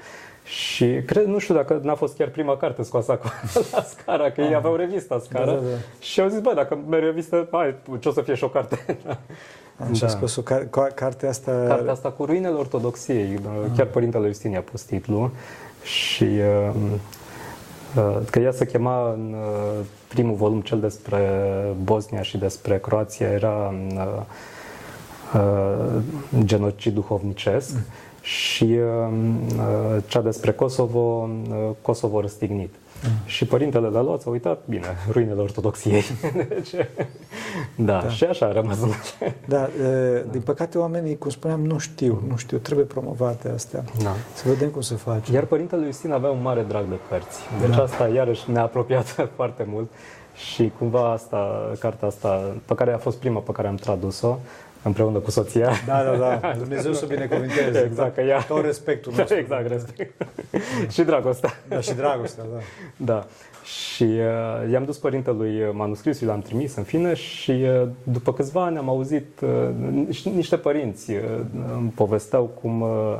Și 0.49 1.03
cred, 1.07 1.25
nu 1.25 1.39
știu 1.39 1.55
dacă 1.55 1.81
n-a 1.83 1.95
fost 1.95 2.17
chiar 2.17 2.29
prima 2.29 2.57
carte 2.57 2.83
scoasă 2.83 3.13
acolo 3.13 3.33
la 3.73 3.83
Scara, 3.83 4.31
că 4.31 4.41
ei 4.41 4.55
aveau 4.55 4.75
revista 4.77 5.19
Scara 5.25 5.45
Da, 5.45 5.51
da, 5.53 5.59
da. 5.59 5.77
și 6.01 6.21
au 6.21 6.29
zis, 6.29 6.41
bă, 6.41 6.53
dacă 6.55 6.79
merg 6.89 7.03
revistă, 7.05 7.49
hai, 7.53 7.75
ce 7.99 8.09
o 8.09 8.13
să 8.13 8.21
fie 8.21 8.35
și 8.35 8.45
o 8.45 8.49
carte. 8.49 8.99
Și 9.93 10.05
a 10.05 10.07
Da. 10.07 10.09
scos 10.09 10.37
o 10.37 10.43
car- 10.43 10.71
ca- 10.71 10.91
cartea 10.95 11.29
asta... 11.29 11.65
Cartea 11.69 11.93
asta 11.93 12.09
cu 12.11 12.25
ruinele 12.25 12.55
ortodoxiei, 12.55 13.41
uh, 13.45 13.71
chiar 13.77 13.87
părintele 13.87 14.27
Iustin 14.27 14.51
i-a 14.51 14.61
pus 14.63 14.83
titlul 14.83 15.31
și 15.83 16.23
uh, 16.25 16.75
uh, 17.97 18.17
că 18.31 18.39
ea 18.39 18.53
se 18.53 18.67
chema 18.67 19.13
în 19.13 19.35
uh, 19.39 19.85
primul 20.09 20.35
volum 20.35 20.61
cel 20.61 20.81
despre 20.81 21.43
Bosnia 21.83 22.23
și 22.23 22.39
despre 22.39 22.79
Croația 22.79 23.29
era 23.29 23.75
uh, 23.97 24.23
uh, 25.35 26.03
genocid 26.45 26.95
duhovnicesc 26.95 27.77
și 28.29 28.65
uh, 28.65 29.13
uh, 29.57 30.03
cea 30.07 30.21
despre 30.21 30.53
Kosovo, 30.53 31.29
uh, 31.51 31.57
Kosovo 31.83 32.21
răstignit. 32.21 32.75
Și 33.25 33.45
părintele 33.45 33.89
l-a 33.89 34.03
luat, 34.03 34.21
s-a 34.21 34.31
uitat, 34.31 34.61
bine, 34.65 34.87
ruinele 35.11 35.41
ortodoxiei. 35.41 36.03
Deci, 36.49 36.71
da, 37.77 38.01
da, 38.03 38.09
și 38.09 38.25
așa 38.25 38.47
a 38.47 38.53
rămas. 38.53 38.79
Da, 39.45 39.63
e, 39.63 40.25
din 40.31 40.41
păcate 40.41 40.79
oamenii, 40.79 41.19
cum 41.19 41.31
spuneam, 41.31 41.65
nu 41.65 41.79
știu, 41.79 42.23
nu 42.29 42.37
știu, 42.37 42.59
trebuie 42.59 42.85
promovate 42.85 43.49
astea. 43.49 43.85
Da. 44.03 44.15
Să 44.35 44.49
vedem 44.49 44.69
cum 44.69 44.81
se 44.81 44.95
face. 44.95 45.33
Iar 45.33 45.45
părintele 45.45 45.87
Iustin 45.87 46.13
avea 46.13 46.31
un 46.31 46.43
mare 46.43 46.65
drag 46.69 46.89
de 46.89 46.99
cărți. 47.09 47.41
Deci 47.61 47.77
Da. 47.77 47.83
asta 47.83 48.09
iarăși 48.09 48.51
ne-a 48.51 48.63
apropiat 48.63 49.07
foarte 49.37 49.67
mult 49.69 49.91
și 50.35 50.73
cumva 50.79 51.13
asta, 51.13 51.71
cartea 51.81 52.09
asta, 52.09 52.55
pe 52.65 52.75
care 52.75 52.93
a 52.93 52.99
fost 52.99 53.17
prima 53.17 53.41
pe 53.41 53.53
care 53.53 53.69
am 53.69 53.75
tradus-o, 53.75 54.39
împreună 54.89 55.19
cu 55.19 55.31
soția. 55.31 55.71
Da, 55.87 56.03
da, 56.03 56.17
da. 56.41 56.53
Dumnezeu 56.59 56.93
să 56.93 57.07
binecuvinteze. 57.07 57.83
Exact, 57.87 58.15
că 58.15 58.21
ea... 58.21 58.41
Tot 58.41 58.65
respectul 58.65 59.13
nostru. 59.17 59.37
exact, 59.43 59.69
respect. 59.69 60.27
și 60.89 61.03
dragostea. 61.03 61.51
Da, 61.69 61.81
și 61.81 61.95
dragostea, 61.95 62.45
da. 62.53 62.59
Da. 62.97 63.27
Și 63.65 64.03
uh, 64.03 64.71
i-am 64.73 64.85
dus 64.85 64.97
părintelui 64.99 65.71
manuscrisul, 65.73 66.27
l-am 66.27 66.41
trimis 66.41 66.77
în 66.77 66.83
fine 66.83 67.15
și 67.15 67.51
uh, 67.51 67.89
după 68.03 68.33
câțiva 68.33 68.65
ani 68.65 68.77
am 68.79 68.89
auzit 68.89 69.41
uh, 69.43 69.49
niște- 70.07 70.29
niște 70.29 70.57
părinți 70.57 71.11
uh, 71.11 71.21
îmi 71.77 71.93
povesteau 71.95 72.45
cum 72.61 72.81
uh, 72.81 72.89
uh, 72.89 73.19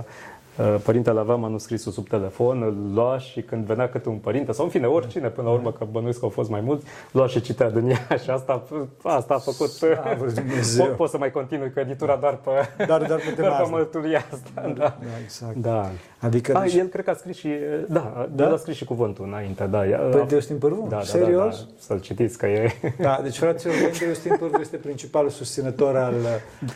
părintele 0.85 1.21
avea 1.21 1.35
manuscrisul 1.35 1.93
sub 1.93 2.09
telefon, 2.09 2.63
îl 2.63 2.95
lua 2.95 3.19
și 3.19 3.41
când 3.43 3.65
venea 3.67 3.89
câte 3.89 4.09
un 4.09 4.17
părinte, 4.17 4.53
sau 4.53 4.65
în 4.65 4.71
fine 4.71 4.87
oricine, 4.87 5.29
până 5.29 5.47
la 5.49 5.53
urmă, 5.55 5.73
că 5.73 5.87
bănuiesc 5.91 6.19
că 6.19 6.25
au 6.25 6.31
fost 6.31 6.51
mai 6.51 6.61
mulți, 6.61 6.85
lua 7.13 7.27
și 7.27 7.41
citea 7.41 7.71
din 7.71 7.91
ea 7.91 8.17
și 8.23 8.31
asta, 8.31 8.63
asta 9.03 9.35
a 9.35 9.39
făcut... 9.39 9.69
Slavă 9.69 10.25
lui 10.25 10.33
Dumnezeu. 10.33 10.87
Po- 10.93 10.97
pot 10.97 11.11
să 11.11 11.19
mai 11.19 11.31
continui 11.31 11.73
cu 11.73 11.81
editura 11.81 12.17
doar 12.17 12.35
pe, 12.37 12.51
Dar, 12.87 13.03
dar 13.07 13.19
pe 13.19 13.31
tema 13.37 13.47
doar 13.49 13.57
pe 13.57 13.63
asta. 13.63 13.77
mărturia 13.77 14.25
asta. 14.33 14.63
Da. 14.63 14.73
Da, 14.75 14.95
exact. 15.23 15.55
da. 15.57 15.91
Adică, 16.21 16.57
A, 16.57 16.61
deci, 16.61 16.75
el 16.75 16.87
cred 16.87 17.05
că 17.05 17.11
a 17.11 17.15
scris 17.15 17.37
și, 17.37 17.49
da, 17.89 18.27
Da? 18.35 18.45
el 18.47 18.53
a 18.53 18.57
scris 18.57 18.77
și 18.77 18.85
cuvântul 18.85 19.25
înainte, 19.27 19.65
da. 19.65 19.87
Ea- 19.87 20.11
pe 20.11 20.19
a- 20.21 20.25
Deustin 20.25 20.57
Pârvu? 20.59 20.87
da, 20.89 20.97
da, 20.97 21.03
Serios? 21.03 21.59
Da, 21.59 21.65
da, 21.67 21.73
să-l 21.79 22.01
citiți 22.01 22.39
că 22.39 22.47
e 22.47 22.71
Da, 23.01 23.21
deci 23.23 23.39
fraților, 23.39 23.75
Părinte 23.77 24.05
Deustin 24.05 24.37
Pârvu 24.39 24.61
este 24.61 24.77
principalul 24.77 25.31
susținător 25.31 25.97
al... 25.97 26.15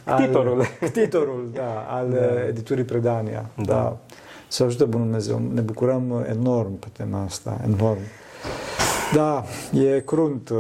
al 0.04 0.22
Ctitorul. 0.22 0.62
Ctitorul, 0.80 1.50
da, 1.54 1.86
al 1.90 2.08
Da. 2.10 2.46
editurii 2.48 2.84
Predania. 2.84 3.44
Da. 3.64 3.71
Da. 3.72 3.98
Să 4.48 4.62
ajută 4.62 4.84
Bunul 4.84 5.06
Dumnezeu. 5.06 5.38
Ne 5.52 5.60
bucurăm 5.60 6.26
enorm 6.28 6.78
pe 6.78 6.86
tema 6.92 7.22
asta, 7.22 7.60
enorm. 7.64 8.00
Da, 9.14 9.44
e 9.72 10.00
crunt, 10.00 10.48
uh, 10.48 10.58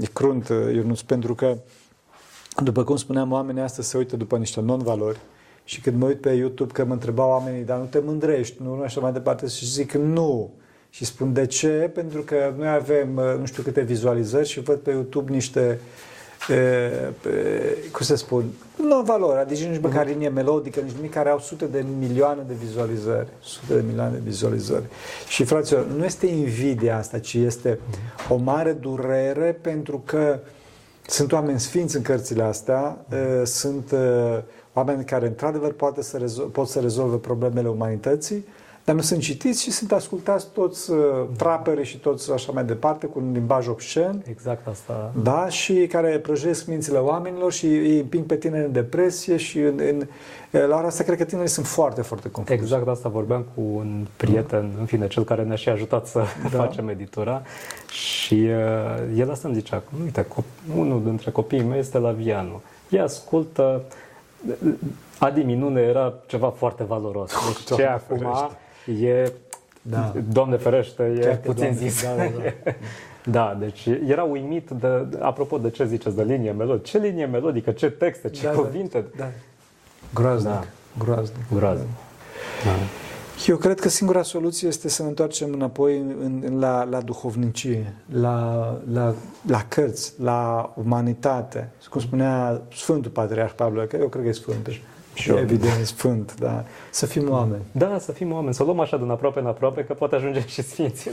e 0.00 0.06
crunt, 0.12 0.48
uh, 0.48 0.74
Ionuț, 0.74 1.00
pentru 1.00 1.34
că, 1.34 1.56
după 2.62 2.84
cum 2.84 2.96
spuneam, 2.96 3.32
oamenii 3.32 3.62
astăzi 3.62 3.88
se 3.88 3.96
uită 3.96 4.16
după 4.16 4.36
niște 4.36 4.60
non-valori 4.60 5.18
și 5.64 5.80
când 5.80 5.98
mă 6.00 6.06
uit 6.06 6.20
pe 6.20 6.32
YouTube 6.32 6.72
că 6.72 6.84
mă 6.84 6.92
întrebau 6.92 7.28
oamenii, 7.28 7.62
dar 7.62 7.78
nu 7.78 7.84
te 7.84 7.98
mândrești, 7.98 8.62
nu, 8.62 8.74
nu 8.74 8.82
așa 8.82 9.00
mai 9.00 9.12
departe, 9.12 9.46
și 9.46 9.66
zic 9.66 9.92
nu. 9.92 10.52
Și 10.90 11.04
spun 11.04 11.32
de 11.32 11.46
ce? 11.46 11.90
Pentru 11.94 12.22
că 12.22 12.54
noi 12.56 12.68
avem 12.68 13.16
uh, 13.16 13.38
nu 13.38 13.46
știu 13.46 13.62
câte 13.62 13.80
vizualizări 13.80 14.48
și 14.48 14.60
văd 14.60 14.78
pe 14.78 14.90
YouTube 14.90 15.32
niște 15.32 15.60
e, 15.60 15.64
pe, 15.64 15.80
cum 17.92 18.06
să 18.06 18.14
spun, 18.14 18.44
nu 18.76 19.02
valori, 19.02 19.38
adică 19.38 19.68
nici 19.68 19.80
măcar 19.80 20.06
linie 20.06 20.28
melodică, 20.28 20.80
nici 20.80 20.94
nimic 20.94 21.12
care 21.12 21.28
au 21.28 21.38
sute 21.38 21.64
de 21.64 21.84
milioane 21.98 22.42
de 22.46 22.54
vizualizări. 22.54 23.28
Sute 23.40 23.74
de 23.74 23.82
milioane 23.86 24.12
de 24.12 24.20
vizualizări. 24.24 24.84
Și, 25.28 25.44
fraților, 25.44 25.86
nu 25.86 26.04
este 26.04 26.26
invidia 26.26 26.96
asta, 26.96 27.18
ci 27.18 27.34
este 27.34 27.78
o 28.28 28.36
mare 28.36 28.72
durere 28.72 29.58
pentru 29.60 30.02
că 30.04 30.38
sunt 31.06 31.32
oameni 31.32 31.60
sfinți 31.60 31.96
în 31.96 32.02
cărțile 32.02 32.42
astea, 32.42 33.04
e, 33.40 33.44
sunt 33.44 33.92
e, 33.92 33.96
oameni 34.72 35.04
care, 35.04 35.26
într-adevăr, 35.26 35.72
poate 35.72 36.02
să 36.02 36.16
rezol- 36.16 36.46
pot 36.46 36.68
să 36.68 36.80
rezolve 36.80 37.16
problemele 37.16 37.68
umanității, 37.68 38.44
dar 38.84 38.94
nu 38.94 39.00
sunt 39.00 39.20
citiți 39.20 39.62
și 39.62 39.70
sunt 39.70 39.92
ascultați 39.92 40.46
toți 40.52 40.90
uh, 40.90 40.98
traperii 41.36 41.84
și 41.84 41.98
toți 41.98 42.32
așa 42.32 42.52
mai 42.52 42.64
departe, 42.64 43.06
cu 43.06 43.18
un 43.18 43.32
limbaj 43.32 43.68
obscen. 43.68 44.22
exact 44.28 44.66
asta. 44.66 45.12
Da, 45.22 45.48
și 45.48 45.86
care 45.86 46.18
prăjesc 46.18 46.66
mințile 46.66 46.98
oamenilor 46.98 47.52
și 47.52 47.66
îi 47.66 47.98
împing 47.98 48.24
pe 48.24 48.36
tine 48.36 48.58
în 48.58 48.72
depresie 48.72 49.36
și 49.36 49.58
în, 49.58 49.80
în, 49.88 50.06
la 50.68 50.76
ora 50.76 50.86
asta 50.86 51.02
cred 51.04 51.16
că 51.16 51.24
tinerii 51.24 51.50
sunt 51.50 51.66
foarte, 51.66 52.02
foarte 52.02 52.30
confuzi. 52.30 52.58
Exact 52.58 52.88
asta 52.88 53.08
vorbeam 53.08 53.44
cu 53.54 53.60
un 53.60 54.06
prieten, 54.16 54.70
în 54.78 54.84
fine, 54.84 55.08
cel 55.08 55.24
care 55.24 55.42
ne-a 55.42 55.56
și 55.56 55.68
ajutat 55.68 56.06
să 56.06 56.22
Da. 56.42 56.58
facem 56.64 56.88
editura 56.88 57.42
și 57.90 58.34
uh, 58.34 59.18
el 59.18 59.30
asta 59.30 59.48
îmi 59.48 59.56
zicea, 59.56 59.76
că, 59.76 59.96
uite, 60.04 60.22
cop- 60.26 60.76
unul 60.76 61.02
dintre 61.04 61.30
copiii 61.30 61.62
mei 61.62 61.78
este 61.78 61.98
la 61.98 62.10
Vianu. 62.10 62.60
Ea 62.88 63.02
ascultă, 63.02 63.82
Adi 65.18 65.42
Minune 65.42 65.80
era 65.80 66.14
ceva 66.26 66.48
foarte 66.48 66.84
valoros. 66.84 67.32
Deci 67.46 67.56
ce 67.56 67.74
Doamne 67.74 67.86
acum 67.86 68.50
e, 68.92 69.32
Da. 69.82 70.12
Doamne 70.32 70.56
ferește, 70.56 71.12
e 71.16 71.20
Chiar 71.20 71.34
te, 71.36 71.46
puțin 71.46 71.64
Doamne, 71.64 71.88
zis. 71.88 72.02
da, 72.02 72.14
da, 72.16 72.22
da. 72.24 72.70
Da, 73.30 73.56
deci 73.60 73.86
era 74.06 74.22
uimit 74.22 74.70
de, 74.70 75.06
apropo 75.20 75.58
de 75.58 75.70
ce 75.70 75.84
ziceți, 75.86 76.16
de 76.16 76.22
linie 76.22 76.52
melodică. 76.52 76.86
Ce 76.88 76.98
linie 76.98 77.26
melodică, 77.26 77.70
ce 77.70 77.90
texte, 77.90 78.30
ce 78.30 78.42
Da, 78.46 78.52
da. 78.52 78.56
cuvinte. 78.58 79.04
Da. 79.16 79.28
Groaznic. 80.14 80.52
Da. 80.52 80.64
Groaznic. 80.98 81.36
Groaznic. 81.54 81.88
Da. 82.64 82.70
Eu 83.46 83.56
cred 83.56 83.80
că 83.80 83.88
singura 83.88 84.22
soluție 84.22 84.68
este 84.68 84.88
să 84.88 85.02
ne 85.02 85.08
întoarcem 85.08 85.52
înapoi 85.52 85.98
în, 85.98 86.42
în, 86.44 86.58
la, 86.58 86.84
la 86.84 87.00
duhovnicie, 87.00 87.94
la, 88.12 88.78
la, 88.92 89.14
la 89.48 89.64
cărți, 89.68 90.12
la 90.22 90.72
umanitate. 90.76 91.70
Cum 91.90 92.00
spunea 92.00 92.60
Sfântul 92.72 93.10
Patriarh 93.10 93.52
Pavlu, 93.56 93.86
că 93.86 93.96
eu 93.96 94.08
cred 94.08 94.22
că 94.22 94.28
e 94.28 94.32
Sfânt. 94.32 94.68
Și 95.14 95.30
eu. 95.30 95.38
Evident, 95.38 95.80
e 95.80 95.84
Sfânt, 95.84 96.34
da. 96.38 96.64
Să 96.90 97.06
fim 97.06 97.30
oameni. 97.30 97.62
Da, 97.72 97.98
să 97.98 98.12
fim 98.12 98.32
oameni, 98.32 98.54
să 98.54 98.62
o 98.62 98.64
luăm 98.64 98.80
așa 98.80 98.96
din 98.96 99.10
aproape 99.10 99.40
în 99.40 99.46
aproape, 99.46 99.84
că 99.84 99.92
poate 99.94 100.14
ajungem 100.14 100.42
și 100.46 100.62
sfinți. 100.62 101.10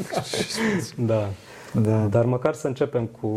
Da. 0.95 1.27
Da. 1.73 1.97
Dar 1.97 2.25
măcar 2.25 2.53
să 2.53 2.67
începem 2.67 3.05
cu, 3.21 3.27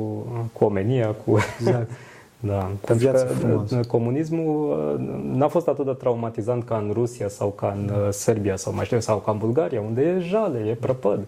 cu 0.52 0.64
omenia, 0.64 1.08
cu... 1.24 1.38
Exact. 1.60 1.90
Da, 2.46 2.70
pentru 2.86 2.94
viață 3.06 3.24
că 3.24 3.32
frumoasă. 3.32 3.76
uh, 3.78 3.86
comunismul 3.86 4.70
uh, 4.70 5.06
n-a 5.38 5.48
fost 5.48 5.68
atât 5.68 5.84
de 5.84 5.92
traumatizant 5.92 6.64
ca 6.64 6.76
în 6.76 6.90
Rusia 6.92 7.28
sau 7.28 7.48
ca 7.48 7.76
în 7.76 7.90
uh, 7.94 8.08
Serbia 8.10 8.56
sau 8.56 8.74
mai 8.74 8.84
știu, 8.84 9.00
sau 9.00 9.18
ca 9.18 9.30
în 9.30 9.38
Bulgaria, 9.38 9.80
unde 9.80 10.02
e 10.02 10.18
jale, 10.18 10.58
e 10.58 10.74
prăpăd. 10.74 11.20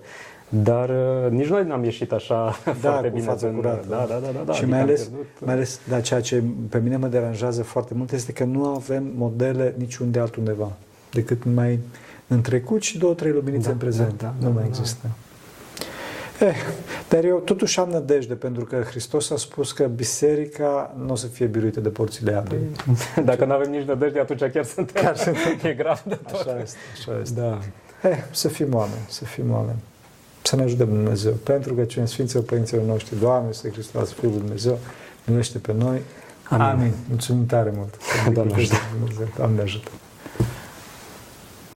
Dar 0.49 0.89
uh, 0.89 1.31
nici 1.31 1.47
noi 1.49 1.65
n-am 1.67 1.85
ieșit 1.85 2.13
așa 2.13 2.59
Da, 2.65 2.73
foarte 2.73 3.09
cu 3.09 3.15
bine. 3.15 3.27
față 3.27 3.47
din- 3.47 3.55
curată. 3.57 3.87
Da, 3.89 3.97
da, 4.09 4.15
da, 4.15 4.29
da, 4.35 4.43
da. 4.47 4.53
și 4.53 4.59
adică 4.63 4.67
mai 4.71 4.79
am 4.81 4.87
ales, 4.87 5.01
pierdut, 5.01 5.21
uh, 5.25 5.41
mai 5.45 5.55
ales 5.55 5.81
da, 5.89 6.01
ceea 6.01 6.21
ce 6.21 6.43
pe 6.69 6.79
mine 6.79 6.97
mă 6.97 7.07
deranjează 7.07 7.63
foarte 7.63 7.95
mult 7.95 8.13
este 8.13 8.33
că 8.33 8.45
nu 8.45 8.65
avem 8.67 9.11
modele 9.17 9.75
niciunde 9.79 10.19
altundeva 10.19 10.73
decât 11.11 11.45
mai 11.55 11.79
în 12.27 12.41
trecut 12.41 12.83
și 12.83 12.99
două, 12.99 13.15
trei 13.15 13.33
luminițe 13.33 13.67
Da, 13.67 13.73
în 13.73 13.79
prezent. 13.79 14.19
da, 14.23 14.25
da, 14.27 14.35
nu 14.39 14.45
da, 14.47 14.49
mai 14.55 14.63
da. 14.63 14.69
există. 14.69 15.07
Eh, 16.41 16.55
dar 17.09 17.25
eu 17.25 17.39
totuși 17.39 17.81
am 17.81 17.89
nădejde 17.89 18.35
pentru 18.35 18.65
că 18.65 18.77
Hristos 18.77 19.31
a 19.31 19.37
spus 19.37 19.73
că 19.73 19.85
biserica 19.85 20.95
nu 21.05 21.13
o 21.13 21.15
să 21.15 21.27
fie 21.27 21.47
biruită 21.47 21.81
de 21.81 21.89
porțile 21.89 22.31
Iadului. 22.33 22.67
Dacă 23.25 23.45
nu 23.45 23.53
avem 23.53 23.71
nici 23.71 23.87
nădejde, 23.87 24.19
atunci 24.21 24.45
chiar 24.53 24.65
suntem. 24.65 25.03
Chiar 25.03 25.17
e 25.71 25.73
grav 25.75 26.03
de 26.07 26.15
tot. 26.15 26.41
Așa 26.41 26.61
este, 26.63 26.79
așa 26.93 27.19
este. 27.23 27.41
Da. 27.41 27.59
Eh, 28.09 28.17
să 28.31 28.49
fim 28.49 28.75
oameni, 28.75 29.01
să 29.09 29.25
fim 29.25 29.53
oameni. 29.53 29.79
Să 30.47 30.57
ne 30.57 30.63
ajute 30.63 30.85
Dumnezeu. 30.85 31.33
Pentru 31.33 31.75
că 31.75 31.85
cine 31.85 32.05
Sfinților 32.05 32.45
Părinților 32.45 32.85
noștri, 32.85 33.19
Doamne, 33.21 33.49
este 33.51 33.71
Hristos, 33.71 34.13
Fiul 34.13 34.31
lui 34.31 34.41
Dumnezeu, 34.41 34.79
miluiește 35.25 35.59
pe 35.59 35.73
noi. 35.73 36.01
Amin. 36.49 36.67
Amin. 36.67 36.93
Mulțumim 37.09 37.47
tare 37.47 37.73
mult. 37.77 37.95
Doamne 38.33 38.55
ajută. 38.55 38.75
Dumnezeu. 38.99 39.29
Doamne 39.37 39.61
ajută. 39.61 39.91